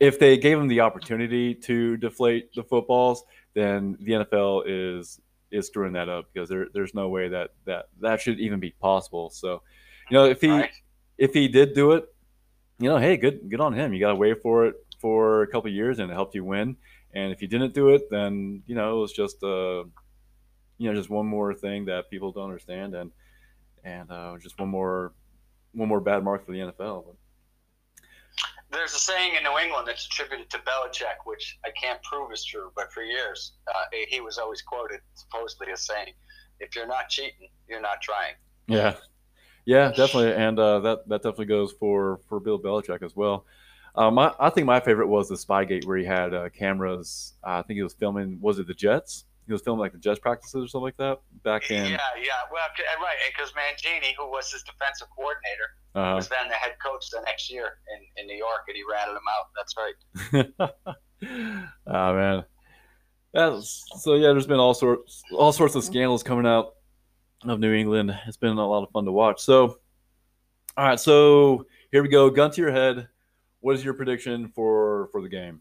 if 0.01 0.19
they 0.19 0.37
gave 0.37 0.59
him 0.59 0.67
the 0.69 0.81
opportunity 0.81 1.55
to 1.55 1.97
deflate 1.99 2.53
the 2.55 2.65
footballs, 2.65 3.25
then 3.55 3.97
the 4.01 4.12
NFL 4.12 4.65
is 4.67 5.21
is 5.53 5.67
screwing 5.67 5.93
that 5.93 6.09
up 6.09 6.27
because 6.33 6.49
there, 6.49 6.67
there's 6.73 6.95
no 6.95 7.09
way 7.11 7.29
that, 7.29 7.51
that 7.67 7.87
that 8.01 8.21
should 8.21 8.41
even 8.41 8.59
be 8.59 8.71
possible. 8.81 9.29
So, 9.31 9.62
you 10.11 10.15
know, 10.17 10.25
if 10.25 10.41
he 10.41 10.49
Right. 10.51 10.71
If 11.23 11.33
he 11.33 11.47
did 11.47 11.73
do 11.73 11.93
it, 11.93 12.13
you 12.81 12.89
know, 12.89 12.99
hey, 12.99 13.17
good 13.17 13.49
good 13.49 13.61
on 13.61 13.73
him. 13.73 13.95
You 13.95 14.01
got 14.01 14.09
to 14.09 14.17
wait 14.17 14.43
for 14.43 14.67
it 14.67 14.75
for 14.99 15.43
a 15.43 15.47
couple 15.47 15.69
of 15.69 15.75
years 15.75 16.01
and 16.01 16.11
it 16.11 16.15
helped 16.15 16.35
you 16.35 16.45
win. 16.45 16.77
And 17.15 17.33
if 17.33 17.41
you 17.41 17.47
didn't 17.47 17.75
do 17.75 17.91
it, 17.91 18.11
then 18.11 18.65
you 18.67 18.75
know 18.75 18.97
it 18.97 19.01
was 19.03 19.13
just 19.13 19.41
uh, 19.45 19.85
you 20.79 20.89
know 20.89 20.95
just 20.95 21.11
one 21.11 21.27
more 21.27 21.55
thing 21.55 21.85
that 21.85 22.11
people 22.11 22.33
don't 22.33 22.47
understand 22.51 22.97
and 22.97 23.13
and 23.85 24.11
uh, 24.11 24.37
just 24.43 24.59
one 24.59 24.69
more 24.69 25.13
one 25.75 25.89
more 25.89 26.01
bad 26.01 26.25
mark 26.25 26.45
for 26.45 26.51
the 26.51 26.59
NFL. 26.59 27.05
But, 27.07 27.17
There's 28.73 28.93
a 28.93 28.99
saying 28.99 29.37
in 29.37 29.45
New 29.45 29.57
England 29.61 29.87
that's 29.87 30.07
attributed 30.07 30.51
to 30.51 30.59
Belichick, 30.59 31.23
which 31.25 31.61
I 31.65 31.71
can't 31.81 32.03
prove 32.03 32.33
is 32.33 32.45
true, 32.45 32.73
but 32.75 32.93
for 32.93 33.05
years 33.05 33.53
uh, 33.69 33.85
he 34.09 34.21
was 34.21 34.39
always 34.39 34.61
quoted 34.61 34.99
supposedly 35.15 35.69
as 35.73 35.87
saying, 35.87 36.15
"If 36.59 36.75
you're 36.75 36.89
not 36.89 37.11
cheating, 37.11 37.49
you're 37.69 37.81
not 37.81 38.01
trying." 38.03 38.35
Yeah, 38.67 38.97
yeah, 39.64 39.88
definitely, 39.92 40.33
and 40.35 40.59
uh, 40.59 40.81
that 40.81 41.09
that 41.09 41.22
definitely 41.22 41.46
goes 41.46 41.72
for 41.72 42.20
for 42.29 42.40
Bill 42.40 42.59
Belichick 42.59 43.03
as 43.03 43.14
well. 43.16 43.44
Um, 43.94 44.18
I, 44.18 44.33
I 44.40 44.51
think 44.51 44.66
my 44.66 44.81
favorite 44.81 45.09
was 45.09 45.29
the 45.29 45.35
Spygate 45.35 45.85
where 45.85 45.98
he 45.98 46.05
had 46.05 46.33
uh, 46.33 46.48
cameras. 46.48 47.35
Uh, 47.46 47.59
I 47.59 47.62
think 47.62 47.77
he 47.77 47.83
was 47.83 47.92
filming. 47.94 48.38
Was 48.40 48.59
it 48.59 48.66
the 48.66 48.75
Jets? 48.75 49.25
He 49.46 49.53
was 49.53 49.61
filming 49.61 49.81
like 49.81 49.92
the 49.92 49.98
Jets 49.98 50.20
practices 50.20 50.64
or 50.64 50.68
something 50.68 50.85
like 50.85 50.96
that 50.98 51.18
back 51.42 51.70
in. 51.70 51.85
Yeah, 51.85 51.98
yeah. 52.16 52.33
Well, 52.51 52.62
uh, 52.62 53.03
right, 53.03 53.16
because 53.37 53.53
Mangini, 53.53 54.12
who 54.16 54.31
was 54.31 54.51
his 54.51 54.62
defensive 54.62 55.09
coordinator, 55.14 55.68
Uh, 55.94 56.14
was 56.16 56.29
then 56.29 56.48
the 56.48 56.55
head 56.55 56.72
coach 56.83 57.11
the 57.11 57.20
next 57.27 57.51
year 57.51 57.79
in, 58.16 58.22
in 58.22 58.27
New 58.29 58.37
York, 58.37 58.62
and 58.68 58.77
he 58.77 58.83
ratted 58.90 59.14
him 59.14 59.29
out. 59.29 60.53
That's 60.57 60.62
right. 60.70 60.96
oh 61.87 62.14
man, 62.14 62.44
that's 63.35 63.85
so 63.98 64.14
yeah. 64.14 64.29
There's 64.29 64.46
been 64.46 64.61
all 64.61 64.75
sorts 64.75 65.22
all 65.37 65.53
sorts 65.53 65.75
of 65.75 65.85
scandals 65.85 66.22
coming 66.22 66.46
out 66.46 66.77
of 67.45 67.61
New 67.61 67.73
England. 67.73 68.17
It's 68.27 68.37
been 68.37 68.57
a 68.57 68.67
lot 68.67 68.83
of 68.83 68.91
fun 68.91 69.05
to 69.05 69.13
watch. 69.13 69.41
So, 69.41 69.79
all 70.77 70.85
right, 70.87 71.01
so 71.01 71.67
here 71.91 72.03
we 72.03 72.09
go. 72.09 72.31
Gun 72.31 72.51
to 72.53 72.61
your 72.61 72.73
head. 72.73 73.09
What 73.61 73.75
is 73.77 73.85
your 73.85 73.95
prediction 73.95 74.49
for 74.55 75.09
for 75.13 75.21
the 75.23 75.29
game? 75.29 75.61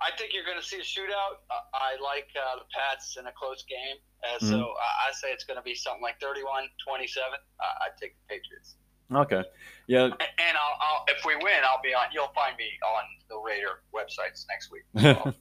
I 0.00 0.10
think 0.18 0.32
you're 0.34 0.44
going 0.44 0.58
to 0.58 0.66
see 0.66 0.78
a 0.78 0.80
shootout. 0.80 1.38
Uh, 1.48 1.54
I 1.74 1.92
like 2.02 2.26
uh, 2.34 2.58
the 2.58 2.64
Pats 2.74 3.16
in 3.20 3.26
a 3.26 3.32
close 3.32 3.64
game. 3.68 3.96
Uh, 4.24 4.38
Mhm. 4.44 4.50
So 4.50 4.56
I 4.58 5.08
I 5.08 5.12
say 5.12 5.28
it's 5.32 5.44
going 5.44 5.56
to 5.58 5.62
be 5.62 5.74
something 5.74 6.02
like 6.02 6.18
31 6.20 6.64
27. 6.86 7.28
Uh, 7.32 7.62
I 7.62 7.88
take 8.00 8.14
the 8.16 8.34
Patriots. 8.34 8.76
Okay, 9.14 9.44
yeah, 9.88 10.04
And, 10.04 10.12
and 10.14 10.56
I'll, 10.56 10.78
I'll, 10.80 11.04
if 11.08 11.22
we 11.26 11.36
win, 11.36 11.60
I'll 11.64 11.82
be 11.82 11.92
on. 11.92 12.06
You'll 12.14 12.32
find 12.34 12.56
me 12.56 12.64
on 12.82 13.02
the 13.28 13.36
Raider 13.36 13.82
websites 13.94 14.46
next 14.48 14.70
week. 14.72 14.84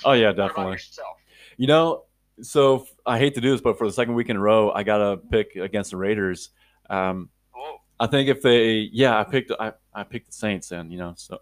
So, 0.00 0.08
oh 0.08 0.12
yeah, 0.12 0.32
definitely. 0.32 0.72
yourself? 0.72 1.18
You 1.58 1.66
know, 1.66 2.04
so 2.42 2.86
I 3.06 3.18
hate 3.18 3.34
to 3.34 3.40
do 3.40 3.50
this, 3.50 3.60
but 3.60 3.78
for 3.78 3.86
the 3.86 3.92
second 3.92 4.14
week 4.14 4.28
in 4.28 4.36
a 4.36 4.40
row, 4.40 4.70
I 4.70 4.82
gotta 4.82 5.16
pick 5.16 5.56
against 5.56 5.90
the 5.90 5.96
Raiders. 5.96 6.50
Um. 6.90 7.30
I 8.00 8.08
think 8.08 8.28
if 8.28 8.42
they, 8.42 8.88
yeah, 8.92 9.16
I 9.16 9.22
picked, 9.22 9.52
I, 9.52 9.72
I 9.94 10.02
picked 10.02 10.26
the 10.26 10.32
Saints, 10.32 10.72
and 10.72 10.90
you 10.90 10.98
know, 10.98 11.14
so 11.16 11.38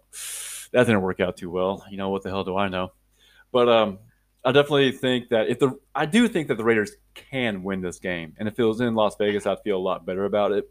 that 0.71 0.85
didn't 0.85 1.01
work 1.01 1.19
out 1.19 1.35
too 1.35 1.49
well. 1.49 1.83
You 1.89 1.97
know, 1.97 2.09
what 2.09 2.21
the 2.21 2.29
hell 2.29 2.43
do 2.43 2.55
I 2.55 2.69
know? 2.69 2.91
But 3.51 3.67
um, 3.69 3.97
I 4.45 4.51
definitely 4.51 4.91
think 4.91 5.29
that 5.29 5.47
if 5.47 5.57
the, 5.57 5.79
I 5.95 6.05
do 6.05 6.27
think 6.27 6.49
that 6.49 6.57
the 6.57 6.63
Raiders 6.63 6.91
can 7.15 7.63
win 7.63 7.81
this 7.81 7.97
game, 7.97 8.35
and 8.37 8.47
if 8.47 8.59
it 8.59 8.63
was 8.63 8.81
in 8.81 8.93
Las 8.93 9.15
Vegas, 9.17 9.47
I'd 9.47 9.63
feel 9.63 9.77
a 9.77 9.81
lot 9.81 10.05
better 10.05 10.25
about 10.25 10.51
it. 10.51 10.69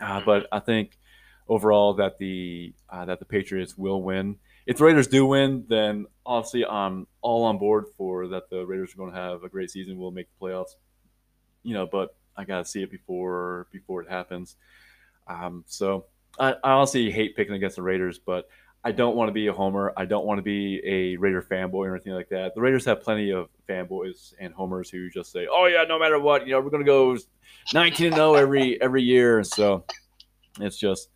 Uh, 0.00 0.22
but 0.24 0.46
I 0.50 0.60
think 0.60 0.98
overall 1.46 1.92
that 1.94 2.16
the 2.18 2.72
uh, 2.88 3.04
that 3.04 3.18
the 3.18 3.26
Patriots 3.26 3.76
will 3.76 4.02
win. 4.02 4.36
If 4.66 4.78
the 4.78 4.84
Raiders 4.84 5.08
do 5.08 5.26
win, 5.26 5.64
then 5.68 6.06
obviously 6.24 6.64
I'm 6.64 7.06
all 7.20 7.44
on 7.44 7.58
board 7.58 7.86
for 7.96 8.28
that. 8.28 8.48
The 8.50 8.64
Raiders 8.64 8.94
are 8.94 8.96
going 8.96 9.12
to 9.12 9.18
have 9.18 9.42
a 9.42 9.48
great 9.48 9.70
season. 9.70 9.98
We'll 9.98 10.10
make 10.10 10.28
the 10.38 10.46
playoffs. 10.46 10.76
You 11.64 11.74
know, 11.74 11.86
but 11.86 12.14
I 12.36 12.44
gotta 12.44 12.64
see 12.64 12.82
it 12.82 12.90
before 12.90 13.68
before 13.70 14.02
it 14.02 14.08
happens. 14.08 14.56
Um, 15.26 15.64
so 15.66 16.06
I, 16.38 16.54
I 16.64 16.72
honestly 16.72 17.10
hate 17.10 17.36
picking 17.36 17.54
against 17.54 17.76
the 17.76 17.82
Raiders, 17.82 18.18
but 18.18 18.48
I 18.84 18.90
don't 18.90 19.14
want 19.14 19.28
to 19.28 19.32
be 19.32 19.46
a 19.46 19.52
homer. 19.52 19.92
I 19.96 20.06
don't 20.06 20.26
want 20.26 20.38
to 20.38 20.42
be 20.42 20.80
a 20.84 21.16
Raider 21.16 21.42
fanboy 21.42 21.86
or 21.86 21.94
anything 21.94 22.14
like 22.14 22.28
that. 22.30 22.54
The 22.54 22.60
Raiders 22.60 22.84
have 22.86 23.00
plenty 23.00 23.30
of 23.30 23.48
fanboys 23.68 24.34
and 24.40 24.52
homers 24.52 24.90
who 24.90 25.08
just 25.08 25.30
say, 25.30 25.46
"Oh 25.50 25.66
yeah, 25.66 25.84
no 25.84 25.98
matter 25.98 26.18
what, 26.18 26.46
you 26.46 26.52
know, 26.52 26.60
we're 26.60 26.70
going 26.70 26.84
to 26.84 26.86
go 26.86 27.16
19 27.72 28.06
and 28.06 28.16
0 28.16 28.34
every 28.34 28.80
every 28.82 29.02
year." 29.02 29.44
So 29.44 29.84
it's 30.60 30.78
just 30.78 31.10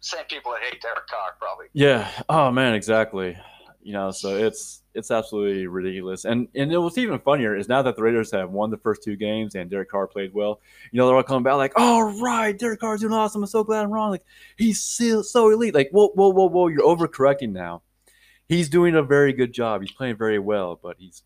same 0.00 0.24
people 0.26 0.52
that 0.52 0.62
hate 0.62 0.80
Derek 0.80 1.06
Carr, 1.08 1.34
probably. 1.38 1.66
yeah. 1.72 2.10
Oh 2.28 2.50
man, 2.50 2.74
exactly. 2.74 3.36
You 3.82 3.92
know, 3.94 4.10
so 4.10 4.36
it's 4.36 4.82
it's 4.94 5.10
absolutely 5.10 5.66
ridiculous. 5.66 6.24
And 6.24 6.48
and 6.54 6.70
it 6.72 6.78
was 6.78 6.98
even 6.98 7.18
funnier 7.20 7.56
is 7.56 7.68
now 7.68 7.80
that 7.82 7.96
the 7.96 8.02
Raiders 8.02 8.30
have 8.32 8.50
won 8.50 8.70
the 8.70 8.76
first 8.76 9.02
two 9.02 9.16
games 9.16 9.54
and 9.54 9.70
Derek 9.70 9.90
Carr 9.90 10.06
played 10.06 10.34
well. 10.34 10.60
You 10.92 10.98
know, 10.98 11.06
they're 11.06 11.16
all 11.16 11.22
coming 11.22 11.42
back 11.42 11.54
like, 11.56 11.72
"All 11.76 12.04
right, 12.20 12.58
Derek 12.58 12.80
Carr's 12.80 13.00
doing 13.00 13.12
awesome. 13.12 13.42
I'm 13.42 13.46
so 13.48 13.64
glad 13.64 13.84
I'm 13.84 13.90
wrong. 13.90 14.10
Like 14.10 14.24
he's 14.56 14.80
so, 14.80 15.22
so 15.22 15.50
elite." 15.50 15.74
Like, 15.74 15.90
whoa, 15.90 16.08
whoa, 16.08 16.28
whoa, 16.28 16.48
whoa! 16.48 16.68
You're 16.68 16.82
overcorrecting 16.82 17.52
now. 17.52 17.82
He's 18.48 18.68
doing 18.68 18.94
a 18.94 19.02
very 19.02 19.32
good 19.32 19.52
job. 19.52 19.80
He's 19.80 19.92
playing 19.92 20.16
very 20.16 20.38
well, 20.38 20.78
but 20.82 20.96
he's 20.98 21.22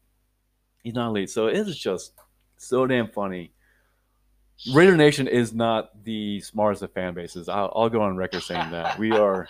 he's 0.84 0.94
not 0.94 1.08
elite. 1.08 1.30
So 1.30 1.46
it 1.48 1.56
is 1.56 1.76
just 1.78 2.12
so 2.58 2.86
damn 2.86 3.08
funny. 3.08 3.52
Raider 4.70 4.96
Nation 4.96 5.26
is 5.26 5.52
not 5.52 6.04
the 6.04 6.40
smartest 6.40 6.82
of 6.82 6.92
fan 6.92 7.14
bases. 7.14 7.48
I'll, 7.48 7.72
I'll 7.74 7.88
go 7.88 8.02
on 8.02 8.16
record 8.16 8.42
saying 8.42 8.70
that 8.70 8.98
we 8.98 9.10
are 9.12 9.48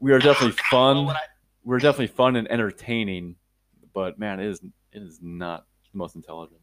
we 0.00 0.12
are 0.12 0.18
definitely 0.18 0.56
fun. 0.70 1.06
when 1.06 1.16
I, 1.16 1.20
We're 1.64 1.78
definitely 1.78 2.08
fun 2.08 2.36
and 2.36 2.50
entertaining, 2.50 3.36
but 3.94 4.18
man, 4.18 4.40
it 4.40 4.46
is 4.46 4.60
it 4.92 5.02
is 5.02 5.20
not 5.22 5.66
the 5.92 5.98
most 5.98 6.16
intelligent. 6.16 6.60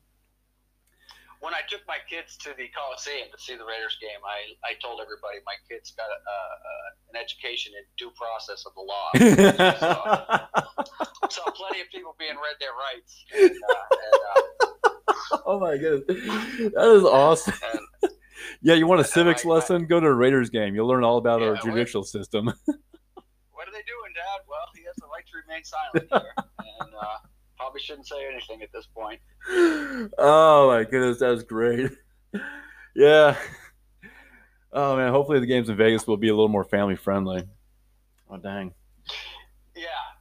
when 1.39 1.53
I 1.53 1.61
took 1.69 1.81
my 1.87 1.97
kids 2.09 2.37
to 2.37 2.49
the 2.57 2.69
Coliseum 2.73 3.29
to 3.31 3.39
see 3.41 3.55
the 3.55 3.65
Raiders 3.65 3.97
game, 4.01 4.21
I, 4.25 4.53
I 4.65 4.73
told 4.81 5.01
everybody 5.01 5.39
my 5.45 5.57
kids 5.69 5.91
got 5.91 6.05
a, 6.05 6.17
uh, 6.17 7.13
an 7.13 7.21
education 7.21 7.73
in 7.77 7.83
due 7.97 8.11
process 8.17 8.65
of 8.65 8.73
the 8.73 8.81
law. 8.81 9.09
so, 9.81 11.41
saw 11.41 11.51
plenty 11.51 11.81
of 11.81 11.89
people 11.91 12.15
being 12.17 12.35
read 12.35 12.57
their 12.59 12.73
rights. 12.73 13.25
And, 13.33 13.51
uh, 13.51 13.95
and, 14.05 14.21
uh, 14.31 14.74
oh 15.45 15.59
my 15.59 15.77
goodness, 15.77 16.03
that 16.07 16.95
is 16.95 17.03
awesome. 17.03 17.53
And, 18.03 18.11
yeah, 18.61 18.73
you 18.75 18.87
want 18.87 19.01
a 19.01 19.03
civics 19.03 19.45
I, 19.45 19.49
lesson? 19.49 19.83
I, 19.83 19.85
Go 19.85 19.99
to 19.99 20.07
a 20.07 20.13
Raiders 20.13 20.49
game. 20.49 20.75
You'll 20.75 20.87
learn 20.87 21.03
all 21.03 21.17
about 21.17 21.41
yeah, 21.41 21.47
our 21.47 21.55
judicial 21.57 22.01
what, 22.01 22.07
system. 22.07 22.45
what 22.45 23.67
are 23.67 23.71
they 23.71 23.83
doing, 23.83 24.13
Dad? 24.13 24.41
Well, 24.47 24.65
he 24.75 24.83
has 24.83 24.95
the 24.97 25.07
right 25.07 25.25
to 25.25 25.37
remain 25.47 25.63
silent 25.63 26.07
here, 26.11 26.45
and 26.79 26.93
uh, 26.93 27.17
probably 27.57 27.81
shouldn't 27.81 28.07
say 28.07 28.27
anything 28.31 28.61
at 28.61 28.71
this 28.71 28.87
point. 28.87 29.19
Oh 30.17 30.67
my 30.67 30.83
goodness, 30.83 31.19
that's 31.19 31.43
great. 31.43 31.91
yeah. 32.95 33.35
Oh 34.71 34.97
man, 34.97 35.11
hopefully 35.11 35.39
the 35.39 35.45
games 35.45 35.69
in 35.69 35.77
Vegas 35.77 36.05
will 36.05 36.17
be 36.17 36.27
a 36.27 36.33
little 36.33 36.49
more 36.49 36.65
family 36.65 36.95
friendly. 36.95 37.43
Oh 38.29 38.37
dang. 38.37 38.73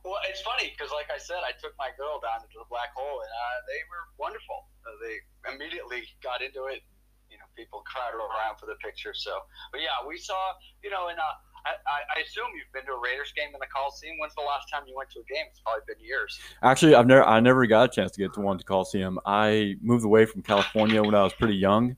Well, 0.04 0.20
it's 0.28 0.44
funny 0.44 0.68
because, 0.68 0.92
like 0.92 1.08
I 1.08 1.16
said, 1.16 1.40
I 1.48 1.56
took 1.56 1.72
my 1.80 1.88
girl 1.96 2.20
down 2.20 2.44
to 2.44 2.48
the 2.52 2.68
black 2.68 2.92
hole, 2.92 3.24
and 3.24 3.32
uh, 3.32 3.56
they 3.64 3.80
were 3.88 4.04
wonderful. 4.20 4.68
Uh, 4.84 5.00
they 5.00 5.16
immediately 5.48 6.04
got 6.20 6.44
into 6.44 6.68
it. 6.68 6.84
You 7.32 7.40
know, 7.40 7.48
people 7.56 7.80
crowded 7.88 8.20
around 8.20 8.60
for 8.60 8.68
the 8.68 8.76
picture. 8.84 9.16
So, 9.16 9.32
but 9.72 9.80
yeah, 9.80 9.96
we 10.04 10.20
saw. 10.20 10.36
You 10.84 10.92
know, 10.92 11.08
and 11.08 11.16
uh, 11.16 11.40
I, 11.64 12.20
I, 12.20 12.20
assume 12.20 12.52
you've 12.52 12.68
been 12.76 12.84
to 12.84 12.92
a 12.92 13.00
Raiders 13.00 13.32
game 13.32 13.48
in 13.48 13.56
the 13.56 13.72
Coliseum. 13.72 14.20
When's 14.20 14.36
the 14.36 14.44
last 14.44 14.68
time 14.68 14.84
you 14.84 14.92
went 14.92 15.08
to 15.16 15.24
a 15.24 15.26
game? 15.32 15.48
It's 15.48 15.64
probably 15.64 15.88
been 15.88 16.04
years. 16.04 16.36
Actually, 16.60 17.00
I've 17.00 17.08
never 17.08 17.24
I 17.24 17.40
never 17.40 17.64
got 17.64 17.88
a 17.88 17.92
chance 17.92 18.12
to 18.12 18.20
get 18.20 18.36
to 18.36 18.44
one 18.44 18.60
to 18.60 18.64
Coliseum. 18.64 19.16
I 19.24 19.80
moved 19.80 20.04
away 20.04 20.28
from 20.28 20.44
California 20.44 21.00
when 21.00 21.16
I 21.16 21.24
was 21.24 21.32
pretty 21.32 21.56
young, 21.56 21.96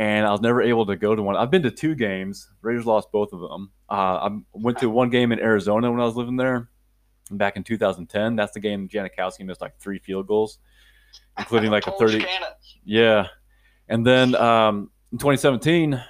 and 0.00 0.24
I 0.24 0.32
was 0.32 0.40
never 0.40 0.64
able 0.64 0.88
to 0.88 0.96
go 0.96 1.12
to 1.12 1.20
one. 1.20 1.36
I've 1.36 1.52
been 1.52 1.68
to 1.68 1.70
two 1.70 1.94
games. 1.94 2.48
Raiders 2.64 2.88
lost 2.88 3.12
both 3.12 3.36
of 3.36 3.44
them. 3.44 3.68
Uh, 3.84 4.32
I 4.32 4.38
went 4.56 4.78
to 4.78 4.88
one 4.88 5.10
game 5.12 5.30
in 5.30 5.40
Arizona 5.40 5.92
when 5.92 6.00
I 6.00 6.08
was 6.08 6.16
living 6.16 6.36
there 6.36 6.70
back 7.30 7.56
in 7.56 7.64
2010. 7.64 8.36
That's 8.36 8.52
the 8.52 8.60
game 8.60 8.88
Janikowski 8.88 9.44
missed 9.44 9.60
like 9.60 9.78
three 9.78 9.98
field 9.98 10.26
goals, 10.26 10.58
including 11.38 11.70
like 11.70 11.86
a 11.86 11.90
30. 11.98 12.24
Yeah, 12.84 13.28
and 13.88 14.06
then 14.06 14.34
um, 14.34 14.90
in 15.12 15.18
2017, 15.18 16.02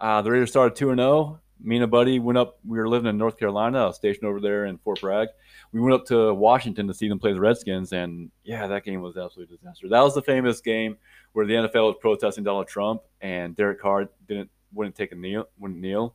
uh, 0.00 0.22
the 0.22 0.30
Raiders 0.30 0.50
started 0.50 0.76
two 0.76 0.90
and 0.90 0.98
zero 0.98 1.10
oh 1.10 1.38
me 1.64 1.76
and 1.76 1.84
a 1.84 1.88
buddy 1.88 2.18
went 2.18 2.38
up. 2.38 2.58
We 2.66 2.78
were 2.78 2.88
living 2.88 3.08
in 3.08 3.16
North 3.16 3.38
Carolina, 3.38 3.82
I 3.82 3.86
was 3.86 3.96
stationed 3.96 4.24
over 4.24 4.40
there 4.40 4.66
in 4.66 4.78
Fort 4.78 5.00
Bragg. 5.00 5.28
We 5.72 5.80
went 5.80 5.94
up 5.94 6.04
to 6.06 6.34
Washington 6.34 6.86
to 6.88 6.94
see 6.94 7.08
them 7.08 7.18
play 7.18 7.32
the 7.32 7.40
Redskins, 7.40 7.92
and 7.92 8.30
yeah, 8.44 8.66
that 8.66 8.84
game 8.84 9.00
was 9.00 9.16
absolutely 9.16 9.56
disaster. 9.56 9.88
That 9.88 10.00
was 10.00 10.14
the 10.14 10.22
famous 10.22 10.60
game 10.60 10.96
where 11.32 11.46
the 11.46 11.54
NFL 11.54 11.86
was 11.86 11.96
protesting 12.00 12.44
Donald 12.44 12.68
Trump, 12.68 13.02
and 13.20 13.56
Derek 13.56 13.80
Carr 13.80 14.08
didn't 14.28 14.50
wouldn't 14.72 14.96
take 14.96 15.12
a 15.12 15.14
kneel, 15.14 15.48
wouldn't 15.58 15.80
kneel. 15.80 16.14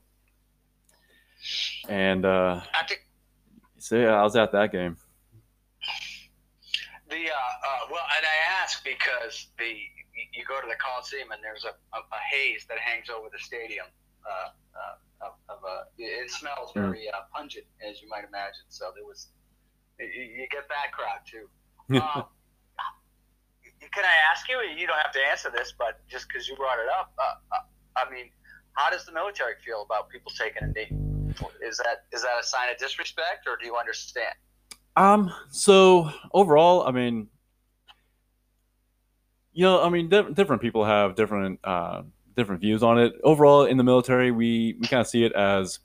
And 1.87 2.25
uh, 2.25 2.61
so 3.87 3.95
yeah, 3.95 4.19
I 4.19 4.23
was 4.23 4.35
at 4.35 4.51
that 4.51 4.71
game. 4.73 4.97
The 7.09 7.31
uh, 7.31 7.55
uh, 7.63 7.83
well, 7.89 8.03
and 8.17 8.25
I 8.25 8.61
ask 8.61 8.83
because 8.83 9.47
the 9.57 9.79
you 10.33 10.43
go 10.43 10.59
to 10.59 10.67
the 10.67 10.75
Coliseum 10.75 11.31
and 11.31 11.39
there's 11.41 11.63
a, 11.63 11.71
a, 11.95 11.99
a 11.99 12.21
haze 12.29 12.65
that 12.67 12.79
hangs 12.79 13.07
over 13.09 13.29
the 13.31 13.39
stadium. 13.39 13.85
Uh, 14.27 14.49
uh 14.75 14.95
of, 15.21 15.33
of 15.49 15.63
a. 15.63 15.87
It 15.97 16.29
smells 16.29 16.71
hmm. 16.73 16.81
very 16.81 17.09
uh, 17.09 17.25
pungent, 17.33 17.65
as 17.81 18.01
you 18.01 18.09
might 18.09 18.27
imagine. 18.27 18.67
So 18.67 18.91
there 18.93 19.05
was, 19.05 19.29
you, 19.99 20.05
you 20.05 20.47
get 20.51 20.67
that 20.67 20.91
crowd 20.91 21.23
too. 21.25 21.47
um, 21.97 22.25
can 23.79 24.05
I 24.05 24.17
ask 24.29 24.47
you? 24.49 24.59
You 24.77 24.85
don't 24.85 24.99
have 24.99 25.13
to 25.13 25.23
answer 25.31 25.49
this, 25.49 25.73
but 25.77 26.05
just 26.07 26.27
because 26.27 26.47
you 26.47 26.55
brought 26.55 26.77
it 26.77 26.89
up, 26.99 27.13
uh, 27.17 27.55
uh, 27.55 28.05
I 28.05 28.11
mean, 28.11 28.29
how 28.73 28.91
does 28.91 29.05
the 29.05 29.11
military 29.11 29.53
feel 29.65 29.81
about 29.81 30.09
people 30.09 30.31
taking 30.37 30.63
a 30.63 30.67
knee? 30.67 31.06
Is 31.61 31.77
that 31.77 32.05
is 32.11 32.21
that 32.23 32.39
a 32.39 32.43
sign 32.43 32.69
of 32.71 32.77
disrespect, 32.77 33.47
or 33.47 33.57
do 33.59 33.65
you 33.65 33.75
understand? 33.75 34.33
Um. 34.95 35.31
So 35.49 36.11
overall, 36.33 36.87
I 36.87 36.91
mean, 36.91 37.27
you 39.53 39.63
know, 39.63 39.83
I 39.83 39.89
mean, 39.89 40.07
di- 40.07 40.31
different 40.33 40.61
people 40.61 40.85
have 40.85 41.15
different 41.15 41.59
uh, 41.63 42.03
different 42.35 42.61
views 42.61 42.83
on 42.83 42.99
it. 42.99 43.13
Overall, 43.23 43.65
in 43.65 43.77
the 43.77 43.83
military, 43.83 44.31
we 44.31 44.77
we 44.79 44.87
kind 44.87 45.01
of 45.01 45.07
see 45.07 45.23
it 45.23 45.33
as 45.33 45.79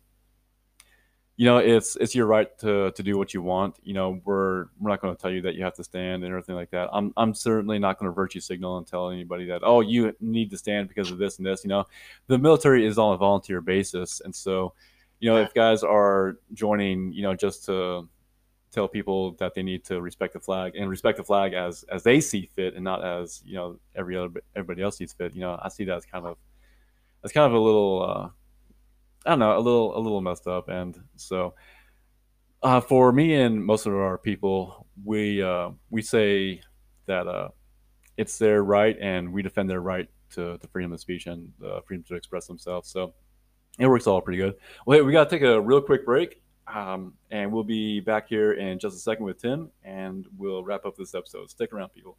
you 1.37 1.47
know 1.47 1.57
it's 1.57 1.97
it's 1.97 2.15
your 2.15 2.27
right 2.27 2.57
to 2.59 2.91
to 2.93 3.03
do 3.03 3.17
what 3.17 3.33
you 3.33 3.41
want. 3.41 3.77
You 3.83 3.95
know, 3.95 4.21
we're 4.25 4.67
we're 4.79 4.91
not 4.91 5.01
going 5.01 5.17
to 5.17 5.21
tell 5.21 5.31
you 5.31 5.41
that 5.43 5.55
you 5.55 5.65
have 5.65 5.75
to 5.77 5.85
stand 5.85 6.23
and 6.23 6.31
everything 6.31 6.55
like 6.55 6.71
that. 6.71 6.91
I'm 6.93 7.13
I'm 7.17 7.35
certainly 7.35 7.79
not 7.79 7.99
going 7.99 8.11
to 8.11 8.15
virtue 8.15 8.41
signal 8.41 8.77
and 8.77 8.87
tell 8.87 9.09
anybody 9.11 9.47
that 9.47 9.63
oh 9.65 9.81
you 9.81 10.15
need 10.21 10.51
to 10.51 10.59
stand 10.59 10.89
because 10.89 11.11
of 11.11 11.19
this 11.19 11.39
and 11.39 11.47
this. 11.47 11.65
You 11.65 11.69
know, 11.69 11.87
the 12.27 12.39
military 12.39 12.87
is 12.87 12.99
on 12.99 13.15
a 13.15 13.17
volunteer 13.17 13.61
basis, 13.63 14.21
and 14.23 14.35
so 14.35 14.75
you 15.23 15.31
know 15.31 15.37
if 15.37 15.55
guys 15.55 15.85
are 15.85 16.39
joining, 16.53 17.13
you 17.13 17.23
know, 17.23 17.33
just 17.33 17.65
to 17.67 18.09
tell 18.73 18.89
people 18.89 19.33
that 19.35 19.55
they 19.55 19.63
need 19.63 19.85
to 19.85 20.01
respect 20.01 20.33
the 20.33 20.41
flag 20.41 20.75
and 20.75 20.91
respect 20.91 21.17
the 21.17 21.23
flag 21.23 21.53
as 21.53 21.85
as 21.85 22.03
they 22.03 22.21
see 22.21 22.51
fit 22.57 22.75
and 22.75 22.83
not 22.83 23.05
as 23.05 23.41
you 23.47 23.55
know 23.55 23.79
every 23.95 24.17
other 24.17 24.43
everybody 24.57 24.83
else 24.83 24.97
sees 24.97 25.13
fit. 25.13 25.33
You 25.33 25.43
know, 25.43 25.61
I 25.63 25.69
see 25.69 25.85
that 25.85 25.97
as 25.97 26.05
kind 26.05 26.27
of 26.27 26.39
as 27.23 27.31
kind 27.31 27.47
of 27.47 27.53
a 27.53 27.65
little 27.65 28.03
uh, 28.03 28.29
I 29.25 29.31
don't 29.31 29.39
know 29.39 29.57
a 29.57 29.61
little 29.61 29.97
a 29.97 30.01
little 30.01 30.21
messed 30.21 30.49
up. 30.49 30.69
And 30.69 31.01
so 31.15 31.55
uh, 32.65 32.81
for 32.81 33.13
me 33.13 33.35
and 33.35 33.65
most 33.65 33.87
of 33.87 33.95
our 33.95 34.19
people, 34.19 34.89
we 35.05 35.41
uh, 35.41 35.71
we 35.91 36.03
say 36.03 36.63
that 37.07 37.29
uh, 37.29 37.51
it's 38.17 38.39
their 38.39 38.65
right 38.65 38.97
and 39.01 39.33
we 39.33 39.41
defend 39.43 39.71
their 39.71 39.83
right 39.83 40.09
to, 40.33 40.59
to 40.59 40.67
freedom 40.67 40.93
of 40.93 40.99
speech 40.99 41.29
and 41.29 41.53
the 41.61 41.81
freedom 41.87 42.03
to 42.09 42.17
express 42.17 42.49
themselves. 42.49 42.91
So 42.91 43.15
it 43.79 43.87
works 43.87 44.07
all 44.07 44.21
pretty 44.21 44.39
good. 44.39 44.55
Well, 44.87 44.99
hey, 44.99 45.03
we 45.03 45.13
got 45.13 45.29
to 45.29 45.31
take 45.31 45.47
a 45.47 45.61
real 45.61 45.81
quick 45.81 46.05
break. 46.05 46.43
Um, 46.73 47.15
and 47.31 47.53
we'll 47.53 47.65
be 47.65 48.01
back 48.01 48.29
here 48.29 48.53
in 48.53 48.79
just 48.79 48.97
a 48.97 49.01
second 49.01 49.25
with 49.27 49.43
Tim, 49.43 49.71
and 49.85 50.27
we'll 50.39 50.65
wrap 50.65 50.87
up 50.87 50.97
this 50.97 51.15
episode. 51.15 51.51
Stick 51.51 51.73
around, 51.73 51.91
people. 51.91 52.17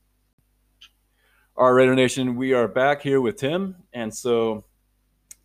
All 1.56 1.72
right, 1.72 1.78
Raider 1.84 1.96
Nation, 1.96 2.36
we 2.36 2.54
are 2.54 2.68
back 2.68 3.02
here 3.02 3.22
with 3.22 3.38
Tim. 3.38 3.76
And 3.94 4.13
so, 4.13 4.66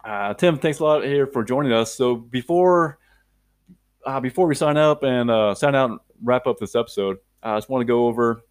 uh, 0.05 0.35
Tim, 0.35 0.59
thanks 0.59 0.81
a 0.81 0.85
lot 0.85 1.05
here 1.05 1.27
for 1.27 1.45
joining 1.45 1.73
us. 1.73 1.95
So 1.95 2.17
before 2.17 2.99
uh, 4.05 4.21
before 4.21 4.47
we 4.47 4.55
sign 4.55 4.77
up 4.77 5.03
and 5.03 5.31
uh, 5.31 5.55
sign 5.55 5.75
out 5.75 5.91
and 5.91 6.01
wrap 6.23 6.47
up 6.47 6.59
this 6.59 6.75
episode, 6.75 7.19
I 7.43 7.57
just 7.57 7.69
want 7.69 7.83
to 7.83 7.87
go 7.87 8.07
over 8.07 8.43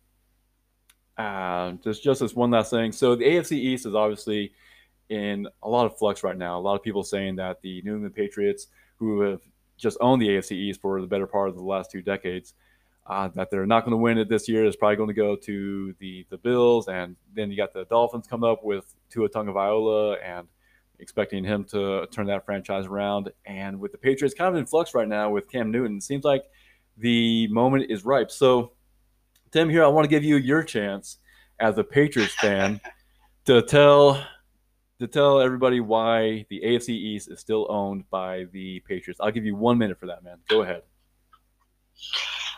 uh, 1.17 1.71
just 1.83 2.03
just 2.03 2.21
this 2.21 2.35
one 2.35 2.51
last 2.51 2.69
thing. 2.69 2.91
So 2.91 3.15
the 3.15 3.25
AFC 3.25 3.53
East 3.53 3.85
is 3.85 3.95
obviously 3.95 4.53
in 5.09 5.47
a 5.63 5.69
lot 5.69 5.85
of 5.85 5.97
flux 5.97 6.23
right 6.23 6.37
now. 6.37 6.59
A 6.59 6.61
lot 6.61 6.75
of 6.75 6.83
people 6.83 7.03
saying 7.03 7.35
that 7.37 7.61
the 7.61 7.81
New 7.83 7.95
England 7.95 8.15
Patriots, 8.15 8.67
who 8.97 9.21
have 9.21 9.41
just 9.77 9.97
owned 10.01 10.21
the 10.21 10.29
AFC 10.29 10.51
East 10.53 10.81
for 10.81 10.99
the 11.01 11.07
better 11.07 11.27
part 11.27 11.49
of 11.49 11.55
the 11.55 11.61
last 11.61 11.91
two 11.91 12.01
decades. 12.01 12.53
Uh, 13.05 13.29
that 13.29 13.49
they're 13.49 13.65
not 13.65 13.85
going 13.85 13.91
to 13.91 13.97
win 13.97 14.17
it 14.17 14.27
this 14.27 14.49
year 14.49 14.65
is 14.65 14.75
probably 14.75 14.97
going 14.97 15.07
to 15.07 15.13
go 15.13 15.33
to 15.33 15.95
the 15.99 16.25
the 16.29 16.37
Bills, 16.37 16.89
and 16.89 17.15
then 17.33 17.49
you 17.49 17.55
got 17.55 17.71
the 17.71 17.85
Dolphins 17.85 18.27
coming 18.27 18.49
up 18.49 18.65
with 18.65 18.93
Tua 19.09 19.29
Tagovailoa 19.29 20.17
and 20.21 20.45
expecting 20.99 21.43
him 21.43 21.63
to 21.65 22.05
turn 22.07 22.27
that 22.27 22.45
franchise 22.45 22.85
around. 22.85 23.31
And 23.45 23.79
with 23.79 23.93
the 23.93 23.97
Patriots 23.97 24.35
kind 24.35 24.53
of 24.53 24.59
in 24.59 24.65
flux 24.65 24.93
right 24.93 25.07
now 25.07 25.29
with 25.29 25.49
Cam 25.49 25.71
Newton, 25.71 25.97
it 25.97 26.03
seems 26.03 26.25
like 26.25 26.43
the 26.97 27.47
moment 27.47 27.89
is 27.89 28.03
ripe. 28.03 28.31
So, 28.31 28.73
Tim, 29.51 29.69
here 29.69 29.85
I 29.85 29.87
want 29.87 30.03
to 30.03 30.09
give 30.09 30.25
you 30.25 30.35
your 30.35 30.63
chance 30.63 31.19
as 31.59 31.77
a 31.77 31.83
Patriots 31.83 32.33
fan 32.35 32.81
to 33.45 33.61
tell 33.61 34.21
to 34.99 35.07
tell 35.07 35.39
everybody 35.39 35.79
why 35.79 36.45
the 36.49 36.61
AFC 36.65 36.89
East 36.89 37.29
is 37.29 37.39
still 37.39 37.67
owned 37.69 38.09
by 38.09 38.45
the 38.51 38.81
Patriots. 38.87 39.19
I'll 39.21 39.31
give 39.31 39.45
you 39.45 39.55
one 39.55 39.77
minute 39.77 39.99
for 39.99 40.07
that, 40.07 40.23
man. 40.23 40.37
Go 40.49 40.63
ahead. 40.63 40.81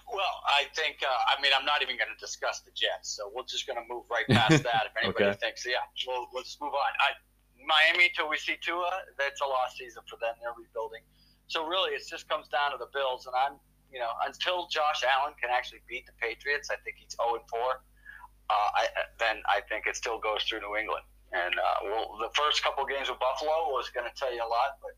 Well, 0.08 0.36
I 0.48 0.66
think, 0.74 1.04
uh, 1.04 1.12
I 1.12 1.42
mean, 1.42 1.52
I'm 1.58 1.66
not 1.66 1.82
even 1.84 1.98
going 1.98 2.10
to 2.10 2.20
discuss 2.20 2.62
the 2.62 2.72
Jets, 2.72 3.16
so 3.16 3.30
we're 3.36 3.46
just 3.46 3.68
going 3.68 3.78
to 3.78 3.86
move 3.88 4.04
right 4.10 4.26
past 4.28 4.64
that. 4.68 4.88
If 4.88 4.96
anybody 5.04 5.36
okay. 5.36 5.38
thinks, 5.38 5.66
yeah, 5.68 5.84
we'll, 6.08 6.44
just 6.44 6.62
move 6.62 6.74
on. 6.74 6.92
I, 7.04 7.14
Miami, 7.60 8.12
till 8.16 8.30
we 8.30 8.38
see 8.38 8.56
Tua, 8.64 8.90
that's 9.20 9.42
a 9.42 9.48
lost 9.48 9.78
season 9.78 10.02
for 10.10 10.18
them. 10.18 10.34
They're 10.42 10.56
rebuilding. 10.56 11.04
So 11.48 11.68
really, 11.68 11.92
it 11.92 12.02
just 12.08 12.28
comes 12.30 12.48
down 12.48 12.72
to 12.72 12.78
the 12.80 12.90
Bills, 12.94 13.28
and 13.28 13.36
I'm, 13.36 13.60
you 13.92 14.00
know, 14.00 14.10
until 14.26 14.68
Josh 14.72 15.04
Allen 15.04 15.36
can 15.42 15.52
actually 15.52 15.84
beat 15.88 16.06
the 16.08 16.16
Patriots, 16.18 16.70
I 16.72 16.78
think 16.88 16.98
he's 16.98 17.14
0 17.20 17.36
and 17.36 17.46
4. 17.52 17.60
Uh, 17.60 18.54
I, 18.54 18.84
then 19.20 19.44
I 19.46 19.62
think 19.68 19.86
it 19.86 19.96
still 19.96 20.18
goes 20.18 20.42
through 20.48 20.62
New 20.66 20.74
England. 20.78 21.06
And 21.32 21.54
uh, 21.54 21.78
well, 21.86 22.18
the 22.20 22.34
first 22.34 22.64
couple 22.64 22.84
of 22.84 22.90
games 22.90 23.10
with 23.10 23.20
Buffalo 23.20 23.70
was 23.70 23.90
going 23.94 24.10
to 24.10 24.16
tell 24.18 24.34
you 24.34 24.42
a 24.42 24.50
lot, 24.50 24.82
but 24.82 24.94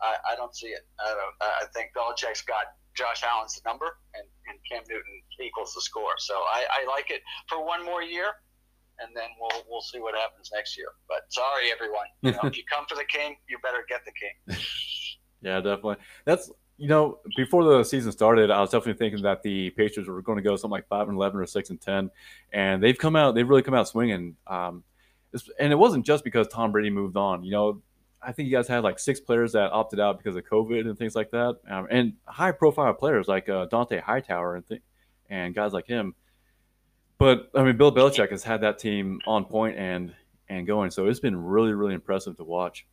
I, 0.00 0.32
I 0.32 0.36
don't 0.36 0.54
see 0.54 0.68
it. 0.68 0.82
I, 0.98 1.14
don't, 1.14 1.36
I 1.40 1.64
think 1.74 1.90
Belichick's 1.96 2.42
got 2.42 2.74
Josh 2.96 3.22
Allen's 3.22 3.60
number, 3.64 3.98
and, 4.14 4.26
and 4.48 4.58
Cam 4.70 4.82
Newton 4.88 5.22
equals 5.40 5.74
the 5.74 5.80
score. 5.80 6.18
So 6.18 6.34
I, 6.34 6.64
I 6.82 6.86
like 6.88 7.10
it 7.10 7.22
for 7.48 7.64
one 7.64 7.84
more 7.84 8.02
year, 8.02 8.32
and 8.98 9.14
then 9.14 9.28
we'll 9.40 9.62
we'll 9.68 9.82
see 9.82 10.00
what 10.00 10.14
happens 10.14 10.50
next 10.52 10.76
year. 10.76 10.88
But 11.08 11.28
sorry, 11.28 11.70
everyone. 11.72 12.06
You 12.22 12.32
know, 12.32 12.40
if 12.50 12.56
you 12.56 12.64
come 12.70 12.84
for 12.88 12.96
the 12.96 13.04
king, 13.08 13.36
you 13.48 13.58
better 13.62 13.84
get 13.88 14.00
the 14.04 14.12
king. 14.12 14.58
yeah, 15.42 15.60
definitely. 15.60 15.96
That's 16.24 16.50
you 16.78 16.88
know, 16.88 17.20
before 17.36 17.64
the 17.64 17.84
season 17.84 18.12
started, 18.12 18.50
I 18.50 18.60
was 18.60 18.70
definitely 18.70 18.98
thinking 18.98 19.22
that 19.22 19.42
the 19.42 19.70
Patriots 19.70 20.08
were 20.08 20.20
going 20.20 20.36
to 20.36 20.42
go 20.42 20.56
something 20.56 20.72
like 20.72 20.88
five 20.88 21.08
and 21.08 21.16
eleven 21.16 21.40
or 21.40 21.46
six 21.46 21.70
and 21.70 21.80
ten, 21.80 22.10
and 22.52 22.82
they've 22.82 22.98
come 22.98 23.16
out. 23.16 23.34
They've 23.34 23.48
really 23.48 23.62
come 23.62 23.74
out 23.74 23.88
swinging. 23.88 24.36
Um, 24.46 24.84
and 25.58 25.72
it 25.72 25.76
wasn't 25.76 26.06
just 26.06 26.24
because 26.24 26.48
Tom 26.48 26.72
Brady 26.72 26.90
moved 26.90 27.16
on. 27.16 27.44
You 27.44 27.50
know, 27.50 27.82
I 28.22 28.32
think 28.32 28.48
you 28.48 28.56
guys 28.56 28.68
had 28.68 28.82
like 28.82 28.98
six 28.98 29.20
players 29.20 29.52
that 29.52 29.72
opted 29.72 30.00
out 30.00 30.18
because 30.18 30.36
of 30.36 30.44
COVID 30.44 30.88
and 30.88 30.98
things 30.98 31.14
like 31.14 31.30
that, 31.30 31.58
um, 31.68 31.86
and 31.90 32.14
high 32.24 32.52
profile 32.52 32.92
players 32.94 33.28
like 33.28 33.48
uh, 33.48 33.66
Dont'a 33.66 34.00
Hightower 34.00 34.56
and 34.56 34.68
th- 34.68 34.82
and 35.30 35.54
guys 35.54 35.72
like 35.72 35.86
him. 35.86 36.14
But 37.18 37.50
I 37.54 37.62
mean, 37.62 37.76
Bill 37.76 37.94
Belichick 37.94 38.30
has 38.30 38.42
had 38.42 38.60
that 38.62 38.78
team 38.78 39.20
on 39.26 39.44
point 39.44 39.76
and 39.78 40.14
and 40.48 40.66
going, 40.66 40.90
so 40.90 41.06
it's 41.06 41.20
been 41.20 41.36
really 41.36 41.72
really 41.72 41.94
impressive 41.94 42.36
to 42.38 42.44
watch. 42.44 42.86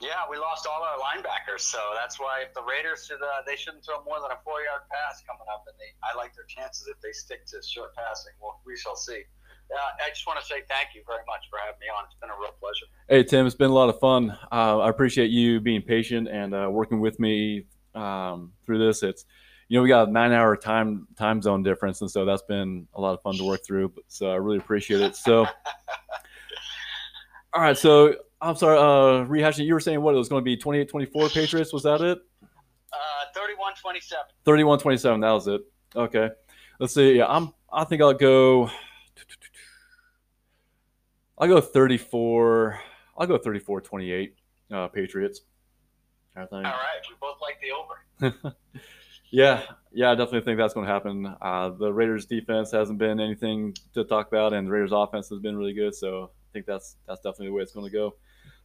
Yeah, 0.00 0.28
we 0.30 0.36
lost 0.36 0.66
all 0.66 0.82
our 0.82 0.98
linebackers, 0.98 1.60
so 1.60 1.78
that's 1.98 2.20
why 2.20 2.44
if 2.46 2.52
the 2.52 2.62
Raiders 2.62 3.06
should 3.06 3.22
uh, 3.22 3.42
they 3.46 3.56
shouldn't 3.56 3.84
throw 3.84 4.04
more 4.04 4.20
than 4.20 4.30
a 4.30 4.38
four 4.44 4.60
yard 4.60 4.82
pass 4.92 5.22
coming 5.26 5.46
up, 5.52 5.64
and 5.66 5.76
they 5.78 5.90
I 6.04 6.16
like 6.16 6.34
their 6.34 6.44
chances 6.44 6.86
if 6.86 7.00
they 7.00 7.12
stick 7.12 7.46
to 7.46 7.62
short 7.66 7.94
passing. 7.96 8.32
Well, 8.40 8.60
we 8.66 8.76
shall 8.76 8.96
see. 8.96 9.22
Uh, 9.70 10.04
I 10.04 10.10
just 10.10 10.26
want 10.26 10.38
to 10.40 10.46
say 10.46 10.62
thank 10.68 10.88
you 10.94 11.02
very 11.06 11.22
much 11.26 11.44
for 11.50 11.58
having 11.58 11.78
me 11.80 11.86
on. 11.96 12.04
It's 12.04 12.14
been 12.20 12.30
a 12.30 12.38
real 12.38 12.52
pleasure. 12.60 12.86
Hey 13.08 13.24
Tim, 13.24 13.46
it's 13.46 13.56
been 13.56 13.70
a 13.70 13.74
lot 13.74 13.88
of 13.88 13.98
fun. 13.98 14.30
Uh, 14.52 14.78
I 14.78 14.88
appreciate 14.88 15.30
you 15.30 15.60
being 15.60 15.82
patient 15.82 16.28
and 16.28 16.54
uh, 16.54 16.68
working 16.70 17.00
with 17.00 17.18
me 17.18 17.66
um, 17.94 18.52
through 18.64 18.78
this. 18.78 19.02
It's 19.02 19.24
you 19.68 19.78
know 19.78 19.82
we 19.82 19.88
got 19.88 20.08
a 20.08 20.12
nine 20.12 20.32
hour 20.32 20.56
time 20.56 21.08
time 21.18 21.42
zone 21.42 21.62
difference, 21.62 22.00
and 22.00 22.10
so 22.10 22.24
that's 22.24 22.42
been 22.42 22.86
a 22.94 23.00
lot 23.00 23.14
of 23.14 23.22
fun 23.22 23.36
to 23.36 23.44
work 23.44 23.64
through. 23.66 23.88
but, 23.90 24.04
So 24.08 24.30
I 24.30 24.36
really 24.36 24.58
appreciate 24.58 25.00
it. 25.00 25.16
So. 25.16 25.46
All 27.54 27.62
right, 27.62 27.76
so 27.76 28.14
I'm 28.42 28.54
sorry, 28.54 28.76
uh, 28.76 29.24
rehashing. 29.26 29.64
You 29.64 29.72
were 29.72 29.80
saying 29.80 30.02
what 30.02 30.14
it 30.14 30.18
was 30.18 30.28
going 30.28 30.42
to 30.42 30.44
be 30.44 30.58
28 30.58 30.90
24 30.90 31.28
Patriots. 31.30 31.72
Was 31.72 31.84
that 31.84 32.02
it? 32.02 32.18
Uh, 32.42 33.24
31 33.34 33.72
27. 33.80 34.24
31 34.44 34.78
27. 34.78 35.20
That 35.20 35.30
was 35.30 35.48
it. 35.48 35.62
Okay. 35.94 36.28
Let's 36.78 36.92
see. 36.92 37.16
Yeah, 37.16 37.26
I'm, 37.28 37.54
I 37.72 37.84
think 37.84 38.02
I'll 38.02 38.12
go. 38.12 38.70
I'll 41.38 41.48
go 41.48 41.60
34. 41.60 42.80
I'll 43.18 43.26
go 43.26 43.38
34 43.38 43.80
28 43.80 44.34
uh, 44.72 44.88
Patriots. 44.88 45.42
I 46.34 46.40
think. 46.40 46.52
All 46.52 46.62
right. 46.62 47.00
We 47.08 47.14
both 47.20 47.38
like 47.40 47.58
the 47.60 48.32
over. 48.40 48.56
yeah. 49.30 49.62
Yeah, 49.92 50.10
I 50.10 50.14
definitely 50.14 50.42
think 50.42 50.58
that's 50.58 50.74
going 50.74 50.86
to 50.86 50.92
happen. 50.92 51.34
Uh, 51.40 51.70
the 51.70 51.92
Raiders 51.92 52.26
defense 52.26 52.70
hasn't 52.72 52.98
been 52.98 53.20
anything 53.20 53.74
to 53.94 54.04
talk 54.04 54.28
about, 54.28 54.52
and 54.52 54.66
the 54.66 54.70
Raiders 54.70 54.92
offense 54.92 55.28
has 55.30 55.38
been 55.38 55.56
really 55.56 55.72
good. 55.72 55.94
So 55.94 56.30
I 56.32 56.48
think 56.52 56.66
that's 56.66 56.96
that's 57.06 57.20
definitely 57.20 57.46
the 57.48 57.52
way 57.52 57.62
it's 57.62 57.72
going 57.72 57.86
to 57.86 57.92
go. 57.92 58.16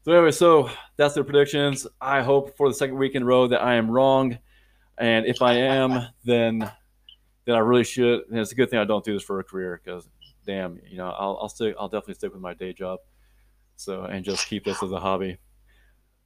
So 0.04 0.12
anyway, 0.12 0.32
so 0.32 0.70
that's 0.98 1.14
their 1.14 1.24
predictions. 1.24 1.86
I 2.02 2.22
hope 2.22 2.58
for 2.58 2.68
the 2.68 2.74
second 2.74 2.98
week 2.98 3.16
in 3.16 3.24
a 3.24 3.26
row 3.26 3.48
that 3.48 3.62
I 3.62 3.76
am 3.76 3.90
wrong, 3.90 4.38
and 4.98 5.26
if 5.26 5.42
I 5.42 5.54
am, 5.54 6.08
then 6.26 6.70
then 7.46 7.56
I 7.56 7.60
really 7.60 7.84
should. 7.84 8.22
And 8.30 8.40
it's 8.40 8.52
a 8.52 8.56
good 8.56 8.70
thing 8.70 8.80
I 8.80 8.84
don't 8.84 9.06
do 9.06 9.14
this 9.14 9.24
for 9.24 9.40
a 9.40 9.44
career 9.44 9.80
because, 9.84 10.08
damn, 10.46 10.80
you 10.89 10.98
know, 10.98 11.10
I'll, 11.10 11.38
I'll 11.42 11.50
stick. 11.50 11.76
I'll 11.80 11.88
definitely 11.88 12.16
stick 12.16 12.34
with 12.34 12.42
my 12.42 12.54
day 12.54 12.74
job. 12.74 13.00
So 13.76 14.04
and 14.04 14.24
just 14.24 14.48
keep 14.48 14.64
this 14.64 14.82
as 14.84 14.92
a 14.92 15.00
hobby. 15.00 15.38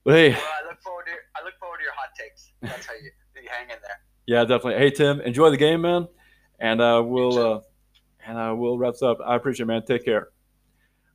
But 0.04 0.14
hey, 0.14 0.30
well, 0.32 0.42
I 0.42 0.70
look 0.70 0.82
forward 0.82 1.06
to 1.06 1.12
your, 1.12 1.20
I 1.36 1.44
look 1.46 1.54
forward 1.60 1.78
to 1.78 1.84
your 1.84 1.94
hot 1.94 2.10
takes. 2.20 2.52
That's 2.62 2.86
how 2.86 2.94
you, 2.94 3.12
you 3.42 3.50
hang 3.50 3.70
in 3.70 3.78
there. 3.82 4.00
Yeah, 4.28 4.42
definitely. 4.44 4.76
Hey 4.76 4.92
Tim, 4.92 5.22
enjoy 5.22 5.50
the 5.52 5.58
game, 5.58 5.82
man, 5.82 6.08
and 6.60 6.82
uh, 6.82 7.02
we'll 7.06 7.38
uh, 7.38 7.62
and 8.26 8.38
uh, 8.38 8.54
we'll 8.56 8.78
wraps 8.78 9.02
up. 9.02 9.20
I 9.26 9.36
appreciate 9.36 9.64
it, 9.64 9.68
man. 9.68 9.84
Take 9.86 10.04
care. 10.04 10.30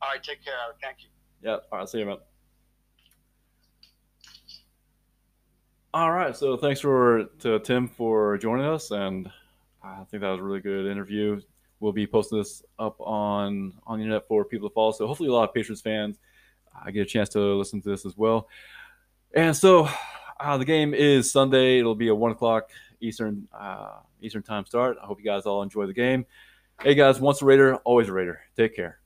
All 0.01 0.09
right, 0.09 0.23
take 0.23 0.43
care. 0.43 0.53
Thank 0.81 0.97
you. 1.03 1.09
Yeah. 1.43 1.57
All 1.71 1.79
right. 1.79 1.89
See 1.89 1.99
you, 1.99 2.05
man. 2.05 2.17
All 5.93 6.11
right. 6.11 6.35
So 6.35 6.57
thanks 6.57 6.79
for 6.79 7.25
to 7.39 7.59
Tim 7.59 7.87
for 7.87 8.37
joining 8.37 8.65
us, 8.65 8.91
and 8.91 9.29
I 9.83 10.03
think 10.09 10.21
that 10.21 10.29
was 10.29 10.39
a 10.39 10.43
really 10.43 10.61
good 10.61 10.89
interview. 10.89 11.41
We'll 11.81 11.91
be 11.91 12.07
posting 12.07 12.37
this 12.37 12.63
up 12.79 12.95
on 13.01 13.73
on 13.85 13.97
the 13.97 14.03
internet 14.05 14.27
for 14.27 14.45
people 14.45 14.69
to 14.69 14.73
follow. 14.73 14.91
So 14.91 15.07
hopefully, 15.07 15.29
a 15.29 15.33
lot 15.33 15.49
of 15.49 15.53
Patriots 15.53 15.81
fans 15.81 16.17
I 16.73 16.87
uh, 16.87 16.91
get 16.91 17.01
a 17.01 17.05
chance 17.05 17.29
to 17.29 17.39
listen 17.39 17.81
to 17.81 17.89
this 17.89 18.05
as 18.05 18.15
well. 18.15 18.47
And 19.33 19.55
so 19.55 19.89
uh, 20.39 20.57
the 20.57 20.65
game 20.65 20.93
is 20.93 21.31
Sunday. 21.31 21.79
It'll 21.79 21.95
be 21.95 22.09
a 22.09 22.15
one 22.15 22.31
o'clock 22.31 22.69
Eastern 23.01 23.47
uh, 23.51 23.97
Eastern 24.21 24.43
time 24.43 24.65
start. 24.65 24.97
I 25.01 25.05
hope 25.07 25.19
you 25.19 25.25
guys 25.25 25.43
all 25.47 25.63
enjoy 25.63 25.87
the 25.87 25.93
game. 25.93 26.25
Hey 26.81 26.95
guys, 26.95 27.19
once 27.19 27.41
a 27.41 27.45
Raider, 27.45 27.75
always 27.77 28.09
a 28.09 28.13
Raider. 28.13 28.41
Take 28.55 28.75
care. 28.75 29.00